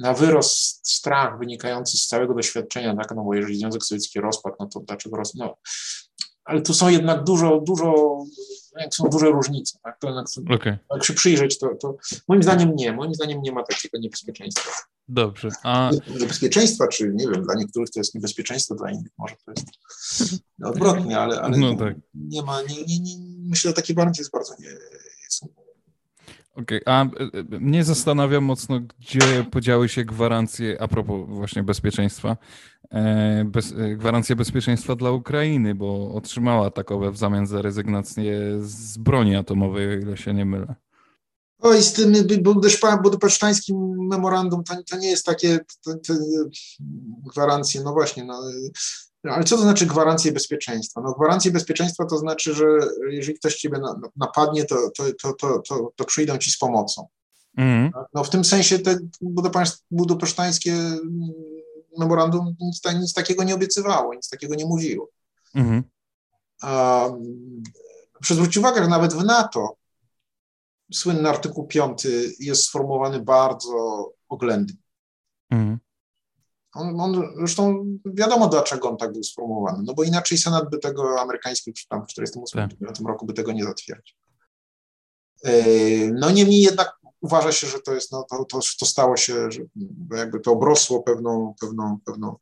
na 0.00 0.14
wyrost 0.14 0.90
strach 0.90 1.38
wynikający 1.38 1.98
z 1.98 2.06
całego 2.06 2.34
doświadczenia, 2.34 2.96
tak, 2.96 3.12
no 3.16 3.24
bo 3.24 3.34
jeżeli 3.34 3.58
Związek 3.58 3.84
Sowiecki 3.84 4.20
rozpadł, 4.20 4.56
no 4.60 4.66
to 4.66 4.80
dlaczego 4.80 5.16
roz... 5.16 5.34
no, 5.34 5.56
ale 6.44 6.62
tu 6.62 6.74
są 6.74 6.88
jednak 6.88 7.24
dużo, 7.24 7.60
dużo 7.60 8.18
są 8.90 9.08
duże 9.08 9.26
różnice. 9.26 9.78
Tak? 9.82 9.98
To, 9.98 10.14
jak, 10.14 10.60
okay. 10.60 10.78
jak 10.94 11.04
się 11.04 11.14
przyjrzeć, 11.14 11.58
to, 11.58 11.74
to 11.74 11.96
moim 12.28 12.42
zdaniem 12.42 12.76
nie. 12.76 12.92
Moim 12.92 13.14
zdaniem 13.14 13.42
nie 13.42 13.52
ma 13.52 13.62
takiego 13.62 13.98
niebezpieczeństwa. 13.98 14.70
Dobrze. 15.08 15.48
A... 15.62 15.90
Niebezpieczeństwa, 16.20 16.88
czy 16.88 17.12
nie 17.14 17.28
wiem, 17.28 17.42
dla 17.42 17.54
niektórych 17.54 17.90
to 17.90 18.00
jest 18.00 18.14
niebezpieczeństwo, 18.14 18.74
dla 18.74 18.90
innych 18.90 19.12
może 19.18 19.34
to 19.44 19.52
jest 19.52 19.66
odwrotnie, 20.64 21.18
ale, 21.18 21.40
ale 21.40 21.58
no 21.58 21.76
tak. 21.76 21.96
nie 22.14 22.42
ma, 22.42 22.62
nie, 22.62 22.84
nie, 22.84 23.00
nie, 23.00 23.16
myślę, 23.48 23.70
że 23.70 23.74
takie 23.74 23.94
warunki 23.94 24.20
jest 24.20 24.32
bardzo 24.32 24.54
nie, 24.60 24.68
są 25.28 25.48
Okej, 26.54 26.84
okay. 26.84 26.94
a 26.94 27.04
e, 27.04 27.08
e, 27.56 27.60
mnie 27.60 27.84
zastanawia 27.84 28.40
mocno, 28.40 28.80
gdzie 28.80 29.44
podziały 29.50 29.88
się 29.88 30.04
gwarancje, 30.04 30.82
a 30.82 30.88
propos 30.88 31.28
właśnie 31.28 31.62
bezpieczeństwa, 31.62 32.36
bez, 33.44 33.74
gwarancje 33.96 34.36
bezpieczeństwa 34.36 34.96
dla 34.96 35.10
Ukrainy, 35.10 35.74
bo 35.74 36.14
otrzymała 36.14 36.70
takowe 36.70 37.10
w 37.10 37.16
zamian 37.16 37.46
za 37.46 37.62
rezygnację 37.62 38.58
z 38.60 38.98
broni 38.98 39.36
atomowej, 39.36 39.88
o 39.88 39.92
ile 39.92 40.16
się 40.16 40.34
nie 40.34 40.44
mylę. 40.44 40.74
Oj, 41.58 41.82
z 41.82 41.92
tym 41.92 42.12
budapesztańskim 43.02 44.06
memorandum 44.08 44.64
to, 44.64 44.74
to 44.90 44.96
nie 44.96 45.10
jest 45.10 45.26
takie 45.26 45.58
to, 45.84 45.94
to 45.94 46.14
gwarancje, 47.32 47.82
no 47.82 47.92
właśnie, 47.92 48.24
no, 48.24 48.42
ale 49.24 49.44
co 49.44 49.56
to 49.56 49.62
znaczy 49.62 49.86
gwarancje 49.86 50.32
bezpieczeństwa? 50.32 51.00
No, 51.00 51.12
gwarancje 51.12 51.50
bezpieczeństwa 51.50 52.04
to 52.04 52.18
znaczy, 52.18 52.54
że 52.54 52.64
jeżeli 53.10 53.38
ktoś 53.38 53.56
ciebie 53.56 53.78
napadnie, 54.16 54.64
to, 54.64 54.90
to, 54.96 55.04
to, 55.22 55.32
to, 55.32 55.58
to, 55.58 55.92
to 55.96 56.04
przyjdą 56.04 56.38
ci 56.38 56.50
z 56.50 56.58
pomocą. 56.58 57.06
Mm. 57.56 57.90
No, 58.14 58.24
w 58.24 58.30
tym 58.30 58.44
sensie 58.44 58.78
te 58.78 58.98
budapesztańskie 59.90 60.74
memorandum 61.98 62.56
nic, 62.60 62.80
nic, 63.00 63.12
takiego 63.12 63.44
nie 63.44 63.54
obiecywało, 63.54 64.14
nic 64.14 64.28
takiego 64.28 64.54
nie 64.54 64.66
mówiło. 64.66 65.08
A, 66.62 67.08
proszę 68.12 68.34
zwrócić 68.34 68.56
uwagę, 68.56 68.82
że 68.82 68.88
nawet 68.88 69.14
w 69.14 69.24
NATO 69.24 69.76
słynny 70.92 71.28
artykuł 71.28 71.66
5 71.66 72.06
jest 72.38 72.64
sformułowany 72.64 73.20
bardzo 73.20 74.12
oględnie. 74.28 74.76
Mm. 75.50 75.78
On, 76.74 77.00
on, 77.00 77.34
zresztą 77.36 77.84
wiadomo, 78.04 78.48
dlaczego 78.48 78.90
on 78.90 78.96
tak 78.96 79.12
był 79.12 79.22
sformułowany, 79.22 79.82
no 79.86 79.94
bo 79.94 80.04
inaczej 80.04 80.38
Senat 80.38 80.70
by 80.70 80.78
tego 80.78 81.20
amerykański 81.20 81.72
tam 81.88 82.04
w 82.04 82.06
1948 82.06 82.96
tak. 83.04 83.12
roku 83.12 83.26
by 83.26 83.32
tego 83.32 83.52
nie 83.52 83.64
zatwierdził. 83.64 84.16
No 86.14 86.30
niemniej 86.30 86.60
jednak 86.60 86.96
uważa 87.24 87.52
się, 87.52 87.66
że 87.66 87.80
to 87.80 87.94
jest, 87.94 88.12
no 88.12 88.26
to, 88.30 88.44
to, 88.44 88.60
to 88.78 88.86
stało 88.86 89.16
się, 89.16 89.50
że 89.50 89.60
jakby 90.16 90.40
to 90.40 90.52
obrosło 90.52 91.02
pewną, 91.02 91.54
pewną, 91.60 91.98
pewną, 92.04 92.36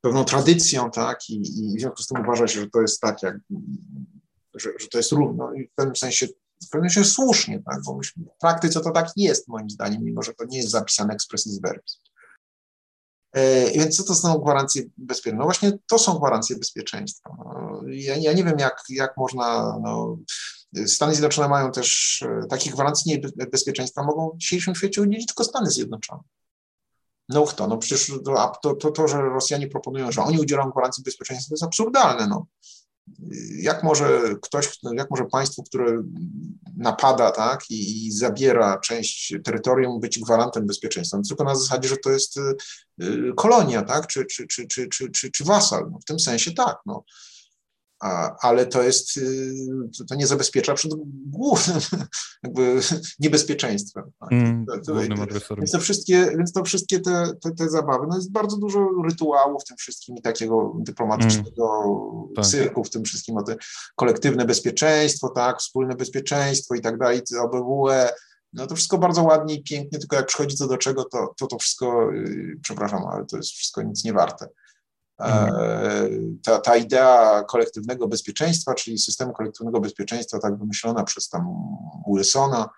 pewną 0.00 0.24
tradycją, 0.24 0.90
tak, 0.90 1.30
i, 1.30 1.34
i 1.34 1.76
w 1.76 1.80
związku 1.80 2.02
z 2.02 2.06
tym 2.06 2.20
uważa 2.20 2.48
się, 2.48 2.60
że 2.60 2.70
to 2.70 2.80
jest 2.80 3.00
tak, 3.00 3.22
jak, 3.22 3.36
że, 4.54 4.70
że 4.78 4.88
to 4.88 4.98
jest 4.98 5.12
równo 5.12 5.52
i 5.52 5.66
w 5.66 5.74
pewnym 5.74 5.96
sensie 5.96 6.26
w 6.66 6.70
pewnym 6.70 6.90
sensie 6.90 7.10
słusznie, 7.10 7.62
tak, 7.66 7.78
bo 7.86 8.00
w 8.16 8.40
praktyce 8.40 8.80
to 8.80 8.90
tak 8.90 9.08
jest 9.16 9.48
moim 9.48 9.70
zdaniem, 9.70 10.04
mimo 10.04 10.22
że 10.22 10.34
to 10.34 10.44
nie 10.44 10.58
jest 10.58 10.70
zapisane 10.70 11.14
expressis 11.14 11.60
verbis. 11.60 12.00
E, 13.32 13.70
więc 13.70 13.96
co 13.96 14.04
to 14.04 14.14
są 14.14 14.38
gwarancje 14.38 14.82
bezpieczeństwa? 14.96 15.38
No 15.38 15.44
właśnie 15.44 15.78
to 15.86 15.98
są 15.98 16.18
gwarancje 16.18 16.56
bezpieczeństwa. 16.56 17.36
No, 17.38 17.82
ja, 17.86 18.16
ja 18.16 18.32
nie 18.32 18.44
wiem, 18.44 18.58
jak, 18.58 18.82
jak 18.88 19.16
można. 19.16 19.78
No, 19.82 20.18
Stany 20.86 21.12
Zjednoczone 21.12 21.48
mają 21.48 21.72
też 21.72 22.22
e, 22.22 22.46
takich 22.46 22.72
gwarancji 22.72 23.22
bezpieczeństwa, 23.50 24.02
mogą 24.02 24.30
w 24.30 24.38
dzisiejszym 24.38 24.74
świecie 24.74 25.02
udzielić 25.02 25.26
tylko 25.26 25.44
Stany 25.44 25.70
Zjednoczone. 25.70 26.22
No 27.28 27.46
kto? 27.46 27.66
No 27.66 27.78
przecież 27.78 28.12
to, 28.24 28.52
to, 28.62 28.74
to, 28.74 28.90
to, 28.90 29.08
że 29.08 29.22
Rosjanie 29.22 29.68
proponują, 29.68 30.12
że 30.12 30.22
oni 30.22 30.38
udzielą 30.38 30.70
gwarancji 30.70 31.04
bezpieczeństwa, 31.04 31.48
to 31.48 31.54
jest 31.54 31.64
absurdalne. 31.64 32.26
No 32.26 32.46
jak 33.58 33.82
może 33.82 34.20
ktoś, 34.42 34.78
jak 34.92 35.10
może 35.10 35.24
państwo, 35.24 35.62
które 35.62 36.02
napada 36.76 37.30
tak, 37.30 37.70
i, 37.70 38.06
i 38.06 38.12
zabiera 38.12 38.78
część 38.78 39.34
terytorium, 39.44 40.00
być 40.00 40.18
gwarantem 40.18 40.66
bezpieczeństwa? 40.66 41.16
No, 41.16 41.22
tylko 41.28 41.44
na 41.44 41.54
zasadzie, 41.54 41.88
że 41.88 41.96
to 41.96 42.10
jest 42.10 42.36
y, 42.36 42.40
y, 43.02 43.32
kolonia, 43.36 43.82
tak, 43.82 44.06
czy, 44.06 44.24
czy, 44.24 44.46
czy, 44.46 44.66
czy, 44.66 44.88
czy, 44.88 45.10
czy, 45.10 45.30
czy 45.30 45.44
wasal. 45.44 45.88
No, 45.92 45.98
w 45.98 46.04
tym 46.04 46.20
sensie 46.20 46.52
tak. 46.52 46.76
No 46.86 47.04
ale 48.40 48.66
to 48.66 48.82
jest, 48.82 49.16
y, 49.16 49.54
to 50.08 50.14
nie 50.14 50.26
zabezpiecza 50.26 50.74
przed 50.74 50.92
głównym 51.26 51.80
jakby 52.44 52.80
niebezpieczeństwem. 53.20 54.04
Tak? 54.20 54.32
Mm, 54.32 54.66
więc 55.56 55.70
to 55.70 55.78
wszystkie, 55.78 56.30
więc 56.36 56.52
to 56.52 56.64
wszystkie 56.64 57.00
te, 57.00 57.32
te, 57.42 57.50
te, 57.50 57.70
zabawy, 57.70 58.06
no 58.08 58.16
jest 58.16 58.32
bardzo 58.32 58.56
dużo 58.56 58.88
rytuałów 59.04 59.62
w 59.62 59.64
tym 59.64 59.76
wszystkim 59.76 60.16
i 60.16 60.22
takiego 60.22 60.74
dyplomatycznego 60.78 61.82
mm, 62.14 62.34
tak. 62.36 62.46
cyrku 62.46 62.84
w 62.84 62.90
tym 62.90 63.04
wszystkim, 63.04 63.36
o 63.36 63.42
te 63.42 63.56
kolektywne 63.96 64.44
bezpieczeństwo, 64.44 65.28
tak, 65.28 65.58
wspólne 65.58 65.94
bezpieczeństwo 65.94 66.74
i 66.74 66.80
tak 66.80 66.98
dalej, 66.98 67.22
OBWE, 67.40 68.10
no 68.52 68.66
to 68.66 68.74
wszystko 68.74 68.98
bardzo 68.98 69.22
ładnie 69.22 69.54
i 69.54 69.62
pięknie, 69.62 69.98
tylko 69.98 70.16
jak 70.16 70.26
przychodzi 70.26 70.56
co 70.56 70.68
do 70.68 70.78
czego, 70.78 71.04
to 71.04 71.34
to, 71.38 71.46
to 71.46 71.58
wszystko, 71.58 72.12
yy, 72.12 72.56
przepraszam, 72.62 73.02
ale 73.12 73.26
to 73.26 73.36
jest 73.36 73.50
wszystko 73.50 73.82
nic 73.82 74.04
nie 74.04 74.12
warte. 74.12 74.46
Mhm. 75.20 76.38
Ta, 76.42 76.60
ta 76.60 76.76
idea 76.76 77.44
kolektywnego 77.48 78.08
bezpieczeństwa, 78.08 78.74
czyli 78.74 78.98
systemu 78.98 79.32
kolektywnego 79.32 79.80
bezpieczeństwa, 79.80 80.38
tak 80.38 80.58
wymyślona 80.58 81.04
przez 81.04 81.28
tam 81.28 81.54
Wilsona, 82.06 82.68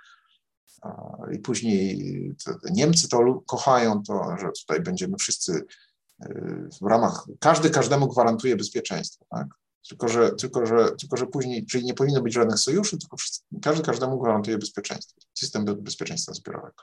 i 1.32 1.38
później 1.38 2.34
Niemcy 2.70 3.08
to 3.08 3.42
kochają, 3.46 4.02
to, 4.02 4.36
że 4.40 4.50
tutaj 4.60 4.80
będziemy 4.80 5.16
wszyscy 5.16 5.66
e, 6.20 6.28
w 6.82 6.86
ramach, 6.86 7.26
każdy 7.40 7.70
każdemu 7.70 8.08
gwarantuje 8.08 8.56
bezpieczeństwo, 8.56 9.24
tak? 9.30 9.46
Tylko 9.88 10.08
że, 10.08 10.32
tylko, 10.32 10.66
że, 10.66 10.90
tylko, 11.00 11.16
że 11.16 11.26
później, 11.26 11.66
czyli 11.66 11.84
nie 11.84 11.94
powinno 11.94 12.22
być 12.22 12.34
żadnych 12.34 12.58
sojuszy, 12.58 12.98
tylko 12.98 13.16
wszyscy, 13.16 13.40
każdy 13.62 13.82
każdemu 13.82 14.20
gwarantuje 14.20 14.58
bezpieczeństwo, 14.58 15.20
system 15.34 15.64
bezpieczeństwa 15.64 16.32
zbiorowego. 16.32 16.82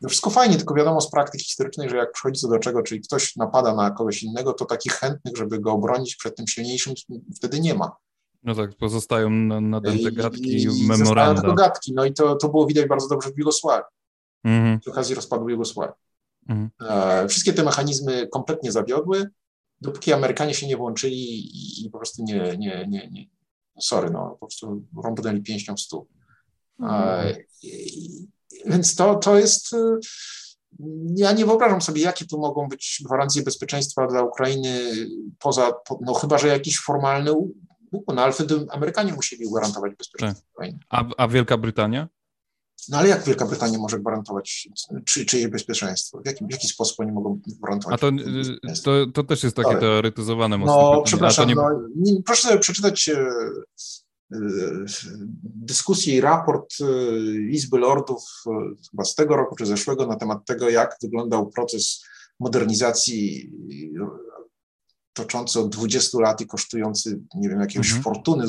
No 0.00 0.08
wszystko 0.08 0.30
fajnie, 0.30 0.56
tylko 0.56 0.74
wiadomo 0.74 1.00
z 1.00 1.10
praktyki 1.10 1.44
historycznej, 1.44 1.90
że 1.90 1.96
jak 1.96 2.12
przychodzi 2.12 2.40
co 2.40 2.48
do 2.48 2.58
czego, 2.58 2.82
czyli 2.82 3.00
ktoś 3.00 3.36
napada 3.36 3.74
na 3.74 3.90
kogoś 3.90 4.22
innego, 4.22 4.52
to 4.52 4.64
takich 4.64 4.92
chętnych, 4.92 5.36
żeby 5.36 5.60
go 5.60 5.72
obronić 5.72 6.16
przed 6.16 6.36
tym 6.36 6.46
silniejszym, 6.46 6.94
wtedy 7.36 7.60
nie 7.60 7.74
ma. 7.74 7.96
No 8.42 8.54
tak, 8.54 8.76
pozostają 8.76 9.30
nadęte 9.60 10.12
gadki 10.12 10.56
i, 10.56 10.62
i 10.62 10.86
memoranda. 10.86 11.40
tylko 11.40 11.54
gadki, 11.56 11.92
no 11.94 12.04
i 12.04 12.12
to, 12.12 12.36
to 12.36 12.48
było 12.48 12.66
widać 12.66 12.88
bardzo 12.88 13.08
dobrze 13.08 13.30
w 13.30 13.38
Jugosławii, 13.38 13.84
mhm. 14.44 14.80
przy 14.80 14.90
okazji 14.90 15.14
rozpadu 15.14 15.48
Jugosławii. 15.48 15.94
Mhm. 16.48 16.70
E, 16.90 17.28
wszystkie 17.28 17.52
te 17.52 17.62
mechanizmy 17.62 18.28
kompletnie 18.28 18.72
zawiodły, 18.72 19.30
dopóki 19.80 20.12
Amerykanie 20.12 20.54
się 20.54 20.66
nie 20.66 20.76
włączyli 20.76 21.16
i, 21.16 21.86
i 21.86 21.90
po 21.90 21.98
prostu 21.98 22.22
nie, 22.24 22.56
nie, 22.58 22.86
nie, 22.88 23.08
nie, 23.10 23.26
sorry, 23.80 24.10
no 24.10 24.30
po 24.40 24.46
prostu 24.46 24.82
rąbnęli 25.04 25.42
pięścią 25.42 25.74
w 25.74 25.80
stół. 25.80 26.08
Mhm. 26.80 27.36
i, 27.62 28.28
więc 28.66 28.94
to, 28.94 29.14
to 29.14 29.38
jest. 29.38 29.72
Y, 29.72 29.98
ja 31.16 31.32
nie 31.32 31.46
wyobrażam 31.46 31.82
sobie, 31.82 32.02
jakie 32.02 32.24
tu 32.24 32.38
mogą 32.38 32.68
być 32.68 33.02
gwarancje 33.04 33.42
bezpieczeństwa 33.42 34.06
dla 34.06 34.22
Ukrainy 34.22 34.80
poza, 35.38 35.72
no 36.00 36.14
chyba, 36.14 36.38
że 36.38 36.48
jakiś 36.48 36.78
formalny 36.78 37.34
no 38.14 38.22
ale 38.22 38.32
wtedy 38.32 38.66
Amerykanie 38.70 39.12
musieli 39.12 39.50
gwarantować 39.50 39.94
bezpieczeństwo 39.94 40.42
tak. 40.42 40.52
Ukrainy. 40.54 40.78
A, 40.90 41.04
a 41.16 41.28
Wielka 41.28 41.58
Brytania? 41.58 42.08
No 42.88 42.98
ale 42.98 43.08
jak 43.08 43.24
Wielka 43.24 43.46
Brytania 43.46 43.78
może 43.78 44.00
gwarantować 44.00 44.68
czy, 45.04 45.26
czyje 45.26 45.48
bezpieczeństwo? 45.48 46.20
W 46.20 46.26
jaki, 46.26 46.44
w 46.46 46.50
jaki 46.50 46.68
sposób 46.68 47.00
oni 47.00 47.12
mogą 47.12 47.40
gwarantować? 47.46 47.94
A 47.94 47.98
to, 47.98 48.10
to, 48.84 49.06
to 49.14 49.24
też 49.24 49.42
jest 49.42 49.56
takie 49.56 49.68
Sorry. 49.68 49.80
teoretyzowane 49.80 50.58
mocno. 50.58 50.74
No, 50.74 51.02
przepraszam, 51.02 51.48
nie... 51.48 51.54
no, 51.54 51.70
nie, 51.96 52.22
proszę 52.22 52.48
sobie 52.48 52.60
przeczytać 52.60 53.08
e, 53.08 53.26
dyskusję 55.42 56.16
i 56.16 56.20
raport 56.20 56.74
y, 56.80 57.48
Izby 57.50 57.78
Lordów 57.78 58.22
y, 58.46 58.50
chyba 58.90 59.04
z 59.04 59.14
tego 59.14 59.36
roku 59.36 59.56
czy 59.56 59.66
zeszłego 59.66 60.06
na 60.06 60.16
temat 60.16 60.46
tego, 60.46 60.68
jak 60.68 60.96
wyglądał 61.02 61.50
proces 61.50 62.04
modernizacji 62.40 63.50
y, 63.72 64.34
toczący 65.12 65.60
od 65.60 65.68
20 65.68 66.18
lat 66.20 66.40
i 66.40 66.46
kosztujący, 66.46 67.20
nie 67.34 67.48
wiem, 67.48 67.60
jakiegoś 67.60 67.86
mhm. 67.86 68.02
fortuny 68.02 68.44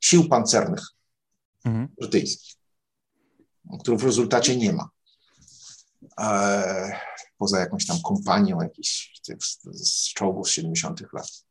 sił 0.00 0.28
pancernych 0.28 0.82
mhm. 1.64 1.88
brytyjskich, 2.00 2.56
których 3.80 4.00
w 4.00 4.04
rezultacie 4.04 4.56
nie 4.56 4.72
ma. 4.72 4.88
Poza 7.38 7.60
jakąś 7.60 7.86
tam 7.86 7.96
kompanią 8.04 8.62
jakichś 8.62 9.20
z 9.72 10.14
czołgów 10.14 10.48
z 10.48 10.50
70 10.50 11.02
lat. 11.12 11.44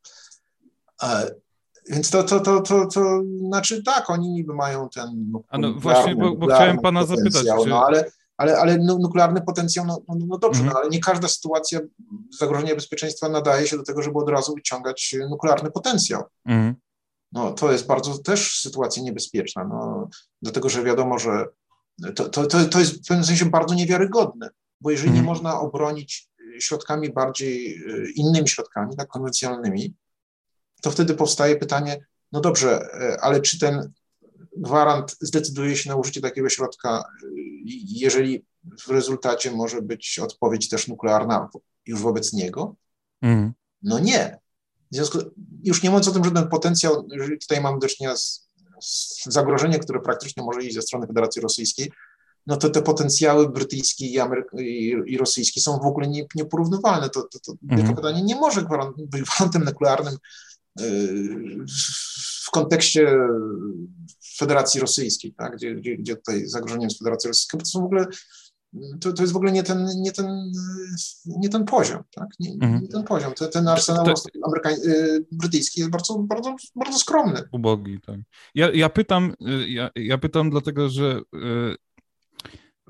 Więc 1.90 2.10
to, 2.10 2.24
to, 2.24 2.40
to, 2.40 2.62
to, 2.62 2.86
to 2.86 3.24
znaczy 3.48 3.84
tak, 3.84 4.10
oni 4.10 4.30
niby 4.30 4.54
mają 4.54 4.90
ten. 4.90 5.32
A 5.50 5.58
no 5.58 5.74
właśnie, 5.74 6.16
bo, 6.16 6.36
bo 6.36 6.46
chciałem 6.46 6.80
pana 6.80 7.06
zapytać. 7.06 7.44
Czy... 7.64 7.70
No, 7.70 7.86
ale, 7.86 8.12
ale, 8.38 8.58
ale 8.58 8.78
nuklearny 8.78 9.42
potencjał, 9.42 9.86
no, 9.86 10.02
no, 10.08 10.16
no 10.28 10.38
dobrze, 10.38 10.60
mhm. 10.62 10.74
no, 10.74 10.80
ale 10.80 10.90
nie 10.90 11.00
każda 11.00 11.28
sytuacja 11.28 11.80
zagrożenia 12.40 12.76
bezpieczeństwa 12.76 13.30
nadaje 13.30 13.68
się 13.68 13.78
do 13.78 13.84
tego, 13.84 14.02
żeby 14.02 14.20
od 14.20 14.30
razu 14.30 14.56
wyciągać 14.56 15.16
nuklearny 15.30 15.72
potencjał. 15.72 16.24
Mhm. 16.46 16.76
No, 17.32 17.52
to 17.52 17.72
jest 17.72 17.88
bardzo 17.88 18.18
też 18.18 18.60
sytuacja 18.62 19.04
niebezpieczna, 19.04 19.64
no, 19.64 20.10
dlatego 20.42 20.70
że 20.70 20.84
wiadomo, 20.84 21.20
że 21.20 21.46
to, 22.16 22.30
to, 22.30 22.48
to, 22.48 22.66
to 22.66 22.80
jest 22.80 22.94
w 22.94 23.08
pewnym 23.08 23.26
sensie 23.26 23.46
bardzo 23.46 23.76
niewiarygodne, 23.76 24.50
bo 24.82 24.92
jeżeli 24.92 25.10
mhm. 25.10 25.26
nie 25.26 25.32
można 25.32 25.60
obronić 25.60 26.30
środkami 26.60 27.14
bardziej, 27.14 27.82
innymi 28.16 28.50
środkami, 28.50 28.96
tak 28.96 29.08
konwencjonalnymi, 29.08 29.96
to 30.82 30.92
wtedy 30.92 31.14
powstaje 31.14 31.56
pytanie, 31.56 32.06
no 32.32 32.42
dobrze, 32.42 32.88
ale 33.22 33.42
czy 33.42 33.60
ten 33.60 33.92
gwarant 34.58 35.16
zdecyduje 35.22 35.76
się 35.76 35.90
na 35.90 35.96
użycie 35.96 36.22
takiego 36.22 36.50
środka, 36.50 37.04
jeżeli 37.86 38.46
w 38.88 38.90
rezultacie 38.90 39.52
może 39.52 39.82
być 39.82 40.20
odpowiedź 40.20 40.70
też 40.70 40.88
nuklearna 40.88 41.50
już 41.86 42.02
wobec 42.02 42.34
niego? 42.34 42.76
Mm. 43.22 43.54
No 43.82 44.00
nie. 44.00 44.40
W 44.92 44.96
związku, 44.96 45.18
już 45.64 45.84
nie 45.84 45.90
mówiąc 45.90 46.08
o 46.08 46.12
tym, 46.12 46.24
że 46.24 46.32
ten 46.32 46.48
potencjał, 46.48 47.08
jeżeli 47.12 47.40
tutaj 47.40 47.62
mamy 47.62 47.80
do 47.80 47.88
czynienia 47.88 48.18
z, 48.18 48.50
z 48.82 49.26
zagrożeniem, 49.26 49.80
które 49.80 50.00
praktycznie 50.00 50.44
może 50.44 50.64
iść 50.64 50.76
ze 50.76 50.82
strony 50.82 51.08
Federacji 51.08 51.42
Rosyjskiej, 51.42 51.92
no 52.48 52.58
to 52.58 52.70
te 52.70 52.82
potencjały 52.82 53.50
brytyjski 53.50 54.14
i, 54.14 54.20
Amery- 54.20 54.60
i, 54.60 54.96
i 55.06 55.18
rosyjski 55.18 55.62
są 55.62 55.80
w 55.80 55.86
ogóle 55.86 56.08
nie, 56.08 56.26
nieporównywalne. 56.36 57.10
To, 57.10 57.22
to, 57.22 57.40
to 57.40 57.54
mm. 57.72 57.96
pytanie 57.96 58.22
nie 58.22 58.36
może 58.36 58.66
być 58.98 59.22
gwarantem 59.22 59.64
nuklearnym 59.64 60.18
yy, 60.80 61.66
w 62.46 62.52
kontekście 62.52 63.18
Federacji 64.38 64.82
Rosyjskiej, 64.82 65.34
tak? 65.34 65.56
gdzie, 65.56 65.76
gdzie, 65.76 65.98
gdzie 65.98 66.16
tutaj 66.16 66.48
zagrożeniem 66.48 66.90
jest 66.90 67.00
Federacja 67.00 67.28
Rosyjska, 67.28 67.58
bo 67.58 67.64
to 67.64 67.70
są 67.70 67.82
w 67.82 67.86
ogóle 67.86 68.06
to, 69.02 69.14
to 69.14 69.24
jest 69.24 69.34
w 69.34 69.36
ogóle 69.36 69.52
nie 69.52 69.64
ten, 69.64 69.88
nie 69.96 70.12
ten, 70.12 70.52
nie 71.26 71.50
ten 71.50 71.66
poziom, 71.66 72.04
tak? 72.12 72.28
Nie, 72.40 72.52
mhm. 72.54 72.82
nie 72.82 72.88
ten 72.88 73.04
poziom. 73.04 73.34
Ten, 73.34 73.52
ten 73.52 73.68
arsenał 73.68 74.06
to, 74.06 74.14
amerykań, 74.44 74.74
y, 74.74 75.26
brytyjski 75.32 75.80
jest 75.80 75.92
bardzo, 75.92 76.20
bardzo, 76.20 76.56
bardzo 76.76 77.00
skromny. 77.00 77.42
Ubogi, 77.52 78.00
tak. 78.02 78.20
Ja, 78.56 78.72
ja 78.74 78.90
pytam, 78.90 79.34
y, 79.48 79.70
ja, 79.70 79.90
ja 79.96 80.18
pytam 80.18 80.50
dlatego, 80.50 80.90
że 80.90 81.22
y, 81.36 81.76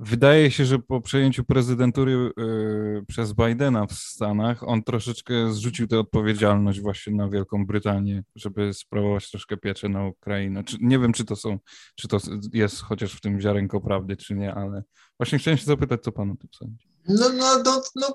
Wydaje 0.02 0.52
się, 0.52 0.66
że 0.66 0.80
po 0.80 1.02
przejęciu 1.02 1.44
prezydentury 1.44 2.12
y, 2.12 3.06
przez 3.08 3.34
Bidena 3.34 3.86
w 3.86 3.94
Stanach, 3.94 4.64
on 4.64 4.84
troszeczkę 4.84 5.54
zrzucił 5.54 5.88
tę 5.88 6.00
odpowiedzialność 6.00 6.82
właśnie 6.82 7.14
na 7.14 7.30
Wielką 7.30 7.66
Brytanię, 7.66 8.24
żeby 8.36 8.74
sprawować 8.74 9.32
troszkę 9.32 9.58
pieczę 9.58 9.90
na 9.90 10.06
Ukrainę. 10.06 10.64
Czy, 10.64 10.78
nie 10.82 11.00
wiem, 11.00 11.14
czy 11.14 11.26
to 11.26 11.36
są, 11.36 11.60
czy 11.96 12.08
to 12.08 12.18
jest 12.54 12.82
chociaż 12.82 13.14
w 13.14 13.22
tym 13.22 13.42
ziarenko 13.42 13.82
prawdy, 13.82 14.18
czy 14.18 14.36
nie, 14.36 14.54
ale 14.54 14.84
właśnie 15.18 15.40
chciałem 15.40 15.58
się 15.58 15.66
zapytać, 15.66 16.02
co 16.04 16.12
pan 16.12 16.32
o 16.32 16.36
tym 16.36 16.50
sądzi. 16.60 16.90
No, 17.08 17.30
no, 17.30 17.64
no, 17.66 17.82
no, 17.96 18.08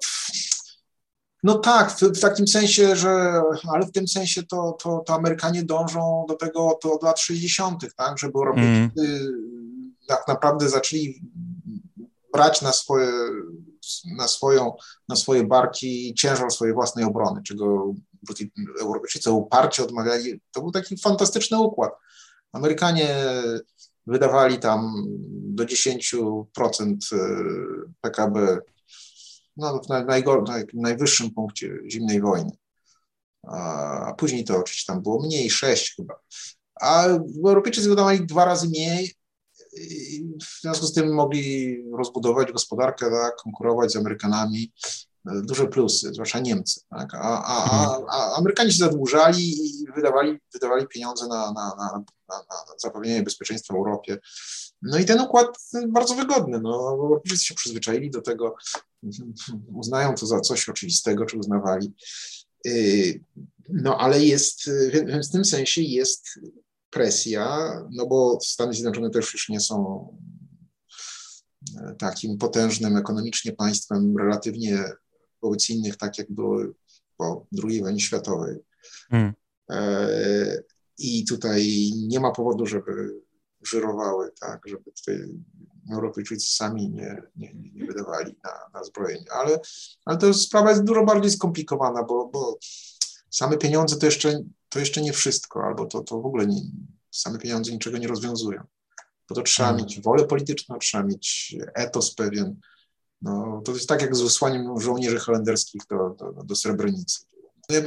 no 1.42 1.58
tak, 1.58 1.92
w, 1.92 2.02
w, 2.02 2.20
takim 2.20 2.48
sensie, 2.48 2.96
że, 2.96 3.42
ale 3.74 3.86
w 3.86 3.92
tym 3.92 4.08
sensie 4.08 4.42
to, 4.42 4.76
to, 4.82 5.02
to 5.06 5.14
Amerykanie 5.14 5.62
dążą 5.62 6.24
do 6.28 6.34
tego 6.34 6.78
to 6.82 6.92
od 6.92 7.02
lat 7.02 7.20
60., 7.20 7.94
tak, 7.96 8.18
żeby 8.18 8.32
Europejczycy 8.34 9.06
mm. 9.06 9.83
Tak 10.06 10.28
naprawdę 10.28 10.68
zaczęli 10.68 11.22
brać 12.32 12.62
na 12.62 12.72
swoje, 12.72 13.12
na, 14.16 14.28
swoją, 14.28 14.72
na 15.08 15.16
swoje 15.16 15.44
barki 15.44 16.14
ciężar 16.14 16.50
swojej 16.50 16.74
własnej 16.74 17.04
obrony, 17.04 17.42
czego 17.42 17.94
Europejczycy 18.80 19.30
uparcie 19.30 19.84
odmawiali. 19.84 20.40
To 20.52 20.60
był 20.60 20.70
taki 20.70 20.96
fantastyczny 20.96 21.58
układ. 21.60 21.92
Amerykanie 22.52 23.16
wydawali 24.06 24.58
tam 24.58 25.04
do 25.30 25.64
10% 25.64 26.44
e, 27.12 27.18
PKB 28.00 28.58
no, 29.56 29.80
w 30.72 30.74
najwyższym 30.74 31.30
punkcie 31.30 31.78
zimnej 31.88 32.20
wojny. 32.20 32.50
A 33.42 34.14
później 34.18 34.44
to 34.44 34.58
oczywiście 34.58 34.92
tam 34.92 35.02
było 35.02 35.22
mniej, 35.22 35.50
6 35.50 35.96
chyba. 35.96 36.14
A 36.80 37.06
Europejczycy 37.46 37.88
wydawali 37.88 38.26
dwa 38.26 38.44
razy 38.44 38.68
mniej, 38.68 39.14
w 40.42 40.60
związku 40.62 40.86
z 40.86 40.92
tym 40.92 41.14
mogli 41.14 41.76
rozbudować 41.98 42.52
gospodarkę, 42.52 43.10
tak, 43.10 43.36
konkurować 43.36 43.92
z 43.92 43.96
Amerykanami. 43.96 44.72
Duże 45.24 45.66
plusy, 45.66 46.14
zwłaszcza 46.14 46.40
Niemcy. 46.40 46.80
Tak? 46.90 47.14
A, 47.14 47.44
a, 47.44 47.64
a, 47.64 47.84
mhm. 47.84 48.04
a 48.10 48.36
Amerykanie 48.36 48.72
się 48.72 48.78
zadłużali 48.78 49.50
i 49.50 49.86
wydawali, 49.96 50.38
wydawali 50.52 50.86
pieniądze 50.86 51.28
na, 51.28 51.52
na, 51.52 51.74
na, 51.78 52.04
na, 52.28 52.44
zapewnienie 52.78 53.22
bezpieczeństwa 53.22 53.74
w 53.74 53.76
Europie. 53.76 54.18
No 54.82 54.98
i 54.98 55.04
ten 55.04 55.20
układ 55.20 55.58
bardzo 55.88 56.14
wygodny. 56.14 56.60
No, 56.60 56.88
Europejczycy 56.90 57.44
się 57.44 57.54
przyzwyczaili 57.54 58.10
do 58.10 58.22
tego, 58.22 58.54
uznają 59.80 60.14
to 60.14 60.26
za 60.26 60.40
coś 60.40 60.68
oczywistego, 60.68 61.26
czy 61.26 61.38
uznawali. 61.38 61.94
Y, 62.66 63.20
no 63.68 63.98
ale 63.98 64.24
jest, 64.24 64.70
w 65.28 65.32
tym 65.32 65.44
sensie 65.44 65.82
jest 65.82 66.40
presja, 66.94 67.70
no 67.90 68.06
bo 68.06 68.38
Stany 68.42 68.72
Zjednoczone 68.72 69.10
też 69.10 69.32
już 69.32 69.48
nie 69.48 69.60
są 69.60 70.08
e, 71.80 71.94
takim 71.98 72.38
potężnym 72.38 72.96
ekonomicznie 72.96 73.52
państwem 73.52 74.18
relatywnie 74.18 74.84
wobec 75.42 75.70
innych, 75.70 75.96
tak 75.96 76.18
jak 76.18 76.32
były 76.32 76.74
po 77.16 77.46
II 77.64 77.82
wojnie 77.82 78.00
światowej. 78.00 78.56
E, 79.70 80.62
I 80.98 81.24
tutaj 81.24 81.90
nie 82.08 82.20
ma 82.20 82.30
powodu, 82.30 82.66
żeby 82.66 83.20
żyrowały, 83.66 84.30
tak, 84.40 84.60
żeby 84.66 84.92
tutaj 84.92 85.28
Europejczycy 85.92 86.56
sami 86.56 86.90
nie, 86.90 87.22
nie, 87.36 87.54
nie 87.54 87.86
wydawali 87.86 88.34
na, 88.44 88.50
na 88.78 88.84
zbrojenie. 88.84 89.32
Ale, 89.32 89.60
ale 90.04 90.18
to 90.18 90.34
sprawa 90.34 90.70
jest 90.70 90.84
dużo 90.84 91.04
bardziej 91.04 91.30
skomplikowana, 91.30 92.02
bo, 92.02 92.28
bo 92.28 92.58
same 93.30 93.56
pieniądze 93.56 93.96
to 93.96 94.06
jeszcze, 94.06 94.42
to 94.74 94.80
jeszcze 94.80 95.02
nie 95.02 95.12
wszystko, 95.12 95.64
albo 95.64 95.86
to, 95.86 96.00
to 96.00 96.20
w 96.20 96.26
ogóle 96.26 96.46
nie, 96.46 96.60
same 97.10 97.38
pieniądze 97.38 97.72
niczego 97.72 97.98
nie 97.98 98.08
rozwiązują. 98.08 98.62
Bo 99.28 99.34
to 99.34 99.42
trzeba 99.42 99.68
hmm. 99.68 99.84
mieć 99.84 100.00
wolę 100.00 100.24
polityczną, 100.24 100.78
trzeba 100.78 101.04
mieć 101.04 101.56
etos 101.74 102.14
pewien. 102.14 102.60
No, 103.22 103.62
to 103.64 103.72
jest 103.72 103.88
tak 103.88 104.02
jak 104.02 104.16
z 104.16 104.20
wysłaniem 104.20 104.80
żołnierzy 104.80 105.18
holenderskich 105.18 105.82
do, 105.90 106.16
do, 106.18 106.42
do 106.44 106.56
Srebrenicy. 106.56 107.24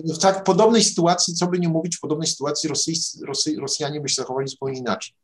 W 0.04 0.18
tak 0.18 0.44
podobnej 0.44 0.84
sytuacji, 0.84 1.34
co 1.34 1.48
by 1.48 1.60
nie 1.60 1.70
mówić, 1.70 1.98
w 1.98 2.00
podobnej 2.00 2.28
sytuacji 2.28 2.70
Rosy, 2.70 2.92
Rosy, 3.26 3.56
Rosjanie 3.60 4.02
by 4.02 4.10
się 4.10 4.16
zachowali 4.16 4.48
zupełnie 4.48 4.80
inaczej. 4.80 5.16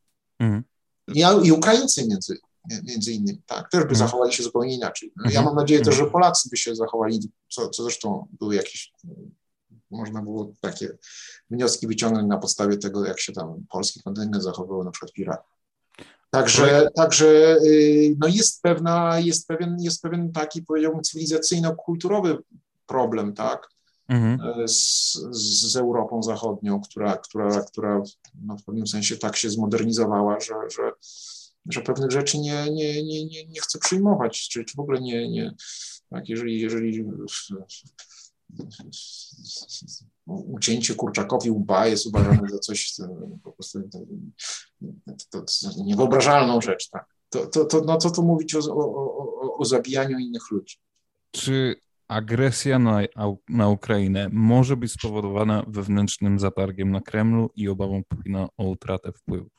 I, 1.14 1.47
I 1.47 1.51
Ukraińcy 1.51 2.07
między, 2.07 2.38
między 2.84 3.11
innymi, 3.11 3.41
tak, 3.45 3.70
też 3.70 3.82
by 3.82 3.88
hmm. 3.88 3.95
zachowali 3.95 4.34
się 4.34 4.43
zupełnie 4.43 4.76
inaczej. 4.76 5.11
No, 5.16 5.32
ja 5.32 5.41
mam 5.41 5.55
nadzieję 5.55 5.82
też, 5.82 5.95
że 5.95 6.05
Polacy 6.05 6.49
by 6.49 6.57
się 6.57 6.76
zachowali, 6.76 7.32
co, 7.49 7.70
co 7.70 7.84
zresztą 7.84 8.28
były 8.39 8.55
jakieś 8.55 8.93
można 9.98 10.22
było 10.22 10.54
takie 10.62 10.98
wnioski 11.50 11.88
wyciągnąć 11.88 12.28
na 12.28 12.38
podstawie 12.38 12.78
tego, 12.78 13.06
jak 13.06 13.20
się 13.20 13.34
tam 13.34 13.66
polski 13.70 14.04
kontyngent 14.04 14.44
zachowywał 14.44 14.84
na 14.84 14.91
przykład 14.91 15.12
w 15.12 15.20
Iraku. 15.20 15.50
Także, 16.30 16.89
także 16.96 17.58
y, 17.66 18.16
no 18.20 18.28
jest, 18.28 18.62
pewna, 18.62 19.20
jest, 19.20 19.48
pewien, 19.48 19.78
jest 19.80 20.02
pewien 20.02 20.32
taki, 20.32 20.62
powiedziałbym, 20.62 21.02
cywilizacyjno-kulturowy 21.02 22.38
problem, 22.86 23.34
tak, 23.34 23.70
mhm. 24.10 24.41
E, 24.41 24.68
z, 24.68 25.14
z 25.32 25.76
Europą 25.76 26.24
Zachodnią, 26.24 26.82
która, 26.82 27.18
która, 27.18 27.62
która 27.62 28.02
no 28.41 28.58
w 28.58 28.64
pewnym 28.64 28.88
sensie 28.88 29.18
tak 29.18 29.36
się 29.36 29.50
zmodernizowała, 29.50 30.39
że, 30.39 30.54
że, 30.70 30.91
że 31.70 31.82
pewnych 31.82 32.12
rzeczy 32.12 32.39
nie, 32.39 32.72
nie, 32.72 33.04
nie, 33.04 33.26
nie, 33.26 33.46
nie 33.46 33.62
chce 33.62 33.80
przyjmować, 33.80 34.50
czy, 34.50 34.66
czy 34.66 34.76
w 34.76 34.80
ogóle 34.80 35.02
nie, 35.02 35.30
nie 35.30 35.54
tak, 36.10 36.30
jeżeli, 36.30 36.60
jeżeli 36.60 37.06
ucięcie 40.28 40.95
kurczakowi 40.95 41.51
łba 41.51 41.88
jest 41.88 42.06
uważane 42.06 42.49
za 42.49 42.60
coś 42.60 42.95
po 43.43 43.51
prostu 43.51 43.82
to, 45.30 45.41
to, 45.41 45.45
niewyobrażalną 45.86 46.62
rzecz. 46.62 46.89
Tak. 46.89 47.06
To, 47.30 47.45
to, 47.47 47.66
to, 47.66 47.82
no 47.82 47.97
co 47.97 48.12
tu 48.12 48.24
mówić 48.24 48.56
o, 48.56 48.60
o, 48.60 49.58
o, 49.58 49.66
zabijaniu 49.66 50.20
innych 50.20 50.51
ludzi? 50.51 50.78
Czy 51.32 51.76
agresja 52.08 52.80
na, 52.80 53.01
na 53.49 53.70
Ukrainę 53.70 54.30
może 54.32 54.78
być 54.78 54.91
spowodowana 54.91 55.64
wewnętrznym 55.68 56.39
zatargiem 56.39 56.91
na 56.91 57.01
Kremlu 57.01 57.49
i 57.56 57.70
obawą 57.70 58.04
Putina 58.04 58.47
o 58.58 58.64
utratę 58.64 59.12
wpływu? 59.12 59.49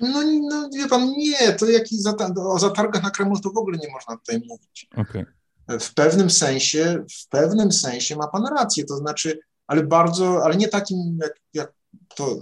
No, 0.00 0.22
no 0.50 0.68
wie 0.74 0.88
pan, 0.88 1.08
nie, 1.16 1.52
to 1.52 1.66
jakiś 1.66 2.00
zata 2.00 2.34
o 2.36 2.58
zatargach 2.58 3.02
na 3.02 3.10
Kremlu 3.10 3.40
to 3.40 3.50
w 3.50 3.58
ogóle 3.58 3.78
nie 3.78 3.92
można 3.92 4.16
tutaj 4.16 4.42
mówić. 4.48 4.88
Okay 4.96 5.37
w 5.80 5.94
pewnym 5.94 6.30
sensie, 6.30 7.04
w 7.24 7.28
pewnym 7.28 7.72
sensie 7.72 8.16
ma 8.16 8.28
pan 8.28 8.46
rację, 8.46 8.84
to 8.84 8.96
znaczy, 8.96 9.38
ale 9.66 9.82
bardzo, 9.82 10.44
ale 10.44 10.56
nie 10.56 10.68
takim, 10.68 11.18
jak, 11.22 11.40
jak 11.54 11.72
to 12.16 12.36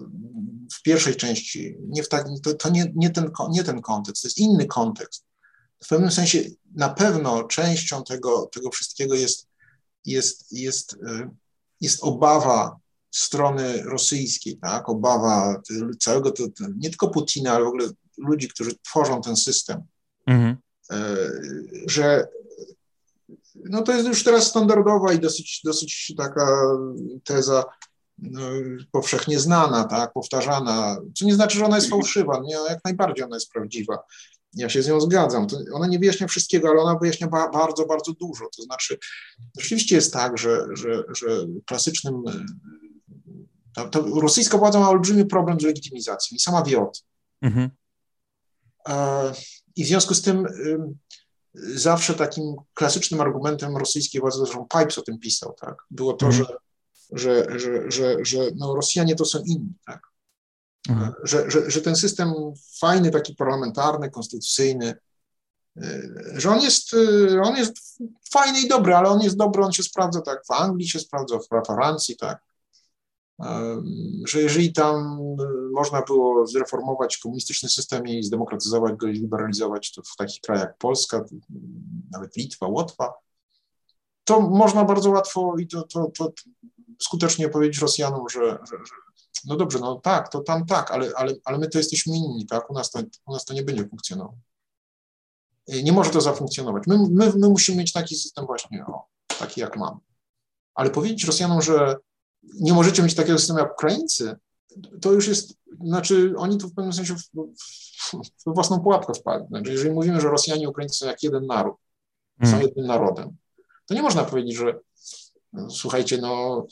w 0.73 0.83
pierwszej 0.83 1.17
części, 1.17 1.77
nie 1.89 2.03
w 2.03 2.09
takim, 2.09 2.41
to, 2.41 2.55
to 2.55 2.71
nie, 2.71 2.93
nie, 2.95 3.11
ten, 3.11 3.31
nie 3.51 3.65
ten 3.65 3.81
kontekst, 3.81 4.23
to 4.23 4.29
jest 4.29 4.39
inny 4.39 4.67
kontekst. 4.67 5.25
W 5.85 5.89
pewnym 5.89 6.11
sensie 6.11 6.43
na 6.75 6.89
pewno 6.89 7.45
częścią 7.45 8.05
tego, 8.05 8.47
tego 8.47 8.71
wszystkiego 8.71 9.15
jest, 9.15 9.49
jest, 10.05 10.53
jest, 10.53 10.97
e, 11.07 11.31
jest 11.81 12.05
obawa 12.05 12.79
strony 13.11 13.83
rosyjskiej, 13.83 14.59
tak? 14.59 14.89
obawa 14.89 15.63
całego, 16.01 16.31
to, 16.31 16.45
nie 16.77 16.91
tylko 16.91 17.09
Putina, 17.09 17.53
ale 17.53 17.65
w 17.65 17.69
ogóle 17.69 17.89
ludzi, 18.19 18.49
którzy 18.49 18.71
tworzą 18.83 19.21
ten 19.23 19.37
system, 19.37 19.83
mhm. 20.27 20.57
E, 20.91 21.17
że 21.87 22.29
no 23.65 23.83
to 23.83 23.93
jest 23.93 24.09
już 24.09 24.25
teraz 24.25 24.47
standardowa 24.47 25.13
i 25.13 25.19
dosyć, 25.19 25.61
dosyć 25.65 26.15
taka 26.17 26.63
teza 27.25 27.65
no, 28.19 28.41
powszechnie 28.93 29.39
znana, 29.39 29.85
tak, 29.85 30.13
powtarzana, 30.13 30.97
co 31.15 31.25
nie 31.25 31.35
znaczy, 31.35 31.59
że 31.59 31.65
ona 31.65 31.77
jest 31.77 31.91
fałszywa, 31.91 32.41
nie, 32.45 32.55
jak 32.55 32.85
najbardziej 32.85 33.25
ona 33.25 33.37
jest 33.37 33.51
prawdziwa. 33.51 33.99
Ja 34.55 34.69
się 34.69 34.83
z 34.83 34.89
nią 34.89 35.01
zgadzam. 35.01 35.47
To 35.47 35.59
ona 35.73 35.87
nie 35.87 35.99
wyjaśnia 35.99 36.27
wszystkiego, 36.27 36.69
ale 36.69 36.81
ona 36.81 36.99
wyjaśnia 36.99 37.29
ba 37.29 37.49
bardzo, 37.49 37.87
bardzo 37.87 38.13
dużo. 38.13 38.45
To 38.57 38.63
znaczy, 38.63 38.99
rzeczywiście 39.59 39.95
jest 39.95 40.13
tak, 40.13 40.39
że, 40.39 40.67
że, 40.73 41.05
że 41.15 41.47
klasycznym 41.67 42.23
rosyjska 44.21 44.59
władza 44.59 44.81
ma 44.81 44.91
olbrzymi 44.91 45.27
problem 45.27 45.61
z 45.61 45.65
legitymizacją 45.65 46.37
i 46.37 46.39
sama 46.39 46.63
wie 46.63 46.81
o 46.81 46.87
tym. 46.87 47.03
Mhm. 47.43 47.71
E, 48.89 49.33
I 49.77 49.85
w 49.85 49.87
związku 49.87 50.15
z 50.15 50.23
tym 50.23 50.47
zawsze 51.75 52.15
takim 52.15 52.57
klasycznym 52.75 53.21
argumentem 53.21 53.77
rosyjskiej 53.77 54.21
władzy, 54.21 54.39
zresztą 54.39 54.67
Pipes 54.79 54.99
o 54.99 55.03
tym 55.03 55.19
pisał, 55.19 55.55
tak, 55.61 55.75
było 55.91 56.13
to, 56.13 56.27
mhm. 56.27 56.45
że, 56.45 56.57
że, 57.13 57.59
że, 57.59 57.91
że, 57.91 58.25
że 58.25 58.39
no, 58.57 58.75
Rosjanie 58.75 59.15
to 59.17 59.25
są 59.25 59.39
inni, 59.39 59.75
tak, 59.87 60.01
mhm. 60.89 61.13
że, 61.23 61.51
że, 61.51 61.71
że 61.71 61.81
ten 61.81 61.97
system 61.97 62.35
fajny, 62.81 63.11
taki 63.11 63.35
parlamentarny, 63.35 64.11
konstytucyjny, 64.11 64.95
y, 65.77 66.13
że 66.35 66.51
on 66.51 66.61
jest, 66.61 66.95
y, 66.95 67.41
on 67.43 67.57
jest 67.57 67.99
fajny 68.31 68.61
i 68.61 68.69
dobry, 68.69 68.95
ale 68.95 69.09
on 69.09 69.21
jest 69.21 69.37
dobry, 69.37 69.65
on 69.65 69.73
się 69.73 69.83
sprawdza 69.83 70.21
tak 70.21 70.47
w 70.47 70.51
Anglii 70.51 70.89
się 70.89 70.99
sprawdza, 70.99 71.39
w 71.39 71.67
Francji, 71.67 72.17
tak, 72.17 72.46
że 74.27 74.43
jeżeli 74.43 74.73
tam 74.73 75.19
y, 75.41 75.71
można 75.73 76.03
było 76.03 76.47
zreformować 76.47 77.19
komunistyczny 77.19 77.69
system 77.69 78.07
i 78.07 78.23
zdemokratyzować 78.23 78.95
go 78.95 79.07
i 79.07 79.13
liberalizować, 79.13 79.93
to 79.93 80.03
w 80.03 80.17
takich 80.17 80.41
krajach 80.41 80.65
jak 80.65 80.79
Polska, 80.79 81.25
nawet 82.13 82.37
Litwa, 82.37 82.67
Łotwa, 82.67 83.13
to 84.25 84.41
można 84.41 84.85
bardzo 84.85 85.11
łatwo 85.11 85.55
i 85.59 85.67
to, 85.67 85.83
to, 85.83 86.11
to 86.19 86.33
skutecznie 87.03 87.49
powiedzieć 87.49 87.81
Rosjanom, 87.81 88.29
że, 88.29 88.41
że, 88.41 88.77
że, 88.77 88.95
no 89.45 89.57
dobrze, 89.57 89.79
no 89.79 90.01
tak, 90.01 90.29
to 90.29 90.41
tam 90.41 90.67
tak, 90.67 90.91
ale, 90.91 91.11
ale, 91.17 91.35
ale 91.45 91.59
my 91.59 91.69
to 91.69 91.79
jesteśmy 91.79 92.17
inni, 92.17 92.47
tak, 92.47 92.71
u 92.71 92.75
nas 92.75 92.91
to, 92.91 93.01
u 93.27 93.33
nas 93.33 93.45
to 93.45 93.55
nie 93.55 93.63
będzie 93.63 93.89
funkcjonowało. 93.89 94.39
Nie 95.83 95.93
może 95.93 96.11
to 96.11 96.21
zafunkcjonować. 96.21 96.87
My, 96.87 96.99
my, 97.11 97.33
my 97.37 97.49
musimy 97.49 97.79
mieć 97.79 97.93
taki 97.93 98.17
system 98.17 98.47
właśnie, 98.47 98.87
o, 98.87 99.07
taki 99.39 99.61
jak 99.61 99.77
mamy. 99.77 100.01
Ale 100.75 100.91
powiedzieć 100.91 101.25
Rosjanom, 101.25 101.63
że 101.63 101.97
nie 102.55 102.73
możecie 102.73 103.03
mieć 103.03 103.15
takiego 103.15 103.39
systemu 103.39 103.59
jak 103.59 103.73
Ukraińcy, 103.73 104.37
to 105.01 105.13
już 105.13 105.29
jest, 105.29 105.55
znaczy 105.85 106.35
oni 106.37 106.59
tu 106.59 106.69
w 106.69 106.75
pewnym 106.75 106.93
sensie 106.93 107.15
w, 107.15 107.23
w, 107.35 108.17
w 108.47 108.55
własną 108.55 108.81
pułapkę 108.81 109.15
wpadli. 109.15 109.49
Znaczy, 109.49 109.73
jeżeli 109.73 109.91
mówimy, 109.91 110.21
że 110.21 110.29
Rosjanie 110.29 110.65
i 110.65 110.67
Ukraińcy 110.67 110.99
są 110.99 111.07
jak 111.07 111.23
jeden 111.23 111.47
naród, 111.47 111.77
są 112.43 112.51
hmm. 112.51 112.67
jednym 112.67 112.87
narodem, 112.87 113.37
to 113.87 113.95
nie 113.95 114.03
można 114.03 114.25
powiedzieć, 114.25 114.57
że 114.57 114.79
no, 115.53 115.71
słuchajcie, 115.71 116.19
no 116.19 116.67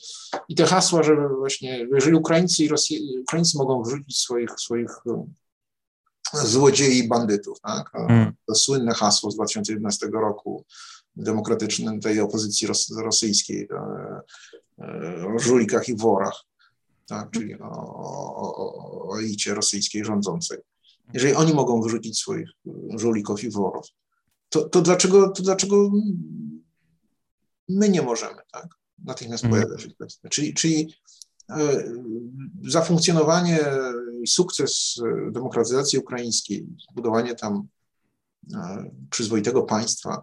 i 0.49 0.55
te 0.55 0.67
hasła, 0.67 1.03
że 1.03 1.29
właśnie, 1.39 1.87
jeżeli 1.95 2.17
Ukraińcy 2.17 2.65
i 2.65 2.69
Rosja, 2.69 2.99
Ukraińcy 3.21 3.59
mogą 3.59 3.83
wrzucić 3.83 4.19
swoich, 4.19 4.51
swoich 4.51 5.07
um, 5.07 5.35
złodziei 6.33 6.99
i 6.99 7.09
bandytów, 7.09 7.61
tak? 7.61 7.91
Hmm. 7.91 8.33
To 8.47 8.55
słynne 8.55 8.95
hasło 8.95 9.31
z 9.31 9.35
2011 9.35 10.07
roku 10.07 10.65
demokratycznym 11.17 12.01
tej 12.01 12.21
opozycji 12.21 12.67
ros, 12.67 12.91
rosyjskiej, 12.97 13.69
o 15.37 15.39
żulikach 15.39 15.89
i 15.89 15.97
worach, 15.97 16.45
tak, 17.07 17.31
czyli 17.31 17.55
o, 17.61 17.69
o, 18.37 19.09
o 19.09 19.19
elicie 19.19 19.55
rosyjskiej 19.55 20.05
rządzącej. 20.05 20.59
Jeżeli 21.13 21.35
oni 21.35 21.55
mogą 21.55 21.83
wyrzucić 21.83 22.19
swoich 22.19 22.49
żulików 22.97 23.45
i 23.45 23.51
worów, 23.51 23.87
to, 24.49 24.69
to, 24.69 24.83
dlaczego, 24.83 25.31
to 25.31 25.43
dlaczego 25.43 25.91
my 27.69 27.89
nie 27.89 28.03
możemy, 28.03 28.41
tak? 28.53 28.69
Natychmiast 28.99 29.45
mhm. 29.45 29.63
pojawia 29.63 29.83
się 29.83 29.91
kwestia. 29.95 30.29
Czyli, 30.29 30.55
czyli 30.55 30.95
e, 31.51 31.85
zafunkcjonowanie 32.69 33.61
i 34.23 34.27
sukces 34.27 35.01
demokratyzacji 35.31 35.99
ukraińskiej, 35.99 36.67
budowanie 36.95 37.35
tam 37.35 37.69
e, 38.55 38.91
przyzwoitego 39.11 39.63
państwa, 39.63 40.23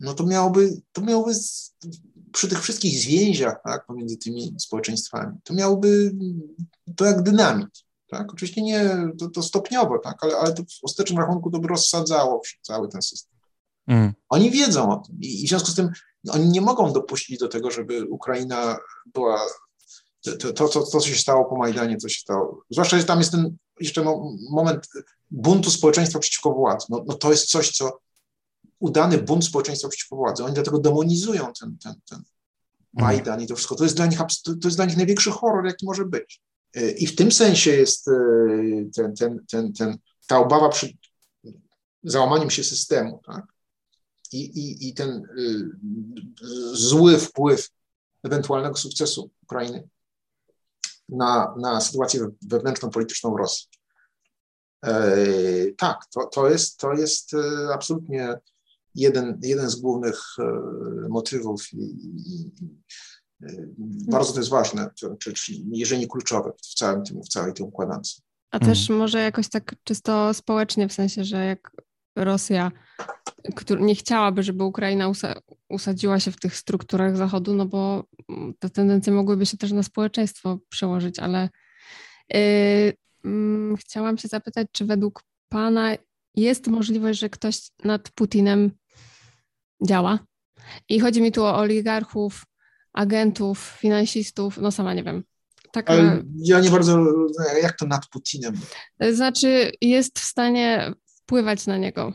no 0.00 0.14
to 0.14 0.26
miałoby, 0.26 0.82
to 0.92 1.02
miałoby 1.02 1.32
przy 2.34 2.48
tych 2.48 2.62
wszystkich 2.62 2.98
zwięziach 2.98 3.60
tak, 3.64 3.86
pomiędzy 3.86 4.16
tymi 4.16 4.54
społeczeństwami, 4.58 5.38
to 5.44 5.54
miałoby 5.54 6.12
to 6.96 7.04
jak 7.04 7.22
dynamit. 7.22 7.84
Tak? 8.10 8.32
Oczywiście 8.32 8.62
nie 8.62 9.08
to, 9.18 9.28
to 9.28 9.42
stopniowo, 9.42 9.98
tak? 9.98 10.24
ale, 10.24 10.36
ale 10.36 10.52
to 10.52 10.62
w 10.62 10.84
ostatecznym 10.84 11.18
rachunku 11.18 11.50
to 11.50 11.58
by 11.58 11.68
rozsadzało 11.68 12.40
cały 12.62 12.88
ten 12.88 13.02
system. 13.02 13.38
Mm. 13.86 14.12
Oni 14.28 14.50
wiedzą 14.50 14.92
o 14.92 14.96
tym 14.96 15.16
i, 15.20 15.42
i 15.42 15.46
w 15.46 15.48
związku 15.48 15.70
z 15.70 15.74
tym 15.74 15.90
oni 16.30 16.48
nie 16.48 16.60
mogą 16.60 16.92
dopuścić 16.92 17.38
do 17.38 17.48
tego, 17.48 17.70
żeby 17.70 18.06
Ukraina 18.08 18.76
była 19.06 19.40
to, 20.24 20.36
to, 20.36 20.52
to, 20.52 20.68
to, 20.68 20.82
co 20.82 21.00
się 21.00 21.16
stało 21.16 21.44
po 21.44 21.56
Majdanie, 21.56 21.96
co 21.96 22.08
się 22.08 22.20
stało. 22.20 22.64
Zwłaszcza, 22.70 22.98
że 22.98 23.04
tam 23.04 23.18
jest 23.18 23.30
ten 23.30 23.56
jeszcze 23.80 24.04
moment 24.50 24.88
buntu 25.30 25.70
społeczeństwa 25.70 26.18
przeciwko 26.18 26.52
władzy. 26.52 26.86
No, 26.90 27.04
no 27.06 27.14
to 27.14 27.30
jest 27.30 27.50
coś, 27.50 27.70
co 27.70 27.98
udany 28.84 29.18
bunt 29.18 29.44
społeczeństwa 29.44 29.88
przeciwko 29.88 30.16
władzy. 30.16 30.44
Oni 30.44 30.54
dlatego 30.54 30.78
demonizują 30.78 31.52
ten, 31.60 31.78
ten, 31.78 31.94
ten 32.10 32.22
Majdan 32.92 33.42
i 33.42 33.46
to 33.46 33.56
wszystko. 33.56 33.74
To 33.74 33.84
jest, 33.84 33.96
dla 33.96 34.06
nich, 34.06 34.18
to 34.44 34.52
jest 34.64 34.76
dla 34.76 34.84
nich 34.84 34.96
największy 34.96 35.30
horror, 35.30 35.66
jaki 35.66 35.86
może 35.86 36.04
być. 36.04 36.40
E, 36.74 36.90
I 36.90 37.06
w 37.06 37.16
tym 37.16 37.32
sensie 37.32 37.70
jest 37.70 38.08
e, 38.08 38.12
ten, 38.94 39.14
ten, 39.14 39.44
ten, 39.50 39.72
ten, 39.72 39.98
ta 40.26 40.38
obawa 40.38 40.68
przed 40.68 40.92
załamaniem 42.02 42.50
się 42.50 42.64
systemu, 42.64 43.20
tak? 43.26 43.44
I, 44.32 44.40
i, 44.40 44.88
i 44.88 44.94
ten 44.94 45.10
y, 45.38 45.70
zły 46.72 47.18
wpływ 47.18 47.70
ewentualnego 48.22 48.76
sukcesu 48.76 49.30
Ukrainy 49.42 49.88
na, 51.08 51.54
na 51.58 51.80
sytuację 51.80 52.28
wewnętrzną, 52.42 52.90
polityczną 52.90 53.36
Rosji. 53.36 53.68
E, 54.84 55.16
tak, 55.78 55.96
to, 56.14 56.26
to, 56.26 56.48
jest, 56.48 56.78
to 56.78 56.92
jest 56.92 57.36
absolutnie 57.74 58.34
jeden, 58.94 59.38
jeden 59.42 59.70
z 59.70 59.76
głównych 59.76 60.20
e, 60.38 61.08
motywów 61.08 61.72
i, 61.72 61.76
i, 61.76 62.50
e, 63.42 63.66
bardzo 64.08 64.32
to 64.32 64.38
jest 64.38 64.50
ważne, 64.50 64.90
czy, 64.94 65.16
czy, 65.34 65.52
jeżeli 65.72 66.00
nie 66.00 66.08
kluczowe 66.08 66.52
w, 66.62 66.74
całym 66.74 67.04
tym, 67.04 67.22
w 67.22 67.28
całej 67.28 67.52
tej 67.52 67.66
układance. 67.66 68.22
A 68.50 68.58
też 68.58 68.86
hmm. 68.86 68.98
może 68.98 69.18
jakoś 69.18 69.48
tak 69.48 69.74
czysto 69.84 70.34
społecznie, 70.34 70.88
w 70.88 70.92
sensie, 70.92 71.24
że 71.24 71.44
jak 71.44 71.70
Rosja 72.16 72.70
która 73.54 73.80
nie 73.80 73.94
chciałaby, 73.94 74.42
żeby 74.42 74.64
Ukraina 74.64 75.12
usadziła 75.68 76.20
się 76.20 76.30
w 76.30 76.40
tych 76.40 76.56
strukturach 76.56 77.16
Zachodu, 77.16 77.54
no 77.54 77.66
bo 77.66 78.04
te 78.58 78.70
tendencje 78.70 79.12
mogłyby 79.12 79.46
się 79.46 79.56
też 79.56 79.72
na 79.72 79.82
społeczeństwo 79.82 80.58
przełożyć, 80.68 81.18
ale 81.18 81.48
yy, 82.28 82.40
yy, 83.24 83.76
chciałam 83.78 84.18
się 84.18 84.28
zapytać, 84.28 84.66
czy 84.72 84.84
według 84.84 85.22
Pana 85.48 85.96
jest 86.34 86.66
możliwość, 86.66 87.18
że 87.18 87.30
ktoś 87.30 87.70
nad 87.84 88.10
Putinem 88.10 88.70
działa. 89.86 90.18
I 90.88 91.00
chodzi 91.00 91.22
mi 91.22 91.32
tu 91.32 91.44
o 91.44 91.56
oligarchów, 91.56 92.44
agentów, 92.92 93.76
finansistów, 93.78 94.58
no 94.58 94.70
sama 94.70 94.94
nie 94.94 95.04
wiem. 95.04 95.24
Taka, 95.72 95.92
Ale 95.92 96.22
ja 96.36 96.60
nie 96.60 96.70
bardzo, 96.70 96.98
jak 97.62 97.76
to 97.78 97.86
nad 97.86 98.06
Putinem? 98.06 98.54
Znaczy 99.12 99.72
jest 99.80 100.18
w 100.18 100.24
stanie 100.24 100.92
wpływać 101.06 101.66
na 101.66 101.78
niego. 101.78 102.12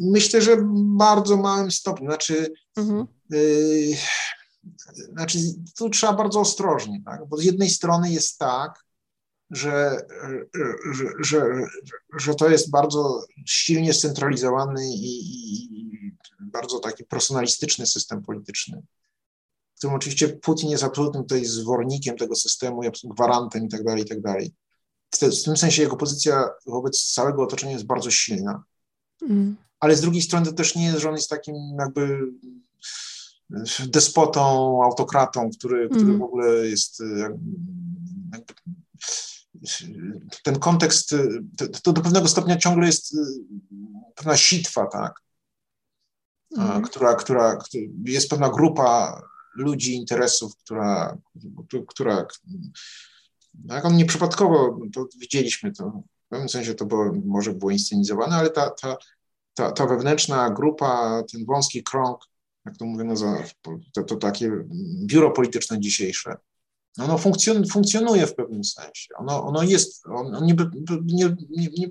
Myślę, 0.00 0.42
że 0.42 0.56
w 0.56 0.64
bardzo 0.96 1.36
małym 1.36 1.70
stopniu. 1.70 2.06
Znaczy, 2.06 2.52
mhm. 2.76 3.06
y, 3.32 3.96
znaczy 5.12 5.38
tu 5.78 5.90
trzeba 5.90 6.12
bardzo 6.12 6.40
ostrożnie, 6.40 7.02
tak? 7.04 7.28
bo 7.28 7.36
z 7.36 7.44
jednej 7.44 7.70
strony 7.70 8.12
jest 8.12 8.38
tak, 8.38 8.84
że, 9.50 10.06
że, 10.92 11.04
że, 11.20 11.46
że, 12.18 12.34
to 12.34 12.48
jest 12.48 12.70
bardzo 12.70 13.26
silnie 13.46 13.92
scentralizowany 13.92 14.86
i, 14.86 15.18
i, 15.64 15.91
bardzo 16.42 16.78
taki 16.78 17.04
personalistyczny 17.04 17.86
system 17.86 18.22
polityczny, 18.22 18.82
w 19.74 19.78
którym 19.78 19.96
oczywiście 19.96 20.28
Putin 20.28 20.70
jest 20.70 20.84
absolutnym 20.84 21.22
tutaj 21.22 21.44
zwornikiem 21.44 22.16
tego 22.16 22.36
systemu, 22.36 22.80
gwarantem 23.04 23.66
i 23.66 23.68
tak 23.68 23.84
dalej, 23.84 24.02
i 24.02 24.08
tak 24.08 24.20
dalej. 24.20 24.54
W 25.14 25.44
tym 25.44 25.56
sensie 25.56 25.82
jego 25.82 25.96
pozycja 25.96 26.48
wobec 26.66 27.12
całego 27.12 27.42
otoczenia 27.42 27.72
jest 27.72 27.86
bardzo 27.86 28.10
silna. 28.10 28.62
Mm. 29.22 29.56
Ale 29.80 29.96
z 29.96 30.00
drugiej 30.00 30.22
strony 30.22 30.46
to 30.46 30.52
też 30.52 30.74
nie 30.74 30.84
jest, 30.84 30.98
że 30.98 31.08
on 31.08 31.14
jest 31.14 31.30
takim 31.30 31.54
jakby 31.78 32.18
despotą, 33.86 34.42
autokratą, 34.84 35.50
który, 35.50 35.88
który 35.88 36.04
mm. 36.04 36.18
w 36.18 36.22
ogóle 36.22 36.68
jest 36.68 37.02
jakby, 38.32 38.52
ten 40.42 40.58
kontekst, 40.58 41.14
to, 41.56 41.68
to, 41.82 41.92
do 41.92 42.02
pewnego 42.02 42.28
stopnia 42.28 42.56
ciągle 42.56 42.86
jest 42.86 43.16
pewna 44.14 44.36
sitwa, 44.36 44.86
tak? 44.86 45.22
Mhm. 46.58 46.82
która, 46.82 47.14
która, 47.14 47.58
jest 48.04 48.30
pewna 48.30 48.50
grupa 48.50 49.22
ludzi, 49.54 49.96
interesów, 49.96 50.56
która, 50.56 51.18
która 51.86 52.26
jak 53.64 53.84
on 53.84 53.96
nieprzypadkowo, 53.96 54.78
to 54.94 55.06
widzieliśmy 55.18 55.72
to, 55.72 56.02
w 56.26 56.28
pewnym 56.28 56.48
sensie 56.48 56.74
to 56.74 56.86
było, 56.86 57.12
może 57.24 57.52
było 57.52 57.70
inscenizowane, 57.70 58.36
ale 58.36 58.50
ta, 58.50 58.70
ta, 58.70 58.96
ta, 59.54 59.72
ta 59.72 59.86
wewnętrzna 59.86 60.50
grupa, 60.50 61.22
ten 61.32 61.44
wąski 61.44 61.82
krąg, 61.82 62.18
jak 62.64 62.76
to 62.76 62.84
mówię, 62.84 63.14
to, 63.92 64.02
to 64.02 64.16
takie 64.16 64.50
biuro 65.06 65.30
polityczne 65.30 65.80
dzisiejsze, 65.80 66.36
ono 66.98 67.18
funkcjon, 67.18 67.66
funkcjonuje 67.66 68.26
w 68.26 68.34
pewnym 68.34 68.64
sensie. 68.64 69.14
Ono, 69.18 69.44
ono 69.44 69.62
jest, 69.62 70.06
on, 70.06 70.34
on 70.34 70.46
nie, 70.46 70.54
nie, 71.50 71.68
nie, 71.78 71.88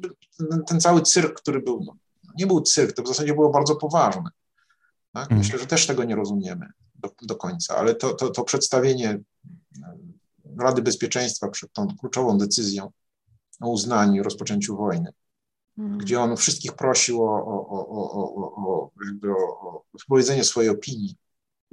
ten 0.68 0.82
cały 0.82 1.02
cyrk, 1.02 1.42
który 1.42 1.60
był, 1.60 1.84
no, 1.86 1.96
nie 2.38 2.48
był 2.48 2.62
cyrk, 2.62 2.96
to 2.96 3.04
w 3.04 3.08
zasadzie 3.08 3.34
było 3.34 3.50
bardzo 3.50 3.76
poważne. 3.76 4.30
Tak? 5.14 5.24
Mhm. 5.24 5.40
Myślę, 5.40 5.60
że 5.60 5.68
też 5.68 5.88
tego 5.88 6.04
nie 6.04 6.16
rozumiemy 6.16 6.68
do, 6.96 7.10
do 7.22 7.36
końca, 7.36 7.76
ale 7.76 7.96
to, 7.96 8.14
to, 8.14 8.30
to 8.30 8.44
przedstawienie 8.44 9.20
Rady 10.60 10.82
Bezpieczeństwa 10.82 11.50
przed 11.50 11.74
tą 11.74 11.88
kluczową 11.98 12.38
decyzją 12.38 12.92
o 13.62 13.70
uznaniu, 13.70 14.24
rozpoczęciu 14.24 14.78
wojny, 14.78 15.14
hmm. 15.76 15.98
gdzie 15.98 16.22
on 16.22 16.38
wszystkich 16.38 16.74
prosił 16.74 17.24
o, 17.24 17.46
o, 17.46 17.68
o, 17.70 17.88
o, 17.90 18.56
o, 18.68 18.92
jakby 19.06 19.32
o, 19.32 19.84
wypowiedzenie 20.00 20.44
swojej 20.44 20.70
opinii. 20.70 21.16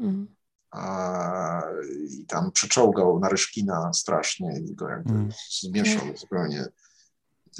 Hmm. 0.00 0.28
A, 0.70 1.62
I 2.10 2.26
tam 2.26 2.52
przeczołgał 2.52 3.20
Naryszkina 3.20 3.92
strasznie 3.92 4.60
i 4.60 4.74
go 4.74 4.88
jakby 4.88 5.10
hmm. 5.10 5.30
zmieszał 5.62 6.16
zupełnie. 6.16 6.66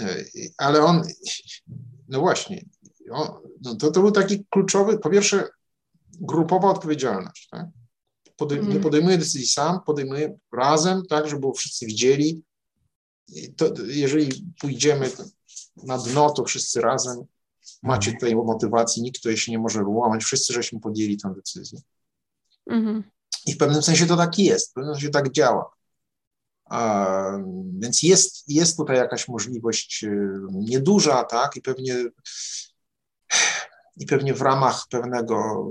E, 0.01 0.25
ale 0.59 0.83
on, 0.83 1.03
no 2.09 2.21
właśnie, 2.21 2.65
on, 3.11 3.29
no 3.63 3.77
to, 3.77 3.91
to 3.91 4.01
był 4.01 4.13
taki 4.13 4.47
kluczowy, 4.51 4.99
po 4.99 5.11
pierwsze, 5.11 5.49
grupowa 6.21 6.71
odpowiedzialność. 6.71 7.49
Tak? 7.51 7.67
Podej, 8.37 8.59
mm. 8.59 8.73
Nie 8.73 8.81
podejmuje 8.81 9.19
decyzji 9.19 9.47
sam, 9.47 9.81
podejmuje 9.87 10.39
razem, 10.53 11.07
tak, 11.07 11.29
żeby 11.29 11.47
wszyscy 11.57 11.87
widzieli. 11.87 12.43
To, 13.57 13.73
jeżeli 13.87 14.53
pójdziemy 14.61 15.11
na 15.77 15.99
dno, 15.99 16.31
to 16.31 16.45
wszyscy 16.45 16.81
razem 16.81 17.25
macie 17.83 18.11
mhm. 18.11 18.17
tutaj 18.21 18.35
motywacji, 18.35 19.03
nikt 19.03 19.23
tutaj 19.23 19.37
się 19.37 19.53
nie 19.53 19.59
może 19.59 19.85
łamać, 19.85 20.25
wszyscy 20.25 20.53
żeśmy 20.53 20.81
podjęli 20.81 21.17
tę 21.17 21.35
decyzję. 21.35 21.81
Mm. 22.71 23.05
I 23.47 23.53
w 23.53 23.59
pewnym 23.59 23.83
sensie 23.83 24.07
to 24.07 24.17
tak 24.17 24.39
jest, 24.39 24.71
w 24.71 24.75
pewnym 24.75 24.95
sensie 24.95 25.11
tak 25.11 25.33
działa. 25.33 25.71
A, 26.65 27.39
więc 27.79 28.03
jest, 28.03 28.49
jest 28.49 28.77
tutaj 28.77 28.97
jakaś 28.97 29.29
możliwość 29.29 30.05
y, 30.05 30.41
nieduża, 30.51 31.25
tak, 31.25 31.57
i 31.57 31.63
pewnie, 31.63 32.05
i 33.97 34.07
pewnie 34.07 34.35
w 34.35 34.43
ramach 34.43 34.87
pewnego 34.91 35.69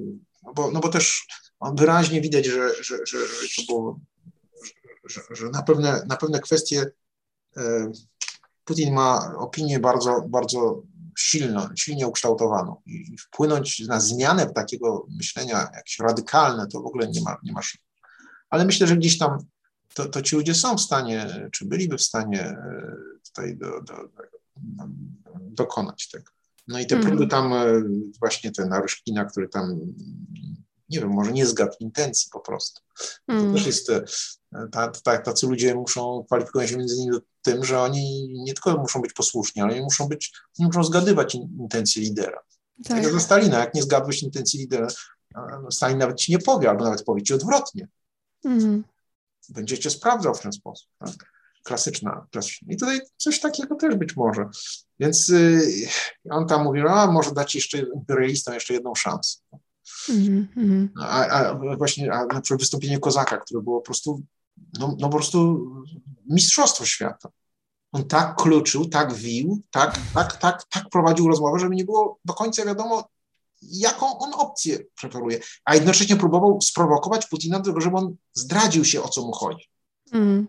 no 0.48 0.54
bo, 0.54 0.72
no 0.72 0.80
bo 0.80 0.90
też 0.90 1.28
wyraźnie 1.74 2.22
widać, 2.22 2.46
że, 2.46 2.84
że, 2.84 2.98
że, 3.06 3.18
że 3.28 3.62
to 3.68 3.74
było, 3.74 4.00
że, 5.04 5.22
że 5.30 5.50
na, 5.50 5.64
pewne, 5.64 6.04
na 6.08 6.16
pewne 6.16 6.40
kwestie 6.40 6.92
e, 7.58 7.92
Putin 8.66 8.94
ma 8.94 9.34
opinię 9.38 9.80
bardzo, 9.80 10.22
bardzo 10.28 10.84
silną, 11.18 11.70
silnie 11.76 12.08
ukształtowaną 12.08 12.82
i 12.86 13.18
wpłynąć 13.18 13.80
na 13.80 14.00
zmianę 14.00 14.54
takiego 14.54 15.06
myślenia 15.10 15.70
jakieś 15.76 16.00
radykalne, 16.00 16.68
to 16.68 16.82
w 16.82 16.86
ogóle 16.86 17.08
nie 17.08 17.22
ma, 17.22 17.38
nie 17.44 17.52
ma 17.52 17.62
szans. 17.62 17.84
Ale 18.50 18.66
myślę, 18.66 18.88
że 18.88 18.98
gdzieś 18.98 19.18
tam 19.18 19.38
to, 19.94 20.06
to 20.06 20.22
ci 20.22 20.36
ludzie 20.36 20.56
są 20.56 20.78
w 20.78 20.82
stanie, 20.82 21.50
czy 21.52 21.66
byliby 21.66 21.98
w 21.98 22.02
stanie 22.02 22.42
e, 22.42 22.96
tutaj 23.26 23.58
do, 23.58 23.82
do, 23.82 23.94
do, 23.94 24.24
dokonać 25.38 26.10
tego. 26.10 26.37
No 26.68 26.80
i 26.80 26.86
te 26.86 26.96
próby 26.96 27.24
mhm. 27.24 27.30
tam, 27.30 27.54
e, 27.54 27.84
właśnie 28.20 28.52
ten 28.52 28.70
Naruszkina, 28.70 29.26
który 29.26 29.50
tam, 29.50 29.80
nie 30.90 31.00
wiem, 31.00 31.10
może 31.10 31.32
nie 31.32 31.46
zgadł 31.46 31.74
intencji 31.80 32.30
po 32.32 32.40
prostu. 32.40 32.82
To 33.26 33.34
mm. 33.34 33.54
też 33.54 33.66
jest, 33.66 33.90
e, 33.90 34.04
ta, 34.72 34.88
ta, 34.88 35.18
tacy 35.18 35.48
ludzie 35.48 35.76
muszą, 35.76 36.24
kwalifikują 36.26 36.68
się 36.68 36.78
między 36.78 36.96
innymi 36.96 37.18
tym, 37.42 37.66
że 37.66 37.82
oni 37.82 38.34
nie 38.44 38.54
tylko 38.54 38.78
muszą 38.78 39.02
być 39.02 39.14
posłuszni, 39.14 39.62
ale 39.62 39.74
oni 39.74 39.82
muszą 39.82 40.08
być, 40.08 40.34
muszą 40.60 40.84
zgadywać 40.84 41.36
intencje 41.36 42.02
lidera. 42.02 42.40
Tak 42.84 43.04
jak 43.04 43.14
za 43.14 43.20
Stalina, 43.20 43.60
jak 43.60 43.74
nie 43.74 43.82
zgadłeś 43.82 44.24
intencji 44.24 44.60
lidera, 44.60 44.88
no 45.64 45.72
Stalin 45.72 45.98
nawet 45.98 46.18
ci 46.18 46.32
nie 46.32 46.40
powie, 46.40 46.70
albo 46.70 46.84
nawet 46.84 47.04
powie 47.04 47.24
ci 47.24 47.34
odwrotnie. 47.34 47.88
Mm. 48.46 48.84
Będziecie 49.50 49.90
sprawdzał 49.90 50.36
w 50.36 50.40
ten 50.40 50.52
sposób. 50.52 50.90
Tak? 51.00 51.37
Klasyczna, 51.68 52.28
klasyczna. 52.32 52.74
I 52.74 52.78
tutaj 52.78 53.00
coś 53.18 53.40
takiego 53.40 53.76
też 53.76 53.96
być 53.96 54.16
może. 54.16 54.50
Więc 55.00 55.30
y, 55.30 55.88
on 56.30 56.48
tam 56.48 56.64
mówił, 56.64 56.88
a 56.88 57.12
może 57.12 57.32
dać 57.32 57.56
jeszcze 57.56 57.78
imperialistom 57.80 58.54
jeszcze 58.54 58.74
jedną 58.74 58.96
szansę. 58.96 59.38
Mm 60.10 60.48
-hmm. 60.56 60.88
a, 61.02 61.26
a, 61.26 61.60
właśnie 61.78 62.14
a 62.14 62.26
na 62.26 62.42
przykład 62.42 62.60
wystąpienie 62.60 63.00
Kozaka, 63.00 63.38
które 63.38 63.62
było 63.62 63.80
po 63.80 63.86
prostu, 63.86 64.22
no, 64.80 64.96
no 65.00 65.10
po 65.10 65.18
prostu 65.18 65.70
mistrzostwo 66.30 66.86
świata. 66.86 67.30
On 67.92 68.08
tak 68.08 68.36
kluczył, 68.36 68.90
tak 68.90 69.14
wił, 69.14 69.62
tak, 69.72 70.00
tak, 70.14 70.38
tak, 70.38 70.64
tak 70.70 70.90
prowadził 70.92 71.28
rozmowę, 71.28 71.60
żeby 71.60 71.76
nie 71.76 71.86
było 71.86 72.20
do 72.26 72.34
końca 72.34 72.66
wiadomo, 72.66 73.10
jaką 73.62 74.20
on 74.20 74.34
opcję 74.34 74.80
preferuje. 75.02 75.40
A 75.66 75.76
jednocześnie 75.76 76.16
próbował 76.16 76.62
sprowokować 76.62 77.28
Putina 77.28 77.60
do 77.60 77.66
tego, 77.66 77.82
żeby 77.82 77.98
on 77.98 78.16
zdradził 78.34 78.86
się, 78.86 79.04
o 79.04 79.10
co 79.10 79.22
mu 79.22 79.32
chodzi. 79.32 79.66
Mm. 80.12 80.48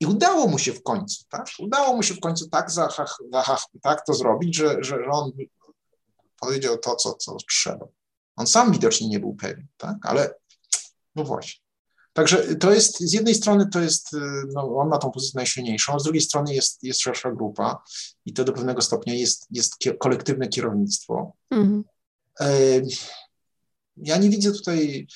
I 0.00 0.06
udało 0.06 0.46
mu 0.46 0.58
się 0.58 0.72
w 0.72 0.82
końcu, 0.82 1.24
tak? 1.28 1.46
Udało 1.58 1.96
mu 1.96 2.02
się 2.02 2.14
w 2.14 2.20
końcu 2.20 2.48
tak, 2.48 2.70
za, 2.70 2.88
za, 3.32 3.58
tak 3.82 4.06
to 4.06 4.14
zrobić, 4.14 4.56
że, 4.56 4.76
że 4.80 4.96
on 5.10 5.32
powiedział 6.40 6.78
to, 6.78 6.96
co, 6.96 7.14
co 7.14 7.36
trzeba. 7.50 7.86
On 8.36 8.46
sam 8.46 8.72
widocznie 8.72 9.08
nie 9.08 9.20
był 9.20 9.34
pewien, 9.34 9.66
tak? 9.76 9.96
Ale 10.02 10.34
no 11.14 11.24
właśnie. 11.24 11.60
Także 12.12 12.56
to 12.56 12.72
jest, 12.72 13.00
z 13.00 13.12
jednej 13.12 13.34
strony 13.34 13.68
to 13.72 13.80
jest, 13.80 14.16
no, 14.54 14.76
on 14.76 14.88
ma 14.88 14.98
tą 14.98 15.10
pozycję 15.10 15.38
najsilniejszą, 15.38 16.00
z 16.00 16.04
drugiej 16.04 16.22
strony 16.22 16.54
jest, 16.54 16.82
jest 16.82 17.00
szersza 17.00 17.32
grupa 17.32 17.82
i 18.26 18.32
to 18.32 18.44
do 18.44 18.52
pewnego 18.52 18.82
stopnia 18.82 19.14
jest, 19.14 19.46
jest 19.50 19.74
kolektywne 19.98 20.48
kierownictwo. 20.48 21.32
Mhm. 21.50 21.84
Ja 23.96 24.16
nie 24.16 24.30
widzę 24.30 24.52
tutaj 24.52 25.06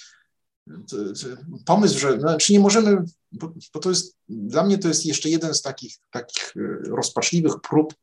pomysł, 1.64 1.98
że 1.98 2.20
znaczy 2.20 2.52
nie 2.52 2.60
możemy, 2.60 3.04
bo, 3.32 3.52
bo, 3.74 3.80
to 3.80 3.88
jest, 3.88 4.16
dla 4.28 4.64
mnie 4.64 4.78
to 4.78 4.88
jest 4.88 5.06
jeszcze 5.06 5.28
jeden 5.28 5.54
z 5.54 5.62
takich, 5.62 5.98
takich 6.10 6.54
e, 6.56 6.60
rozpaczliwych 6.88 7.60
prób 7.60 7.94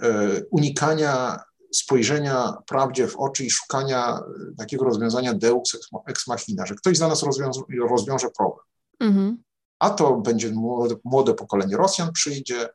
e, 0.00 0.40
unikania 0.50 1.38
spojrzenia 1.74 2.52
prawdzie 2.66 3.08
w 3.08 3.16
oczy 3.16 3.44
i 3.44 3.50
szukania 3.50 4.18
e, 4.18 4.54
takiego 4.58 4.84
rozwiązania 4.84 5.34
deus 5.34 5.90
ex 6.06 6.26
machina, 6.26 6.66
że 6.66 6.74
ktoś 6.74 6.98
za 6.98 7.08
nas 7.08 7.22
rozwiąże, 7.22 7.60
rozwiąże 7.90 8.28
problem. 8.30 8.64
Mhm. 9.00 9.42
A 9.78 9.90
to 9.90 10.16
będzie 10.16 10.50
młode, 10.50 10.94
młode 11.04 11.34
pokolenie 11.34 11.76
Rosjan 11.76 12.12
przyjdzie, 12.12 12.68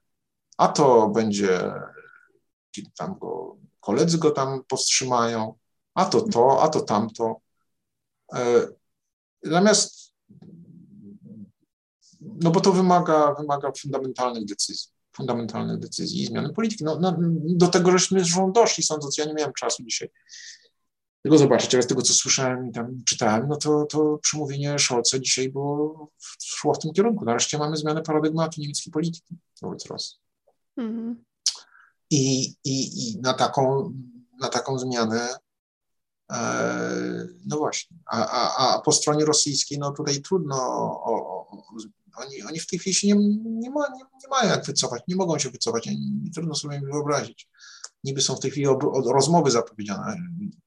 a 0.57 0.67
to 0.67 1.07
będzie 1.07 1.73
tam 2.97 3.19
go, 3.19 3.57
koledzy 3.79 4.17
go 4.17 4.31
tam 4.31 4.63
powstrzymają, 4.67 5.53
a 5.93 6.05
to 6.05 6.21
to, 6.21 6.63
a 6.63 6.67
to 6.67 6.81
tamto. 6.81 7.41
Natomiast, 9.43 10.13
no 12.21 12.51
bo 12.51 12.61
to 12.61 12.71
wymaga, 12.71 13.35
wymaga 13.39 13.71
fundamentalnych 13.81 14.45
decyzji, 14.45 14.91
fundamentalnych 15.15 15.79
decyzji 15.79 16.21
i 16.21 16.25
zmiany 16.25 16.53
polityki. 16.53 16.83
No, 16.83 16.99
no, 16.99 17.17
do 17.45 17.67
tego 17.67 17.91
żeśmy 17.91 18.19
zresztą 18.19 18.51
doszli, 18.51 18.83
sądząc, 18.83 19.17
ja 19.17 19.25
nie 19.25 19.33
miałem 19.33 19.53
czasu 19.53 19.83
dzisiaj 19.83 20.09
tego 21.27 21.37
zobaczyć, 21.37 21.73
ale 21.73 21.83
z 21.83 21.87
tego, 21.87 22.01
co 22.01 22.13
słyszałem 22.13 22.69
i 22.69 22.71
tam 22.71 23.03
czytałem, 23.05 23.47
no 23.47 23.55
to, 23.55 23.85
to 23.85 24.19
przemówienie 24.21 24.79
Scholza 24.79 25.19
dzisiaj 25.19 25.49
było, 25.49 26.09
szło 26.43 26.73
w 26.73 26.79
tym 26.79 26.93
kierunku. 26.93 27.25
Nareszcie 27.25 27.57
mamy 27.57 27.77
zmianę 27.77 28.01
paradygmatu 28.01 28.61
niemieckiej 28.61 28.93
polityki 28.93 29.35
wobec 29.61 29.85
Rosji. 29.85 30.17
Mhm. 30.77 31.23
I, 32.09 32.53
i, 32.63 33.09
I 33.13 33.19
na 33.21 33.33
taką, 33.33 33.93
na 34.41 34.49
taką 34.49 34.79
zmianę 34.79 35.29
no 37.45 37.57
właśnie, 37.57 37.97
a, 38.05 38.27
a, 38.27 38.75
a 38.75 38.81
po 38.81 38.91
stronie 38.91 39.25
rosyjskiej, 39.25 39.79
no 39.79 39.91
tutaj 39.91 40.21
trudno, 40.21 40.55
o, 40.55 41.01
o, 41.05 41.47
oni, 42.17 42.43
oni 42.43 42.59
w 42.59 42.67
tej 42.67 42.79
chwili 42.79 42.93
się 42.93 43.07
nie, 43.07 43.15
nie, 43.45 43.69
ma, 43.69 43.81
nie, 43.81 44.03
nie 44.03 44.27
mają 44.29 44.49
jak 44.49 44.65
wycofać, 44.65 45.03
nie 45.07 45.15
mogą 45.15 45.39
się 45.39 45.49
wycofać, 45.49 45.85
nie, 45.85 46.31
trudno 46.35 46.55
sobie 46.55 46.81
wyobrazić. 46.91 47.49
Niby 48.03 48.21
są 48.21 48.35
w 48.35 48.39
tej 48.39 48.51
chwili 48.51 48.67
rozmowy 49.05 49.51
zapowiedziane, 49.51 50.15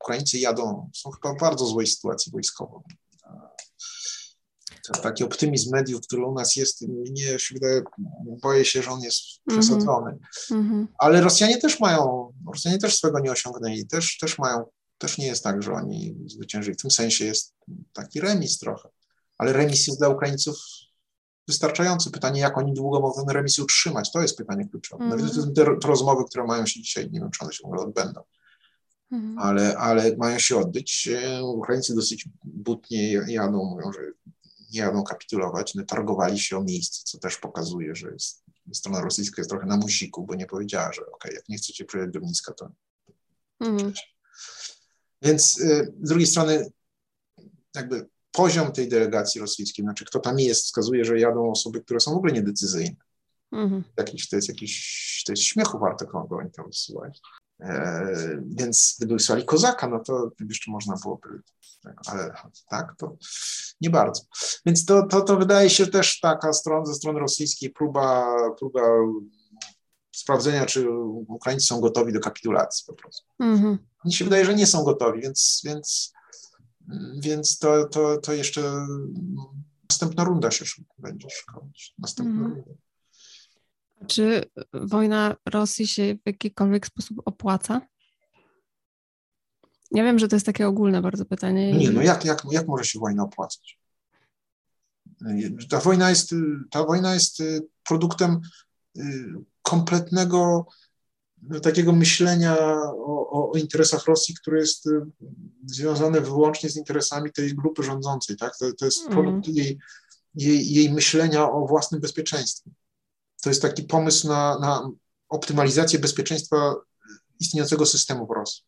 Ukraińcy 0.01 0.39
jadą, 0.39 0.91
są 0.95 1.11
chyba 1.11 1.35
w 1.35 1.41
bardzo 1.41 1.67
złej 1.67 1.87
sytuacji 1.87 2.33
wojskowej. 2.33 2.97
To 4.85 5.01
taki 5.01 5.25
optymizm 5.25 5.71
mediów, 5.73 6.01
który 6.01 6.27
u 6.27 6.35
nas 6.35 6.57
jest, 6.57 6.89
mnie 6.89 7.39
się 7.39 7.55
wydaje, 7.55 7.83
boję 8.43 8.65
się, 8.65 8.83
że 8.83 8.91
on 8.91 9.01
jest 9.01 9.21
mhm. 9.49 9.61
przesadzony. 9.61 10.19
Mm 10.51 10.71
-hmm. 10.71 10.87
Ale 10.99 11.21
Rosjanie 11.21 11.59
też 11.59 11.81
mają, 11.81 12.33
Rosjanie 12.53 12.79
też 12.79 12.97
swego 12.97 13.19
nie 13.19 13.33
osiągnęli, 13.33 13.87
też, 13.87 14.19
też 14.19 14.39
mają 14.39 14.65
też 15.01 15.19
nie 15.19 15.27
jest 15.27 15.45
tak, 15.45 15.63
że 15.63 15.73
oni 15.73 16.17
zwyciężyli. 16.27 16.77
W 16.77 16.83
tym 16.83 16.91
sensie 16.91 17.25
jest 17.25 17.55
taki 17.93 18.21
remis 18.21 18.59
trochę. 18.59 18.89
Ale 19.39 19.53
remis 19.53 19.87
jest 19.87 19.99
dla 19.99 20.09
Ukraińców 20.09 20.57
wystarczający. 21.49 22.11
Pytanie, 22.11 22.41
jak 22.41 22.59
oni 22.59 22.73
długo 22.73 23.01
mogą 23.01 23.25
ten 23.25 23.35
remis 23.35 23.59
utrzymać, 23.59 24.13
to 24.13 24.23
jest 24.23 24.37
pytanie 24.37 24.69
kluczowe. 24.69 25.05
Mm. 25.05 25.19
No, 25.37 25.47
te, 25.47 25.65
te, 25.65 25.89
rozmowy, 25.89 26.25
które 26.25 26.45
mają 26.45 26.67
się 26.67 26.83
dzisiaj, 26.83 27.11
nie 27.11 27.21
wiem, 27.21 27.31
czy 27.31 27.45
one 27.45 27.53
się 27.53 27.63
w 27.63 27.67
ogóle 27.67 27.83
odbędą. 27.83 28.21
Mm. 29.13 29.39
Ale, 29.39 29.79
ale 29.79 30.17
mają 30.17 30.39
się 30.39 30.57
odbyć. 30.57 31.09
Ukraińcy 31.43 31.95
dosyć 31.95 32.29
butnie 32.45 33.13
jadą, 33.13 33.65
mówią, 33.65 33.93
że 33.93 34.01
nie 34.73 34.81
jadą 34.81 35.03
kapitulować, 35.03 35.75
no, 35.75 35.85
targowali 35.85 36.39
się 36.39 36.59
o 36.59 36.65
miejsce, 36.65 37.03
co 37.05 37.19
też 37.19 37.37
pokazuje, 37.37 37.95
że 37.95 38.11
jest, 38.11 38.45
strona 38.73 39.01
rosyjska 39.01 39.41
jest 39.41 39.51
trochę 39.51 39.67
na 39.67 39.77
musiku, 39.77 40.27
bo 40.27 40.35
nie 40.35 40.47
powiedziała, 40.47 40.93
że 40.93 41.07
ok, 41.07 41.25
jak 41.35 41.49
nie 41.49 41.57
chcecie 41.57 41.85
przyjechać 41.85 42.13
do 42.13 42.21
Mińska, 42.21 42.53
to 42.53 42.71
mm. 43.61 43.93
Więc 45.23 45.61
y, 45.61 45.95
z 46.03 46.09
drugiej 46.09 46.27
strony, 46.27 46.71
jakby 47.75 48.07
poziom 48.33 48.73
tej 48.73 48.89
delegacji 48.89 49.41
rosyjskiej, 49.41 49.85
znaczy 49.85 50.05
kto 50.05 50.19
tam 50.19 50.39
jest, 50.39 50.65
wskazuje, 50.65 51.05
że 51.05 51.21
jadą 51.21 51.51
osoby, 51.51 51.81
które 51.81 52.01
są 52.01 52.13
w 52.13 52.17
ogóle 52.17 52.33
niedecyzyjne. 52.33 52.97
Mhm. 53.53 53.85
Jakiś, 53.97 54.29
to 54.29 54.37
jest 54.37 54.49
jakiś, 54.49 55.23
to 55.27 55.33
jest 55.33 55.43
śmiechu 55.43 55.79
warte, 55.79 56.07
kogo 56.07 56.37
oni 56.37 56.51
tam 56.51 56.67
wysyłają. 56.67 57.13
E, 57.61 58.43
więc 58.47 58.95
gdyby 58.99 59.15
wysłali 59.15 59.45
kozaka, 59.45 59.89
no 59.89 59.99
to 59.99 60.31
jeszcze 60.49 60.71
można 60.71 60.97
byłoby, 61.03 61.29
ale 62.07 62.35
tak, 62.71 62.95
to 62.99 63.17
nie 63.81 63.91
bardzo. 63.91 64.23
Więc 64.67 64.85
to, 64.85 65.07
to, 65.07 65.21
to 65.21 65.37
wydaje 65.37 65.71
się 65.71 65.87
też 65.87 66.21
taka 66.21 66.53
strona 66.53 66.87
ze 66.87 66.95
strony 66.95 67.21
rosyjskiej 67.21 67.71
próba, 67.71 68.37
próba 68.59 68.81
sprawdzenia, 70.21 70.67
czy 70.67 70.91
Ukraińcy 71.29 71.67
są 71.67 71.81
gotowi 71.81 72.13
do 72.13 72.21
kapitulacji 72.21 72.85
po 72.87 72.95
prostu. 72.95 73.27
Mhm. 73.39 73.79
Mi 74.05 74.13
się 74.13 74.25
wydaje, 74.25 74.45
że 74.45 74.55
nie 74.55 74.67
są 74.67 74.85
gotowi, 74.85 75.21
więc, 75.21 75.63
więc, 75.65 76.13
więc 77.21 77.59
to, 77.59 77.85
to, 77.85 78.19
to 78.19 78.33
jeszcze 78.33 78.87
następna 79.89 80.25
runda 80.25 80.51
się 80.51 80.65
będzie 80.99 81.29
szkodzić. 81.31 81.95
Następna 81.99 82.33
mhm. 82.33 82.55
runda. 82.55 82.81
Czy 84.07 84.45
wojna 84.73 85.37
Rosji 85.47 85.87
się 85.87 86.15
w 86.15 86.27
jakikolwiek 86.27 86.87
sposób 86.87 87.19
opłaca? 87.25 87.81
Nie 89.91 90.03
wiem, 90.03 90.19
że 90.19 90.29
to 90.29 90.37
jest 90.37 90.47
takie 90.47 90.69
ogólne 90.69 91.03
bardzo 91.03 91.25
pytanie. 91.25 91.73
Nie, 91.73 91.91
no 91.91 92.03
jak, 92.03 92.25
jak, 92.25 92.43
jak 92.51 92.69
może 92.69 92.85
się 92.85 92.99
wojna 92.99 93.23
opłacać? 93.23 93.81
Ta 95.71 95.81
wojna 95.81 96.11
jest, 96.11 96.35
ta 96.71 96.85
wojna 96.85 97.15
jest 97.15 97.43
produktem 97.85 98.41
y, 98.99 99.35
kompletnego 99.63 100.67
takiego 101.63 101.93
myślenia 101.93 102.57
o, 102.93 103.51
o, 103.53 103.59
interesach 103.59 104.05
Rosji, 104.05 104.35
które 104.35 104.61
jest 104.61 104.87
y, 104.87 105.01
związane 105.67 106.21
wyłącznie 106.21 106.71
z 106.71 106.77
interesami 106.77 107.33
tej 107.33 107.55
grupy 107.55 107.83
rządzącej. 107.83 108.37
Tak? 108.37 108.59
To, 108.59 108.73
to 108.79 108.85
jest 108.85 109.07
produkt 109.07 109.49
mm. 109.49 109.57
jej, 109.57 109.79
jej, 110.35 110.73
jej 110.73 110.93
myślenia 110.93 111.51
o 111.51 111.67
własnym 111.67 112.01
bezpieczeństwie. 112.01 112.71
To 113.43 113.51
jest 113.51 113.63
taki 113.63 113.83
pomysł 113.83 114.29
na, 114.29 114.59
na 114.59 114.91
optymalizację 115.29 115.99
bezpieczeństwa 115.99 116.75
istniejącego 117.41 117.87
systemu 117.87 118.27
w 118.27 118.31
Rosji. 118.31 118.63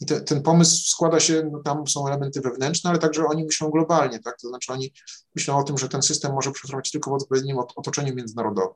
I 0.00 0.06
te, 0.06 0.20
ten 0.20 0.42
pomysł 0.42 0.88
składa 0.88 1.20
się, 1.20 1.48
no 1.52 1.62
tam 1.62 1.86
są 1.86 2.06
elementy 2.06 2.40
wewnętrzne, 2.40 2.90
ale 2.90 2.98
także 2.98 3.26
oni 3.26 3.44
myślą 3.44 3.70
globalnie, 3.70 4.18
tak? 4.18 4.38
To 4.40 4.48
znaczy 4.48 4.72
oni 4.72 4.92
myślą 5.34 5.58
o 5.58 5.62
tym, 5.62 5.78
że 5.78 5.88
ten 5.88 6.02
system 6.02 6.32
może 6.32 6.52
przetrwać 6.52 6.90
tylko 6.90 7.10
w 7.10 7.14
odpowiednim 7.14 7.58
otoczeniu 7.58 8.14
międzynarodowym. 8.14 8.74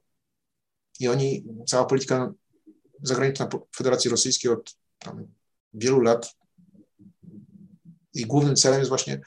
I 1.00 1.08
oni, 1.08 1.44
cała 1.66 1.84
polityka 1.84 2.32
zagraniczna 3.02 3.48
Federacji 3.76 4.10
Rosyjskiej 4.10 4.52
od 4.52 4.74
tam, 4.98 5.26
wielu 5.74 6.00
lat, 6.00 6.34
jej 8.14 8.26
głównym 8.26 8.56
celem 8.56 8.78
jest 8.78 8.88
właśnie 8.88 9.20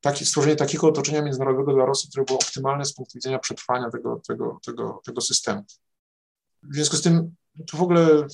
taki, 0.00 0.26
stworzenie 0.26 0.56
takiego 0.56 0.88
otoczenia 0.88 1.22
międzynarodowego 1.22 1.72
dla 1.72 1.84
Rosji, 1.84 2.10
które 2.10 2.24
było 2.24 2.38
optymalne 2.38 2.84
z 2.84 2.92
punktu 2.92 3.12
widzenia 3.14 3.38
przetrwania 3.38 3.90
tego, 3.90 4.20
tego, 4.28 4.60
tego, 4.66 5.00
tego 5.04 5.20
systemu. 5.20 5.64
W 6.62 6.74
związku 6.74 6.96
z 6.96 7.02
tym 7.02 7.34
to 7.66 7.76
w 7.76 7.82
ogóle, 7.82 8.26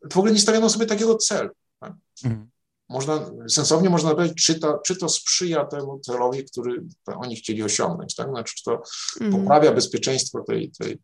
to 0.00 0.14
w 0.14 0.16
ogóle 0.16 0.32
nie 0.32 0.38
stawiano 0.38 0.70
sobie 0.70 0.86
takiego 0.86 1.16
celu. 1.16 1.50
Tak? 1.80 1.92
Mhm. 2.24 2.50
Można, 2.88 3.30
sensownie 3.48 3.90
można 3.90 4.14
powiedzieć, 4.14 4.44
czy 4.44 4.60
to, 4.60 4.78
czy 4.86 4.96
to 4.96 5.08
sprzyja 5.08 5.64
temu 5.64 6.00
celowi, 6.00 6.44
który 6.44 6.84
oni 7.06 7.36
chcieli 7.36 7.62
osiągnąć, 7.62 8.14
tak? 8.14 8.28
Znaczy, 8.28 8.54
czy 8.54 8.64
to 8.64 8.82
mhm. 9.20 9.42
poprawia 9.42 9.72
bezpieczeństwo 9.72 10.40
tej, 10.40 10.70
tej, 10.70 10.98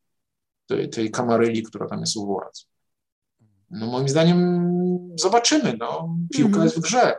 tej, 0.73 0.91
tej 0.91 1.11
kamaryli, 1.11 1.63
która 1.63 1.89
tam 1.89 2.01
jest 2.01 2.17
u 2.17 2.27
władzy. 2.27 2.63
No 3.71 3.87
moim 3.87 4.09
zdaniem 4.09 4.69
zobaczymy, 5.17 5.77
no, 5.79 6.17
piłka 6.35 6.49
mhm. 6.49 6.65
jest 6.65 6.77
w 6.77 6.81
grze. 6.81 7.19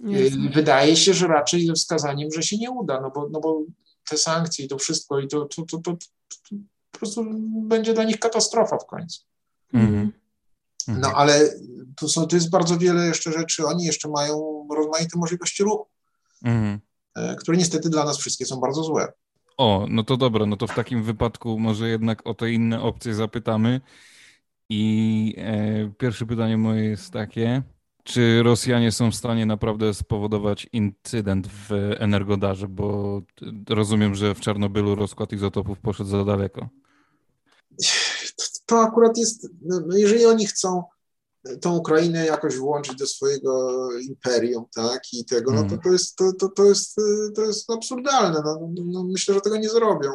Jasne. 0.00 0.50
Wydaje 0.54 0.96
się, 0.96 1.14
że 1.14 1.26
raczej 1.26 1.66
ze 1.66 1.72
wskazaniem, 1.72 2.32
że 2.32 2.42
się 2.42 2.56
nie 2.56 2.70
uda, 2.70 3.00
no 3.00 3.10
bo, 3.10 3.28
no 3.32 3.40
bo 3.40 3.62
te 4.10 4.16
sankcje 4.16 4.64
i 4.64 4.68
to 4.68 4.78
wszystko 4.78 5.20
i 5.20 5.28
to, 5.28 5.44
to, 5.44 5.62
to, 5.62 5.78
to, 5.78 5.92
to 5.92 6.56
po 6.90 6.98
prostu 6.98 7.24
będzie 7.68 7.94
dla 7.94 8.04
nich 8.04 8.18
katastrofa 8.18 8.78
w 8.78 8.86
końcu. 8.86 9.20
Mhm. 9.72 10.12
No 10.88 11.12
ale 11.14 11.54
tu, 11.96 12.08
są, 12.08 12.26
tu 12.26 12.36
jest 12.36 12.50
bardzo 12.50 12.78
wiele 12.78 13.06
jeszcze 13.06 13.32
rzeczy, 13.32 13.66
oni 13.66 13.84
jeszcze 13.84 14.08
mają 14.08 14.66
rozmaite 14.76 15.18
możliwości 15.18 15.62
ruchu, 15.62 15.86
mhm. 16.44 16.80
E, 17.14 17.36
które 17.36 17.56
niestety 17.56 17.90
dla 17.90 18.04
nas 18.04 18.18
wszystkie 18.18 18.46
są 18.46 18.56
bardzo 18.56 18.82
złe. 18.82 19.12
O, 19.56 19.86
no 19.88 20.02
to 20.02 20.16
dobra, 20.16 20.46
no 20.46 20.56
to 20.56 20.66
w 20.66 20.74
takim 20.74 21.02
wypadku 21.02 21.58
może 21.58 21.88
jednak 21.88 22.26
o 22.26 22.34
te 22.34 22.52
inne 22.52 22.82
opcje 22.82 23.14
zapytamy. 23.14 23.80
I 24.68 25.34
e, 25.38 25.92
pierwsze 25.98 26.26
pytanie 26.26 26.56
moje 26.56 26.84
jest 26.84 27.12
takie, 27.12 27.62
czy 28.04 28.42
Rosjanie 28.42 28.92
są 28.92 29.10
w 29.10 29.14
stanie 29.14 29.46
naprawdę 29.46 29.94
spowodować 29.94 30.68
incydent 30.72 31.48
w 31.48 31.70
Energodarze, 31.98 32.68
bo 32.68 33.20
rozumiem, 33.68 34.14
że 34.14 34.34
w 34.34 34.40
Czarnobylu 34.40 34.94
rozkład 34.94 35.32
izotopów 35.32 35.78
poszedł 35.78 36.10
za 36.10 36.24
daleko. 36.24 36.68
To 38.66 38.82
akurat 38.82 39.18
jest, 39.18 39.48
no, 39.62 39.80
no 39.86 39.96
jeżeli 39.96 40.26
oni 40.26 40.46
chcą 40.46 40.82
tą 41.60 41.76
Ukrainę 41.76 42.26
jakoś 42.26 42.56
włączyć 42.56 42.96
do 42.96 43.06
swojego 43.06 43.88
imperium, 44.00 44.64
tak, 44.74 45.02
i 45.12 45.24
tego, 45.24 45.50
no 45.50 45.56
to, 45.56 45.62
mhm. 45.62 45.80
to, 45.80 45.92
jest, 45.92 46.16
to, 46.16 46.32
to, 46.32 46.48
to, 46.48 46.64
jest, 46.64 46.96
to 47.34 47.42
jest 47.42 47.70
absurdalne. 47.70 48.42
No, 48.44 48.70
no, 48.86 49.04
myślę, 49.04 49.34
że 49.34 49.40
tego 49.40 49.56
nie 49.56 49.68
zrobią. 49.68 50.10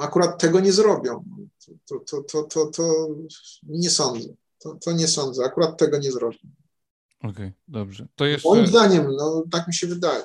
Akurat 0.00 0.40
tego 0.40 0.60
nie 0.60 0.72
zrobią. 0.72 1.24
To, 1.88 1.98
to, 1.98 2.22
to, 2.22 2.42
to, 2.42 2.66
to 2.66 3.08
nie 3.62 3.90
sądzę. 3.90 4.28
To, 4.58 4.74
to 4.84 4.92
nie 4.92 5.08
sądzę. 5.08 5.44
Akurat 5.44 5.78
tego 5.78 5.98
nie 5.98 6.12
zrobią. 6.12 6.38
Okej, 7.18 7.30
okay, 7.30 7.52
dobrze. 7.68 8.06
To 8.14 8.24
jeszcze... 8.24 8.48
Moim 8.48 8.66
zdaniem, 8.66 9.06
no 9.16 9.44
tak 9.50 9.68
mi 9.68 9.74
się 9.74 9.86
wydaje. 9.86 10.24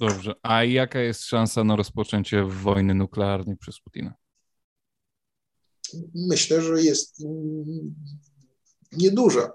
Dobrze. 0.00 0.34
A 0.42 0.64
jaka 0.64 1.00
jest 1.00 1.24
szansa 1.24 1.64
na 1.64 1.76
rozpoczęcie 1.76 2.44
wojny 2.44 2.94
nuklearnej 2.94 3.56
przez 3.56 3.80
Putina? 3.80 4.14
Myślę, 6.14 6.62
że 6.62 6.82
jest 6.82 7.22
nieduża. 8.96 9.52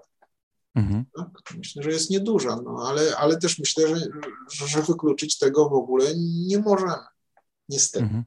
Mhm. 0.76 1.06
Tak? 1.16 1.28
Myślę, 1.58 1.84
że 1.84 1.92
jest 1.92 2.10
nieduża, 2.10 2.62
no 2.64 2.86
ale, 2.88 3.18
ale 3.18 3.38
też 3.38 3.60
myślę, 3.60 3.88
że, 3.88 4.68
że 4.68 4.82
wykluczyć 4.82 5.38
tego 5.38 5.70
w 5.70 5.74
ogóle 5.74 6.06
nie 6.48 6.60
możemy. 6.60 6.94
Niestety. 7.70 8.06
Mhm. 8.06 8.24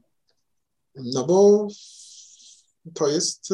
No 0.95 1.25
bo 1.25 1.67
to 2.93 3.07
jest 3.07 3.49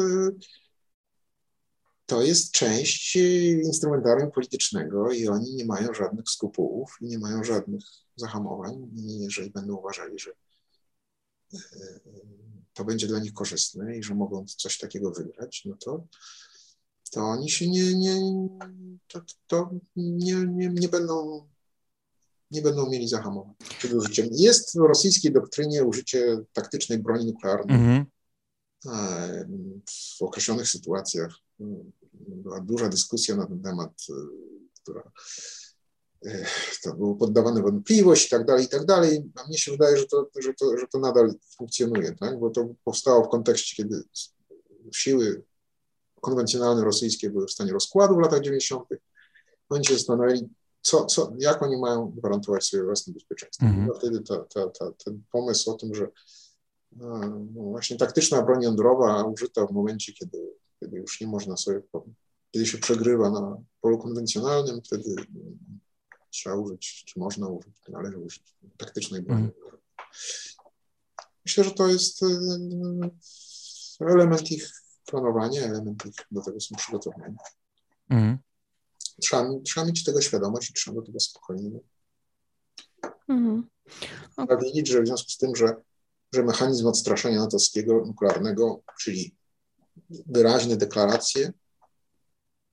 to 2.06 2.22
jest 2.22 2.52
część 2.52 3.16
instrumentarium 3.64 4.30
politycznego 4.30 5.12
i 5.12 5.28
oni 5.28 5.54
nie 5.54 5.64
mają 5.64 5.94
żadnych 5.94 6.28
skrupułów 6.28 6.96
i 7.00 7.06
nie 7.06 7.18
mają 7.18 7.44
żadnych 7.44 7.84
zahamowań. 8.16 8.90
I 8.94 9.20
jeżeli 9.20 9.50
będą 9.50 9.76
uważali, 9.76 10.18
że 10.18 10.30
e, 11.54 11.58
to 12.72 12.84
będzie 12.84 13.06
dla 13.06 13.18
nich 13.18 13.32
korzystne 13.32 13.96
i 13.96 14.02
że 14.02 14.14
mogą 14.14 14.44
coś 14.46 14.78
takiego 14.78 15.10
wygrać, 15.10 15.62
no 15.64 15.76
to, 15.84 16.06
to 17.12 17.20
oni 17.20 17.50
się 17.50 17.68
nie, 17.68 17.94
nie, 17.94 18.48
to, 19.08 19.20
to 19.46 19.70
nie, 19.96 20.34
nie, 20.34 20.68
nie 20.68 20.88
będą 20.88 21.46
nie 22.50 22.62
będą 22.62 22.90
mieli 22.90 23.08
zahamowań 23.08 23.54
przed 23.78 23.92
użyciem. 23.92 24.28
Jest 24.32 24.78
w 24.78 24.80
rosyjskiej 24.80 25.32
doktrynie 25.32 25.84
użycie 25.84 26.38
taktycznej 26.52 26.98
broni 26.98 27.26
nuklearnej 27.26 27.76
mm 27.76 28.04
-hmm. 28.04 29.44
w 30.18 30.22
określonych 30.22 30.68
sytuacjach 30.68 31.34
była 32.14 32.60
duża 32.60 32.88
dyskusja 32.88 33.36
na 33.36 33.46
ten 33.46 33.62
temat, 33.62 33.92
e, 34.10 34.14
która 34.82 35.12
e, 36.26 36.44
to 36.82 36.94
było 36.94 37.14
poddawane 37.14 37.62
wątpliwość 37.62 38.26
i 38.26 38.30
tak 38.30 38.46
dalej, 38.46 38.64
i 38.64 38.68
tak 38.68 38.86
dalej. 38.86 39.30
A 39.34 39.46
mnie 39.46 39.58
się 39.58 39.72
wydaje, 39.72 39.96
że 39.96 40.06
to, 40.06 40.28
że 40.40 40.54
to, 40.54 40.78
że 40.78 40.86
to 40.92 40.98
nadal 40.98 41.34
funkcjonuje, 41.56 42.16
tak? 42.20 42.40
bo 42.40 42.50
to 42.50 42.74
powstało 42.84 43.24
w 43.24 43.28
kontekście, 43.28 43.76
kiedy 43.76 44.02
siły 44.92 45.44
konwencjonalne 46.22 46.84
rosyjskie 46.84 47.30
były 47.30 47.46
w 47.46 47.50
stanie 47.50 47.72
rozkładu 47.72 48.16
w 48.16 48.20
latach 48.20 48.40
90. 48.40 48.88
Oni 49.68 49.86
się 49.86 49.94
zastanawiali, 49.94 50.48
co, 50.82 51.04
co, 51.06 51.32
jak 51.38 51.62
oni 51.62 51.76
mają 51.76 52.10
gwarantować 52.10 52.64
sobie 52.64 52.82
własne 52.82 53.12
bezpieczeństwo. 53.12 53.66
Mm 53.66 53.88
-hmm. 53.88 53.98
Wtedy 53.98 54.20
ta, 54.20 54.36
ta, 54.36 54.70
ta, 54.70 54.92
ten 55.04 55.22
pomysł 55.32 55.70
o 55.70 55.74
tym, 55.74 55.94
że 55.94 56.08
no, 56.92 57.30
właśnie 57.54 57.96
taktyczna 57.96 58.42
broń 58.42 58.62
jądrowa 58.62 59.24
użyta 59.24 59.66
w 59.66 59.72
momencie, 59.72 60.12
kiedy 60.12 60.52
kiedy 60.82 60.96
już 60.96 61.20
nie 61.20 61.26
można 61.26 61.56
sobie, 61.56 61.82
kiedy 62.50 62.66
się 62.66 62.78
przegrywa 62.78 63.30
na 63.30 63.56
polu 63.80 63.98
konwencjonalnym, 63.98 64.82
wtedy 64.84 65.14
trzeba 66.30 66.56
użyć, 66.56 67.04
czy 67.06 67.18
można 67.18 67.48
użyć, 67.48 67.74
należy 67.88 68.18
użyć 68.18 68.56
taktycznej 68.76 69.22
broni. 69.22 69.42
Mm. 69.42 69.52
Myślę, 71.44 71.64
że 71.64 71.70
to 71.70 71.88
jest 71.88 72.22
e, 72.22 72.26
element 74.00 74.50
ich 74.50 74.81
planowania, 75.06 75.62
element 75.62 76.06
ich 76.06 76.14
do 76.30 76.42
tego 76.42 76.60
są 76.60 76.76
przygotowani. 76.76 77.36
Mm. 78.10 78.38
Trzeba, 79.22 79.48
trzeba 79.64 79.86
mieć 79.86 80.04
tego 80.04 80.20
świadomość 80.20 80.70
i 80.70 80.72
trzeba 80.72 81.00
do 81.00 81.06
tego 81.06 81.20
spokojnie. 81.20 81.70
Mm. 83.28 83.68
Okay. 84.36 84.46
Trzeba 84.46 84.62
wiedzieć, 84.62 84.88
że 84.88 85.02
w 85.02 85.06
związku 85.06 85.30
z 85.30 85.38
tym, 85.38 85.56
że, 85.56 85.74
że 86.34 86.42
mechanizm 86.42 86.86
odstraszania 86.86 87.40
natowskiego 87.40 88.06
nuklearnego, 88.06 88.82
czyli 89.00 89.34
wyraźne 90.26 90.76
deklaracje, 90.76 91.52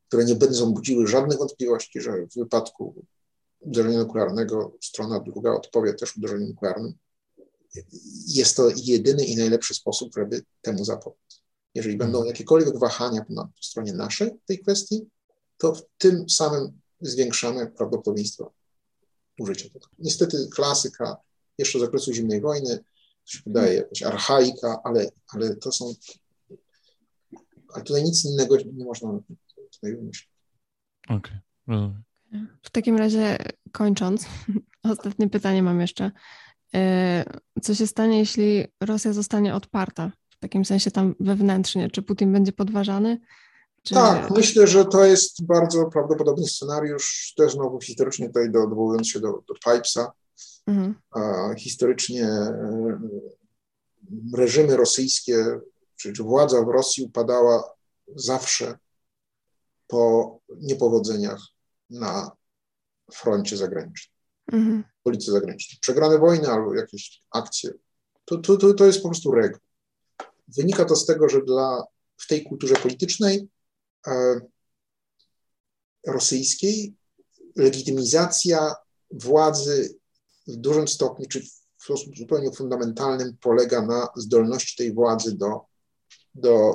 które 0.08 0.26
nie 0.26 0.36
będą 0.36 0.74
budziły 0.74 1.08
żadnych 1.08 1.38
wątpliwości, 1.38 2.02
że 2.02 2.28
w 2.28 2.36
wypadku 2.36 3.06
uderzenia 3.60 3.98
nuklearnego 3.98 4.78
strona 4.82 5.20
druga 5.20 5.52
odpowie 5.52 5.94
też 5.94 6.18
uderzeniem 6.18 6.50
nuklearnym. 6.50 6.94
Jest 8.28 8.58
to 8.58 8.70
jedyny 8.76 9.26
i 9.26 9.36
najlepszy 9.36 9.74
sposób, 9.74 10.14
żeby 10.16 10.42
temu 10.62 10.86
zapobiec. 10.86 11.42
Jeżeli 11.76 11.98
będą 11.98 12.24
jakiekolwiek 12.24 12.80
wahania 12.80 13.26
po 13.26 13.50
stronie 13.62 13.94
naszej 13.94 14.30
w 14.44 14.46
tej 14.46 14.60
kwestii, 14.60 15.08
to 15.58 15.74
tym 15.98 16.30
samym 16.30 16.80
zwiększamy 17.02 17.68
prawdopodobieństwo 17.68 18.52
użycia 19.40 19.70
tego. 19.70 19.88
Niestety 20.00 20.48
klasyka 20.56 21.18
jeszcze 21.58 21.80
z 21.80 21.84
okresu 21.84 22.14
zimnej 22.14 22.42
wojny, 22.42 22.78
to 22.78 23.32
się 23.32 23.40
wydaje 23.46 23.74
jakaś 23.74 24.04
archaika, 24.04 24.82
ale, 24.84 25.12
ale 25.28 25.56
to 25.56 25.72
są, 25.72 25.94
ale 27.74 27.84
tutaj 27.84 28.04
nic 28.04 28.26
innego 28.26 28.58
nie 28.58 28.86
można 28.86 29.20
tutaj 29.72 29.96
wymyślić. 29.96 30.30
Okej, 31.10 31.38
okay. 31.68 32.04
W 32.62 32.70
takim 32.70 32.98
razie 32.98 33.38
kończąc, 33.72 34.26
ostatnie 34.94 35.30
pytanie 35.30 35.64
mam 35.64 35.82
jeszcze. 35.82 36.12
E, 36.74 37.26
co 37.62 37.76
się 37.76 37.88
stanie, 37.88 38.20
jeśli 38.20 38.66
Rosja 38.82 39.14
zostanie 39.14 39.56
odparta? 39.56 40.12
W 40.40 40.42
takim 40.42 40.66
sensie 40.66 40.92
tam 40.92 41.16
wewnętrznie. 41.20 41.90
Czy 41.90 42.02
Putin 42.02 42.34
będzie 42.34 42.52
podważany? 42.52 43.20
Czy... 43.84 43.94
Tak, 43.94 44.32
myślę, 44.32 44.68
że 44.68 44.86
to 44.86 45.06
jest 45.06 45.46
bardzo 45.46 45.86
prawdopodobny 45.86 46.48
scenariusz. 46.48 47.34
Też 47.38 47.54
znowu 47.54 47.82
historycznie 47.82 48.28
tutaj 48.28 48.52
do, 48.52 48.64
odwołując 48.64 49.10
się 49.10 49.20
do, 49.20 49.44
do 49.48 49.54
Pipesa. 49.54 50.12
Mhm. 50.68 50.96
A, 51.12 51.54
historycznie 51.58 52.24
e, 52.24 53.00
reżimy 54.38 54.78
rosyjskie, 54.78 55.60
czy, 55.96 56.14
czy 56.14 56.24
władza 56.24 56.62
w 56.62 56.68
Rosji 56.68 57.04
upadała 57.04 57.74
zawsze 58.16 58.78
po 59.88 60.40
niepowodzeniach 60.62 61.42
na 61.90 62.32
froncie 63.14 63.58
zagranicznym, 63.58 64.16
mhm. 64.52 64.84
polityce 65.04 65.32
zagranicznej. 65.32 65.80
Przegrane 65.82 66.18
wojny 66.18 66.48
albo 66.48 66.76
jakieś 66.76 67.24
akcje, 67.32 67.72
to, 68.26 68.38
to, 68.38 68.58
to, 68.58 68.74
to 68.74 68.86
jest 68.86 69.02
po 69.02 69.10
prostu 69.10 69.32
reguła. 69.32 69.69
Wynika 70.58 70.86
to 70.86 70.96
z 70.96 71.06
tego, 71.06 71.30
że 71.30 71.42
dla, 71.42 71.84
w 72.18 72.28
tej 72.28 72.44
kulturze 72.44 72.76
politycznej 72.76 73.50
e, 74.08 74.42
rosyjskiej 76.08 76.94
legitymizacja 77.56 78.76
władzy 79.12 80.00
w 80.48 80.56
dużym 80.56 80.88
stopniu, 80.88 81.26
czy 81.28 81.42
w 81.78 81.84
sposób 81.84 82.18
zupełnie 82.18 82.52
fundamentalnym 82.52 83.38
polega 83.42 83.82
na 83.82 84.08
zdolności 84.16 84.78
tej 84.78 84.94
władzy 84.94 85.38
do, 85.38 85.62
do 86.36 86.72
e, 86.72 86.74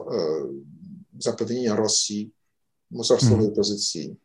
zapewnienia 1.18 1.76
Rosji 1.76 2.32
mocarstwowej 2.90 3.38
hmm. 3.38 3.56
pozycji 3.56 4.16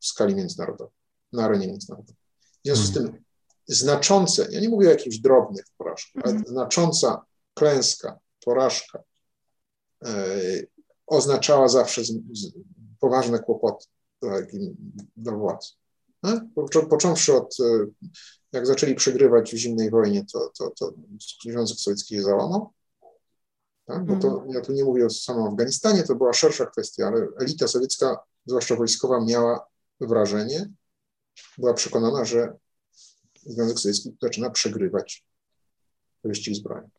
w 0.00 0.06
skali 0.06 0.34
międzynarodowej, 0.34 0.94
na 1.32 1.44
arenie 1.44 1.66
międzynarodowej. 1.66 2.16
W 2.40 2.64
związku 2.64 2.86
z 2.86 2.94
tym 2.94 3.24
znaczące, 3.66 4.48
ja 4.50 4.60
nie 4.60 4.68
mówię 4.68 4.88
o 4.88 4.90
jakichś 4.90 5.18
drobnych 5.18 5.64
porażkach, 5.78 6.22
ale 6.24 6.32
mhm. 6.32 6.54
znacząca 6.54 7.24
klęska, 7.54 8.18
porażka 8.44 9.02
e, 10.04 10.26
oznaczała 11.06 11.68
zawsze 11.68 12.02
poważne 13.00 13.38
kłopoty 13.38 13.86
do, 14.22 14.28
do 15.16 15.32
władzy. 15.32 15.68
No? 16.22 16.40
Po, 16.54 16.86
począwszy 16.86 17.34
od, 17.34 17.56
e, 17.60 17.86
jak 18.52 18.66
zaczęli 18.66 18.94
przegrywać 18.94 19.52
w 19.52 19.56
zimnej 19.56 19.90
wojnie, 19.90 20.24
to, 20.32 20.52
to, 20.58 20.70
to 20.70 20.92
Związek 21.44 21.78
Sowiecki 21.78 22.14
się 22.14 22.22
załamał. 22.22 22.72
Tak? 23.86 24.04
Bo 24.04 24.16
to, 24.16 24.28
mhm. 24.28 24.50
ja 24.50 24.60
tu 24.60 24.72
nie 24.72 24.84
mówię 24.84 25.06
o 25.06 25.10
samym 25.10 25.46
Afganistanie, 25.46 26.02
to 26.02 26.14
była 26.14 26.32
szersza 26.32 26.66
kwestia, 26.66 27.06
ale 27.06 27.28
elita 27.40 27.68
sowiecka, 27.68 28.18
zwłaszcza 28.46 28.76
wojskowa, 28.76 29.24
miała 29.24 29.66
wrażenie, 30.00 30.70
była 31.58 31.74
przekonana, 31.74 32.24
że 32.24 32.56
Związek 33.46 33.78
Sowiecki 33.78 34.16
zaczyna 34.22 34.50
przegrywać 34.50 35.24
wyścig 36.24 36.54
zbrojny. 36.54 36.90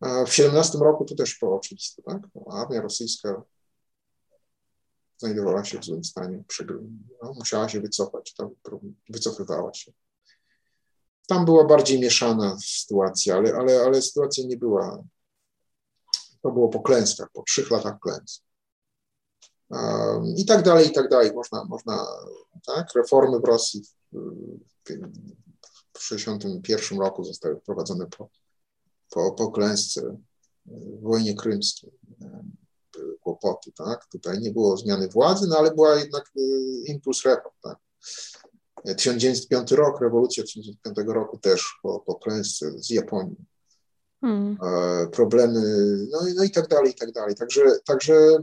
W 0.00 0.32
17 0.32 0.78
roku 0.78 1.04
to 1.04 1.14
też 1.14 1.38
było 1.38 1.56
oczywiste, 1.56 2.02
tak? 2.02 2.22
Armia 2.50 2.80
rosyjska 2.80 3.42
znajdowała 5.18 5.64
się 5.64 5.78
w 5.78 5.84
złym 5.84 6.04
stanie, 6.04 6.44
no, 7.22 7.32
musiała 7.32 7.68
się 7.68 7.80
wycofać, 7.80 8.34
tam 8.34 8.50
wycofywała 9.08 9.74
się. 9.74 9.92
Tam 11.26 11.44
była 11.44 11.64
bardziej 11.64 12.00
mieszana 12.00 12.56
sytuacja, 12.64 13.36
ale, 13.36 13.54
ale, 13.54 13.80
ale 13.80 14.02
sytuacja 14.02 14.44
nie 14.46 14.56
była. 14.56 15.04
To 16.42 16.50
było 16.50 16.68
po 16.68 16.80
klęskach, 16.80 17.28
po 17.32 17.42
trzech 17.42 17.70
latach 17.70 18.00
klęsk 18.00 18.42
i 20.36 20.44
tak 20.46 20.62
dalej, 20.62 20.88
i 20.88 20.92
tak 20.92 21.08
dalej. 21.08 21.32
Można, 21.34 21.64
można 21.64 22.06
tak, 22.66 22.86
reformy 22.94 23.40
w 23.40 23.44
Rosji 23.44 23.82
w 24.12 24.92
1961 25.92 27.00
roku 27.00 27.24
zostały 27.24 27.60
wprowadzone 27.60 28.06
po, 28.06 28.28
po, 29.10 29.32
po 29.32 29.50
klęsce 29.50 30.16
w 30.66 31.02
wojnie 31.02 31.34
krymskiej. 31.34 31.90
Były 32.98 33.18
kłopoty, 33.18 33.72
tak? 33.72 34.06
Tutaj 34.06 34.40
nie 34.40 34.50
było 34.50 34.76
zmiany 34.76 35.08
władzy, 35.08 35.46
no 35.48 35.58
ale 35.58 35.74
była 35.74 35.94
jednak 35.94 36.30
y, 36.36 36.40
impuls 36.86 37.24
reform, 37.24 37.54
tak? 37.62 37.78
1905 38.84 39.72
rok, 39.72 40.00
rewolucja 40.00 40.42
1905 40.42 40.96
roku 41.08 41.38
też 41.38 41.78
po, 41.82 42.00
po 42.00 42.14
klęsce 42.14 42.72
z 42.78 42.90
Japonii. 42.90 43.36
Hmm. 44.20 44.58
Problemy, 45.12 45.60
no, 46.10 46.18
no 46.34 46.44
i 46.44 46.50
tak 46.50 46.68
dalej, 46.68 46.92
i 46.92 46.94
tak 46.94 47.12
dalej. 47.12 47.34
Także, 47.34 47.62
także 47.84 48.42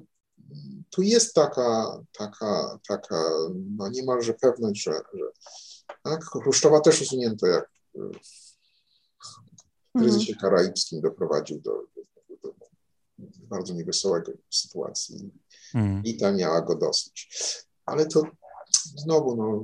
tu 0.90 1.02
jest 1.02 1.34
taka, 1.34 2.02
taka, 2.18 2.80
taka 2.88 3.24
no 3.78 3.90
niemalże 3.90 4.34
pewność, 4.34 4.84
że, 4.84 4.92
że 4.92 5.26
tak, 6.04 6.24
Chruszczowa 6.24 6.82
też 6.82 7.02
usunięto, 7.02 7.48
jak 7.48 7.70
w 7.96 8.45
kryzysie 10.00 10.34
mhm. 10.34 10.40
karaibskim 10.40 11.02
doprowadził 11.02 11.62
do, 11.62 11.72
do, 11.96 12.02
do, 12.44 12.54
bardzo 13.48 13.74
niewesołego 13.74 14.32
sytuacji 14.50 15.32
mm. 15.74 16.04
i 16.04 16.18
ta 16.18 16.32
miała 16.32 16.62
go 16.62 16.76
dosyć. 16.76 17.30
Ale 17.86 18.06
to 18.06 18.24
znowu, 18.96 19.36
no, 19.36 19.64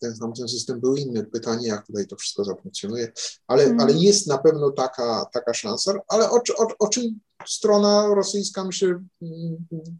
ten, 0.00 0.32
ten 0.36 0.48
system 0.48 0.80
był 0.80 0.96
inny. 0.96 1.24
Pytanie, 1.24 1.68
jak 1.68 1.86
tutaj 1.86 2.06
to 2.06 2.16
wszystko 2.16 2.44
zafunkcjonuje, 2.44 3.12
ale, 3.46 3.64
mm. 3.64 3.80
ale 3.80 3.92
jest 3.92 4.26
na 4.26 4.38
pewno 4.38 4.70
taka, 4.70 5.26
taka 5.32 5.54
szansa, 5.54 5.92
ale 6.08 6.30
o, 6.30 6.36
o, 6.36 6.66
o 6.78 6.88
czym 6.88 7.20
strona 7.46 8.14
rosyjska, 8.14 8.64
myślę, 8.64 9.04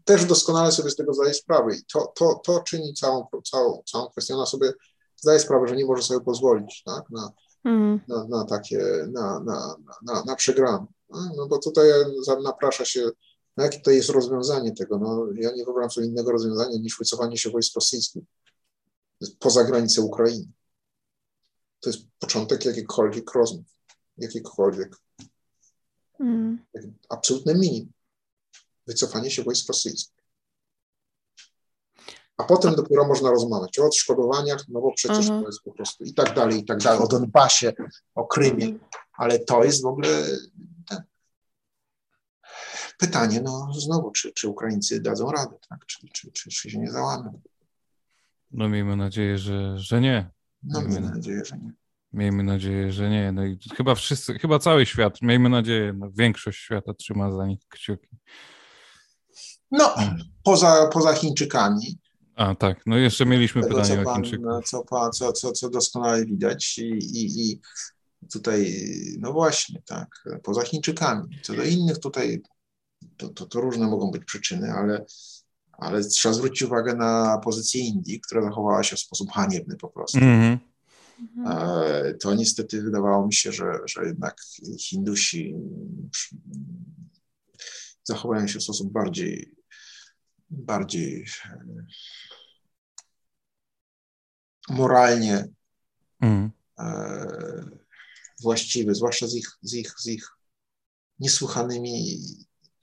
też 0.03 0.25
doskonale 0.25 0.71
sobie 0.71 0.89
z 0.89 0.95
tego 0.95 1.13
zdaje 1.13 1.33
sprawę 1.33 1.75
i 1.75 1.85
to, 1.93 2.13
to, 2.15 2.41
to 2.45 2.59
czyni 2.59 2.93
całą, 2.93 3.27
całą, 3.51 3.83
całą 3.85 4.09
kwestię. 4.09 4.35
Ona 4.35 4.45
sobie 4.45 4.73
zdaje 5.17 5.39
sprawę, 5.39 5.67
że 5.67 5.75
nie 5.75 5.85
może 5.85 6.03
sobie 6.03 6.21
pozwolić 6.21 6.83
tak, 6.85 7.09
na, 7.09 7.31
mm. 7.65 7.99
na, 8.07 8.27
na 8.27 8.45
takie, 8.45 9.07
na, 9.11 9.39
na, 9.39 9.75
na, 10.01 10.23
na 10.23 10.35
przegrane. 10.35 10.85
No 11.37 11.47
bo 11.47 11.57
tutaj 11.57 11.89
naprasza 12.43 12.85
się, 12.85 13.09
no 13.57 13.63
jakie 13.63 13.79
to 13.79 13.91
jest 13.91 14.09
rozwiązanie 14.09 14.71
tego? 14.71 14.99
No, 14.99 15.27
ja 15.35 15.51
nie 15.51 15.65
wyobrażam 15.65 15.91
sobie 15.91 16.07
innego 16.07 16.31
rozwiązania 16.31 16.77
niż 16.77 16.97
wycofanie 16.97 17.37
się 17.37 17.49
wojsk 17.49 17.75
rosyjskich 17.75 18.23
poza 19.39 19.63
granicę 19.63 20.01
Ukrainy. 20.01 20.47
To 21.79 21.89
jest 21.89 22.01
początek 22.19 22.65
jakichkolwiek 22.65 23.33
rozmów, 23.33 23.65
jakichkolwiek 24.17 24.97
Mm. 26.19 26.65
Absolutne 27.09 27.55
minimum. 27.55 27.91
Wycofanie 28.87 29.31
się 29.31 29.43
wojsk 29.43 29.67
rosyjskich. 29.67 30.14
A 32.37 32.43
potem 32.43 32.75
dopiero 32.75 33.07
można 33.07 33.29
rozmawiać 33.29 33.79
o 33.79 33.85
odszkodowaniach, 33.85 34.63
no 34.67 34.81
bo 34.81 34.91
przecież 34.91 35.29
Aha. 35.29 35.39
to 35.41 35.45
jest 35.47 35.63
po 35.63 35.71
prostu 35.71 36.03
i 36.03 36.13
tak 36.13 36.35
dalej, 36.35 36.59
i 36.59 36.65
tak 36.65 36.77
dalej, 36.77 36.99
o 36.99 37.07
Donbasie, 37.07 37.73
o 38.15 38.27
Krymie, 38.27 38.65
mhm. 38.65 38.79
ale 39.13 39.39
to 39.39 39.63
jest 39.63 39.83
w 39.83 39.85
ogóle 39.85 40.09
ten. 40.89 41.03
pytanie, 42.97 43.41
no 43.41 43.73
znowu, 43.73 44.11
czy, 44.11 44.33
czy 44.33 44.47
Ukraińcy 44.47 45.01
dadzą 45.01 45.31
radę, 45.31 45.57
tak? 45.69 45.85
czy, 45.85 46.07
czy, 46.13 46.31
czy, 46.31 46.49
czy 46.49 46.69
się 46.69 46.79
nie 46.79 46.91
załamią. 46.91 47.41
No 48.51 48.69
miejmy 48.69 48.95
nadzieję, 48.95 49.37
że, 49.37 49.79
że 49.79 50.01
nie. 50.01 50.29
No 50.63 50.81
miejmy 50.81 51.09
nadzieję, 51.09 51.45
że 51.45 51.57
nie. 51.57 51.73
Miejmy 52.13 52.43
nadzieję, 52.43 52.91
że 52.91 53.09
nie. 53.09 53.31
No 53.31 53.45
i 53.45 53.59
chyba 53.77 53.95
wszyscy, 53.95 54.39
chyba 54.39 54.59
cały 54.59 54.85
świat, 54.85 55.21
miejmy 55.21 55.49
nadzieję, 55.49 55.93
no 55.93 56.09
większość 56.11 56.59
świata 56.59 56.93
trzyma 56.93 57.31
za 57.31 57.47
nich 57.47 57.59
kciuki. 57.69 58.07
No, 59.71 59.95
poza, 60.43 60.87
poza 60.87 61.13
Chińczykami. 61.13 61.99
A 62.35 62.55
tak, 62.55 62.81
no 62.85 62.97
jeszcze 62.97 63.25
mieliśmy 63.25 63.61
tego, 63.61 63.75
pytanie 63.75 64.03
pan, 64.03 64.23
o. 64.49 64.61
Co, 64.61 64.83
co, 65.13 65.33
co, 65.33 65.51
co 65.51 65.69
doskonale 65.69 66.25
widać 66.25 66.77
i, 66.77 66.89
i, 66.91 67.51
i 67.51 67.61
tutaj, 68.31 68.75
no 69.19 69.33
właśnie, 69.33 69.81
tak, 69.85 70.07
poza 70.43 70.61
Chińczykami. 70.61 71.39
Co 71.43 71.53
do 71.53 71.63
innych 71.63 71.99
tutaj, 71.99 72.41
to, 73.17 73.29
to, 73.29 73.45
to 73.45 73.61
różne 73.61 73.87
mogą 73.87 74.11
być 74.11 74.25
przyczyny, 74.25 74.71
ale, 74.71 75.05
ale 75.71 76.03
trzeba 76.03 76.33
zwrócić 76.33 76.61
uwagę 76.61 76.95
na 76.95 77.41
pozycję 77.43 77.81
Indii, 77.81 78.21
która 78.21 78.41
zachowała 78.41 78.83
się 78.83 78.95
w 78.95 78.99
sposób 78.99 79.31
haniebny 79.31 79.77
po 79.77 79.89
prostu. 79.89 80.17
Mm 80.17 80.41
-hmm. 80.41 80.57
To 82.21 82.35
niestety 82.35 82.81
wydawało 82.81 83.27
mi 83.27 83.33
się, 83.33 83.51
że, 83.51 83.79
że 83.85 84.05
jednak 84.05 84.41
Hindusi 84.79 85.55
zachowują 88.03 88.47
się 88.47 88.59
w 88.59 88.63
sposób 88.63 88.91
bardziej, 88.91 89.54
bardziej 90.49 91.25
e, 91.45 91.85
moralnie 94.69 95.47
mm. 96.21 96.51
właściwy, 98.41 98.95
zwłaszcza 98.95 99.27
z 99.27 99.35
ich, 99.35 99.57
z 99.61 99.73
ich, 99.73 99.93
z 99.97 100.07
ich 100.07 100.29
niesłychanymi 101.19 102.19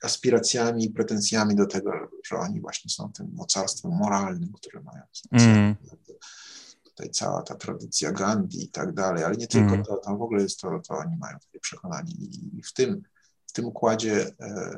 aspiracjami 0.03 0.85
i 0.85 0.91
pretensjami 0.91 1.55
do 1.55 1.67
tego, 1.67 1.93
że 2.27 2.37
oni 2.37 2.61
właśnie 2.61 2.91
są 2.91 3.13
tym 3.13 3.31
mocarstwem 3.35 3.93
moralnym, 3.93 4.53
które 4.53 4.83
mają. 4.83 5.03
Mm. 5.33 5.77
Tutaj 6.83 7.11
cała 7.11 7.43
ta 7.43 7.55
tradycja 7.55 8.13
Gandhi 8.13 8.65
i 8.65 8.69
tak 8.69 8.95
dalej, 8.95 9.25
ale 9.25 9.37
nie 9.37 9.47
tylko 9.47 9.73
Mm. 9.73 9.85
to, 9.85 9.97
to 9.97 10.17
w 10.17 10.23
ogóle 10.23 10.43
jest 10.43 10.61
to, 10.61 10.81
to 10.89 10.95
oni 10.95 11.17
mają 11.17 11.39
takie 11.39 11.61
przekonanie 11.61 12.13
i 12.53 12.63
w 12.63 12.73
tym, 12.73 13.03
w 13.47 13.53
tym 13.53 13.65
układzie 13.65 14.27
e, 14.41 14.77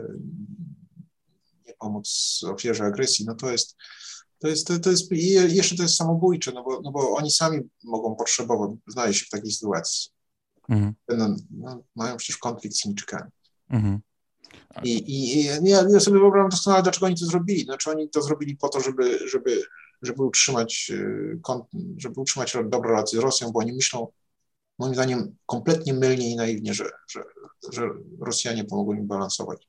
nie 1.66 1.74
pomóc 1.78 2.40
ofierze 2.52 2.84
agresji, 2.84 3.24
no 3.26 3.34
to 3.34 3.50
jest, 3.50 3.76
to 4.38 4.48
jest, 4.48 4.66
to, 4.82 4.90
jest 4.90 5.12
i 5.12 5.32
jeszcze 5.32 5.76
to 5.76 5.82
jest 5.82 5.96
samobójcze, 5.96 6.52
no 6.52 6.62
bo, 6.62 6.80
no 6.80 6.92
bo 6.92 7.14
oni 7.14 7.30
sami 7.30 7.60
mogą 7.84 8.14
potrzebować, 8.14 8.70
znaleźć 8.86 9.20
się 9.20 9.26
w 9.26 9.30
takiej 9.30 9.52
sytuacji. 9.52 10.10
Mhm. 10.68 10.94
Będą, 11.08 11.36
no, 11.50 11.82
mają 11.96 12.16
przecież 12.16 12.36
konflikt 12.36 12.76
z 12.76 12.82
Chińczykami. 12.82 13.30
Mhm. 13.70 14.00
I, 14.84 14.90
i, 14.90 15.36
i 15.36 15.44
ja, 15.44 15.84
ja 15.88 16.00
sobie 16.00 16.18
wyobrażam 16.18 16.48
doskonale, 16.48 16.82
dlaczego 16.82 17.06
oni 17.06 17.16
to 17.16 17.26
zrobili. 17.26 17.64
Znaczy 17.64 17.90
oni 17.90 18.10
to 18.10 18.22
zrobili 18.22 18.56
po 18.56 18.68
to, 18.68 18.80
żeby, 18.80 19.28
żeby, 19.28 19.62
żeby 20.02 20.22
utrzymać 20.22 20.90
y, 20.90 21.40
żeby 21.96 22.20
utrzymać 22.20 22.56
dobre 22.64 22.90
relacje 22.90 23.20
z 23.20 23.22
Rosją, 23.22 23.52
bo 23.52 23.60
oni 23.60 23.72
myślą, 23.72 24.08
moim 24.78 24.94
zdaniem, 24.94 25.36
kompletnie 25.46 25.94
mylnie 25.94 26.30
i 26.30 26.36
naiwnie, 26.36 26.74
że, 26.74 26.90
że, 27.08 27.22
że 27.72 27.90
Rosjanie 28.20 28.64
pomogą 28.64 28.92
im 28.92 29.06
balansować 29.06 29.68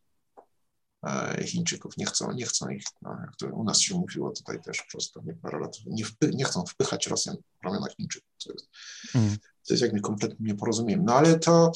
Chińczyków. 1.46 1.98
Nie 1.98 2.06
chcą, 2.06 2.32
nie 2.32 2.46
chcą 2.46 2.70
ich, 2.70 2.84
no, 3.02 3.18
jak 3.22 3.36
to 3.36 3.48
u 3.48 3.64
nas 3.64 3.80
się 3.80 3.96
mówiło 3.96 4.32
tutaj 4.32 4.62
też 4.62 4.82
przez 4.82 5.12
pewnie 5.12 5.34
parę 5.34 5.60
lat, 5.60 5.78
nie, 5.86 6.06
wpy, 6.06 6.32
nie 6.34 6.46
chcą 6.46 6.66
wpychać 6.66 7.08
Rosjan 7.08 7.36
w 7.62 7.66
ramiona 7.66 7.88
Chińczyków. 7.98 8.30
To 8.46 8.54
jest, 8.54 8.70
Mhm. 9.16 9.38
to 9.68 9.74
jest 9.74 9.84
jakby 9.84 10.02
kompletnie 10.02 10.38
nieporozumieniem. 10.48 11.06
No 11.06 11.14
ale 11.16 11.40
to 11.40 11.72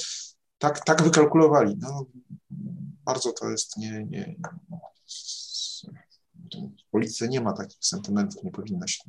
tak, 0.57 0.85
tak 0.85 1.03
wykalkulowali. 1.03 1.77
No, 1.79 2.05
bardzo 3.05 3.33
to 3.33 3.49
jest 3.49 3.77
nie, 3.77 4.05
nie, 4.05 4.35
w 6.87 6.91
polityce 6.91 7.27
nie 7.27 7.41
ma 7.41 7.53
takich 7.53 7.77
sentymentów, 7.85 8.43
nie 8.43 8.51
powinno 8.51 8.87
się, 8.87 9.03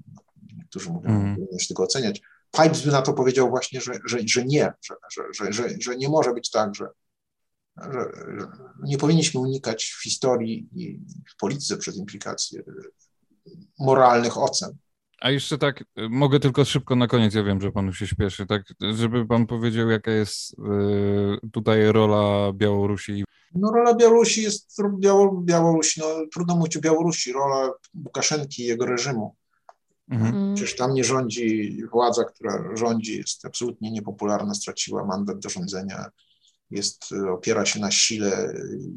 niektórzy 0.56 0.90
mówią, 0.90 1.10
Mhm. 1.10 1.30
nie 1.30 1.36
powinno 1.36 1.58
się 1.58 1.68
tego 1.68 1.82
oceniać. 1.82 2.20
Pipes 2.50 2.82
by 2.82 2.90
na 2.92 3.02
to 3.02 3.12
powiedział 3.12 3.50
właśnie, 3.50 3.80
że, 3.80 3.92
że, 4.04 4.18
że 4.26 4.44
nie, 4.44 4.72
że, 4.84 4.94
że, 5.12 5.22
że, 5.34 5.52
że, 5.52 5.68
że 5.80 5.96
nie 5.96 6.08
może 6.08 6.34
być 6.34 6.50
tak, 6.50 6.74
że, 6.74 6.88
że, 7.76 8.04
że 8.38 8.46
nie 8.82 8.98
powinniśmy 8.98 9.40
unikać 9.40 9.84
w 9.98 10.02
historii 10.02 10.68
i 10.72 11.00
w 11.30 11.36
polityce 11.36 11.76
przez 11.76 11.96
implikacje 11.96 12.62
moralnych 13.78 14.38
ocen. 14.38 14.76
A 15.20 15.30
jeszcze 15.30 15.58
tak, 15.58 15.84
mogę 16.10 16.40
tylko 16.40 16.64
szybko 16.64 16.96
na 16.96 17.06
koniec, 17.06 17.34
ja 17.34 17.42
wiem, 17.42 17.60
że 17.60 17.72
panu 17.72 17.92
się 17.92 18.06
śpieszy, 18.06 18.46
tak, 18.46 18.62
żeby 18.94 19.26
pan 19.26 19.46
powiedział, 19.46 19.90
jaka 19.90 20.10
jest 20.10 20.52
y, 20.52 21.50
tutaj 21.52 21.92
rola 21.92 22.52
Białorusi. 22.52 23.24
No 23.54 23.70
rola 23.72 23.94
Białorusi 23.94 24.42
jest, 24.42 24.76
Biało, 24.98 25.40
Białorusi, 25.40 26.00
no 26.00 26.06
trudno 26.32 26.56
mówić 26.56 26.76
o 26.76 26.80
Białorusi, 26.80 27.32
rola 27.32 27.72
Łukaszenki 28.04 28.62
i 28.62 28.66
jego 28.66 28.86
reżimu. 28.86 29.36
Mhm. 30.10 30.34
Mm. 30.34 30.54
Przecież 30.54 30.76
tam 30.76 30.94
nie 30.94 31.04
rządzi 31.04 31.78
władza, 31.92 32.24
która 32.24 32.76
rządzi, 32.76 33.16
jest 33.18 33.44
absolutnie 33.44 33.90
niepopularna, 33.90 34.54
straciła 34.54 35.04
mandat 35.04 35.38
do 35.38 35.48
rządzenia, 35.48 36.10
jest, 36.70 37.04
opiera 37.34 37.66
się 37.66 37.80
na 37.80 37.90
sile 37.90 38.54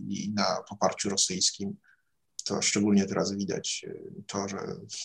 i 0.09 0.31
na 0.35 0.63
poparciu 0.69 1.09
rosyjskim. 1.09 1.75
To 2.45 2.61
szczególnie 2.61 3.05
teraz 3.05 3.33
widać 3.33 3.85
to, 4.27 4.47
że 4.47 4.57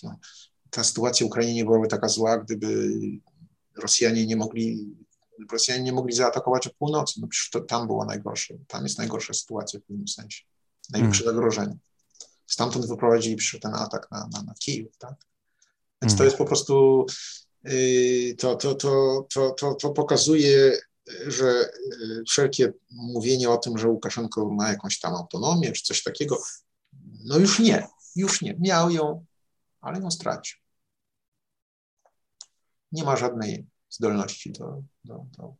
no, 0.02 0.18
ta 0.70 0.84
sytuacja 0.84 1.26
w 1.26 1.28
Ukrainie 1.28 1.54
nie 1.54 1.64
byłaby 1.64 1.88
taka 1.88 2.08
zła, 2.08 2.38
gdyby 2.38 2.90
Rosjanie 3.76 4.26
nie 4.26 4.36
mogli, 4.36 4.96
Rosjanie 5.52 5.82
nie 5.82 5.92
mogli 5.92 6.14
zaatakować 6.14 6.66
o 6.66 6.70
północy. 6.78 7.20
No 7.20 7.28
przecież 7.28 7.50
to 7.50 7.60
tam 7.60 7.86
było 7.86 8.04
najgorsze. 8.04 8.54
Tam 8.66 8.82
jest 8.82 8.98
najgorsza 8.98 9.34
sytuacja 9.34 9.80
w 9.80 9.82
pewnym 9.82 10.08
sensie. 10.08 10.44
Największe 10.90 11.24
zagrożenie. 11.24 11.76
Stamtąd 12.46 12.86
wyprowadzili 12.86 13.36
przecież 13.36 13.60
ten 13.60 13.74
atak 13.74 14.10
na, 14.10 14.28
na, 14.32 14.42
na 14.42 14.54
Kijów, 14.54 14.96
tak? 14.98 15.14
Więc 16.02 16.12
to 16.12 16.24
Mhm. 16.24 16.24
jest 16.24 16.36
po 16.36 16.44
prostu, 16.44 17.06
yy, 17.64 18.34
to, 18.38 18.56
to, 18.56 18.74
to, 18.74 19.26
to, 19.34 19.50
to, 19.50 19.74
to 19.74 19.90
pokazuje, 19.90 20.78
że 21.26 21.70
yy, 22.00 22.24
wszelkie 22.28 22.72
mówienie 22.90 23.50
o 23.50 23.56
tym, 23.56 23.78
że 23.78 23.88
Łukaszenko 23.88 24.50
ma 24.50 24.68
jakąś 24.68 25.00
tam 25.00 25.14
autonomię 25.14 25.72
czy 25.72 25.82
coś 25.82 26.02
takiego, 26.02 26.42
no 27.24 27.38
już 27.38 27.58
nie, 27.58 27.86
już 28.16 28.42
nie. 28.42 28.56
Miał 28.58 28.90
ją, 28.90 29.24
ale 29.80 30.00
ją 30.00 30.10
stracił. 30.10 30.58
Nie 32.92 33.04
ma 33.04 33.16
żadnej 33.16 33.66
zdolności 33.90 34.52
do, 34.52 34.82
do, 35.04 35.26
do 35.36 35.54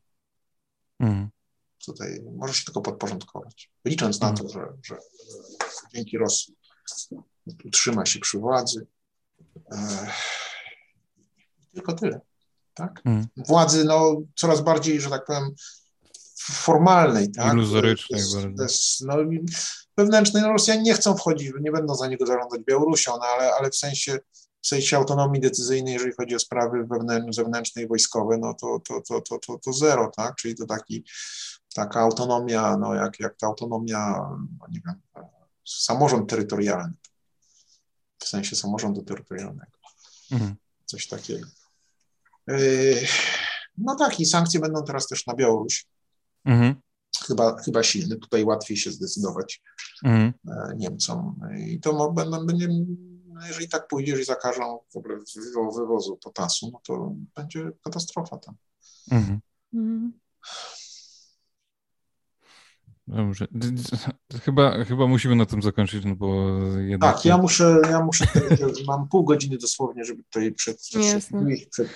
Mhm. 1.01 1.29
tutaj, 1.85 2.23
może 2.37 2.55
się 2.55 2.65
tylko 2.65 2.81
podporządkować. 2.81 3.71
Licząc 3.85 4.21
na 4.21 4.33
to, 4.33 4.49
że, 4.49 4.61
że, 4.83 4.95
że 5.61 5.89
dzięki 5.95 6.19
Rosji 6.19 6.55
utrzyma 7.65 8.07
się 8.07 8.19
przy 8.19 8.39
władzy. 8.39 8.87
Ech, 9.73 10.15
tylko 11.75 11.93
tyle. 11.93 12.21
Tak? 12.79 13.03
Mhm. 13.05 13.27
Władzy 13.37 13.85
no, 13.85 14.17
coraz 14.37 14.61
bardziej, 14.61 15.01
że 15.01 15.11
tak 15.11 15.25
powiem, 15.25 15.55
formalnej. 16.43 17.33
Tak? 17.33 17.53
Iluzorycznej 17.53 18.23
no, 19.01 19.17
wewnętrznej. 19.97 20.43
No, 20.43 20.53
Rosjanie 20.53 20.83
nie 20.83 20.95
chcą 20.95 21.17
wchodzić, 21.17 21.53
nie 21.61 21.73
będą 21.73 21.95
za 21.95 22.07
niego 22.07 22.27
zarządzać 22.27 22.61
Białorusią, 22.61 23.13
no, 23.13 23.27
ale, 23.27 23.55
ale 23.55 23.71
w 23.71 23.77
sensie 23.77 24.19
w 24.61 24.67
sensie 24.67 24.97
autonomii 24.97 25.41
decyzyjnej, 25.41 25.95
jeżeli 25.95 26.13
chodzi 26.13 26.35
o 26.35 26.39
sprawy 26.39 26.87
wewnętrzne, 26.87 27.33
zewnętrzne 27.33 27.83
i 27.83 27.87
wojskowe, 27.87 28.39
no 28.39 28.55
to, 28.55 28.81
to, 28.89 29.01
to, 29.01 29.21
to, 29.21 29.39
to, 29.39 29.59
to 29.59 29.73
zero, 29.73 30.11
tak? 30.17 30.35
Czyli 30.35 30.55
to 30.55 30.67
taki, 30.67 31.05
taka 31.75 32.01
autonomia, 32.01 32.77
no 32.77 32.95
jak, 32.95 33.21
jak 33.21 33.37
ta 33.37 33.47
autonomia, 33.47 34.29
no 34.61 34.67
nie 34.71 34.81
wiem, 34.87 35.01
samorząd 35.65 36.31
terytorialny, 36.31 36.93
w 38.19 38.25
sensie 38.25 38.57
samorządu 38.57 39.03
terytorialnego, 39.03 39.79
Mhm. 40.33 40.57
coś 40.85 41.07
takiego. 41.07 41.47
Yy, 42.49 43.07
No 43.81 43.95
tak, 43.95 44.21
i 44.21 44.27
sankcje 44.27 44.61
będą 44.61 44.85
teraz 44.85 45.07
też 45.07 45.27
na 45.27 45.35
Białoruś. 45.35 45.87
Mhm. 46.45 46.75
Chyba, 47.27 47.63
chyba 47.63 47.83
silne, 47.83 48.17
tutaj 48.17 48.45
łatwiej 48.45 48.77
się 48.77 48.91
zdecydować 48.91 49.63
Mhm. 50.05 50.33
e, 50.49 50.77
Niemcom. 50.77 51.41
I 51.59 51.81
to 51.81 52.11
będą, 52.13 52.47
będzie, 52.47 52.69
jeżeli 53.49 53.69
tak 53.69 53.89
pójdzie, 53.89 54.11
jeżeli 54.11 54.27
zakażą 54.27 54.79
w 54.93 54.97
ogóle 54.97 55.17
wywo- 55.17 55.77
wywozu 55.77 56.17
potasu, 56.17 56.71
no 56.73 56.81
to 56.87 57.15
będzie 57.37 57.71
katastrofa 57.85 58.39
tam. 58.39 58.55
Mhm. 59.11 59.41
Dobrze. 63.09 63.47
Chyba, 64.45 64.85
chyba 64.85 65.07
musimy 65.07 65.37
na 65.37 65.47
tym 65.47 65.63
zakończyć, 65.63 66.05
no 66.05 66.15
bo 66.17 66.59
jednak... 66.79 67.15
Tak, 67.15 67.25
ja 67.25 67.39
muszę, 67.39 67.81
ja 67.91 68.05
muszę, 68.05 68.25
mam 68.87 69.09
pół 69.09 69.25
godziny 69.25 69.59
dosłownie, 69.59 70.05
żeby 70.05 70.23
tutaj 70.23 70.53
przed, 70.53 70.77
przed, 70.81 71.29
przed, 71.71 71.89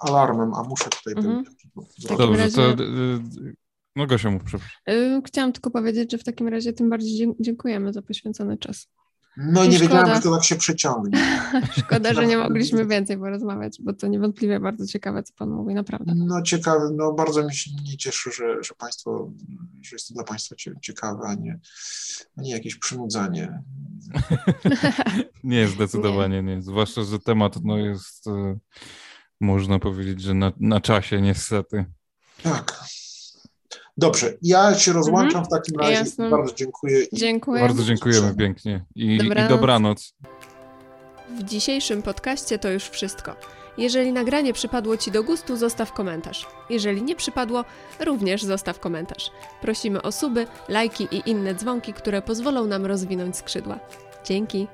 alarmem, 0.00 0.54
a 0.54 0.62
muszę 0.62 0.84
tutaj 0.90 1.14
Mhm. 1.24 1.44
W 1.98 2.02
takim 2.02 2.16
Dobrze, 2.18 2.42
razie- 2.42 2.76
to... 2.76 2.84
No 3.96 4.06
Gosia 4.06 4.30
mów, 4.30 4.42
przepraszam. 4.44 4.70
Y, 4.90 5.22
Chciałam 5.26 5.52
tylko 5.52 5.70
powiedzieć, 5.70 6.12
że 6.12 6.18
w 6.18 6.24
takim 6.24 6.48
razie 6.48 6.72
tym 6.72 6.90
bardziej 6.90 7.18
dzie- 7.18 7.34
dziękujemy 7.40 7.92
za 7.92 8.02
poświęcony 8.02 8.58
czas. 8.58 8.88
No 9.36 9.64
nie 9.64 9.78
wiedziałem, 9.78 10.06
szkoda. 10.06 10.14
że 10.14 10.22
to 10.22 10.34
tak 10.34 10.44
się 10.44 10.56
przeciągnie. 10.56 11.18
Szkoda, 11.78 12.14
że 12.14 12.26
nie 12.26 12.38
mogliśmy 12.38 12.86
więcej 12.86 13.18
porozmawiać, 13.18 13.78
bo 13.80 13.92
to 13.92 14.06
niewątpliwie 14.06 14.60
bardzo 14.60 14.86
ciekawe, 14.86 15.22
co 15.22 15.34
Pan 15.34 15.50
mówi, 15.50 15.74
naprawdę. 15.74 16.12
No 16.16 16.42
ciekawe, 16.42 16.90
no 16.96 17.12
bardzo 17.12 17.44
mi 17.46 17.54
się 17.54 17.70
mnie 17.80 17.96
cieszy, 17.96 18.30
że, 18.32 18.62
że 18.62 18.74
Państwo, 18.74 19.32
że 19.82 19.96
jest 19.96 20.08
to 20.08 20.14
dla 20.14 20.24
Państwa 20.24 20.56
cie- 20.56 20.74
ciekawe, 20.82 21.22
a 21.26 21.34
nie, 21.34 21.60
a 22.36 22.42
nie 22.42 22.50
jakieś 22.50 22.76
przynudzanie. 22.76 23.62
Nie, 25.44 25.68
zdecydowanie 25.68 26.42
nie. 26.42 26.62
Zwłaszcza, 26.62 27.04
że 27.04 27.18
temat 27.18 27.64
no, 27.64 27.78
jest, 27.78 28.26
e, 28.26 28.58
można 29.40 29.78
powiedzieć, 29.78 30.20
że 30.20 30.34
na, 30.34 30.52
na 30.60 30.80
czasie 30.80 31.20
niestety. 31.20 31.84
Tak. 32.42 32.80
Dobrze, 33.96 34.32
ja 34.42 34.74
się 34.74 34.92
rozłączam 34.92 35.44
w 35.44 35.48
takim 35.48 35.80
razie. 35.80 35.92
Jasne. 35.92 36.30
Bardzo 36.30 36.54
dziękuję. 36.54 37.02
i- 37.04 37.16
Dziękuję. 37.16 37.62
Bardzo 37.62 37.84
dziękujemy 37.84 38.34
pięknie 38.34 38.84
i 38.94 39.18
Dobranoc. 39.18 39.46
i 39.46 39.48
dobranoc. 39.54 40.14
W 41.38 41.42
dzisiejszym 41.42 42.02
podcaście 42.02 42.58
to 42.58 42.70
już 42.70 42.84
wszystko. 42.88 43.36
Jeżeli 43.78 44.12
nagranie 44.12 44.52
przypadło 44.52 44.96
Ci 44.96 45.10
do 45.10 45.24
gustu, 45.24 45.56
zostaw 45.56 45.92
komentarz. 45.92 46.46
Jeżeli 46.70 47.02
nie 47.02 47.16
przypadło, 47.16 47.64
również 48.00 48.42
zostaw 48.42 48.80
komentarz. 48.80 49.30
Prosimy 49.60 50.02
o 50.02 50.12
suby, 50.12 50.46
lajki 50.68 51.08
i 51.10 51.30
inne 51.30 51.54
dzwonki, 51.54 51.92
które 51.92 52.22
pozwolą 52.22 52.66
nam 52.66 52.86
rozwinąć 52.86 53.36
skrzydła. 53.36 53.78
Dzięki. 54.24 54.66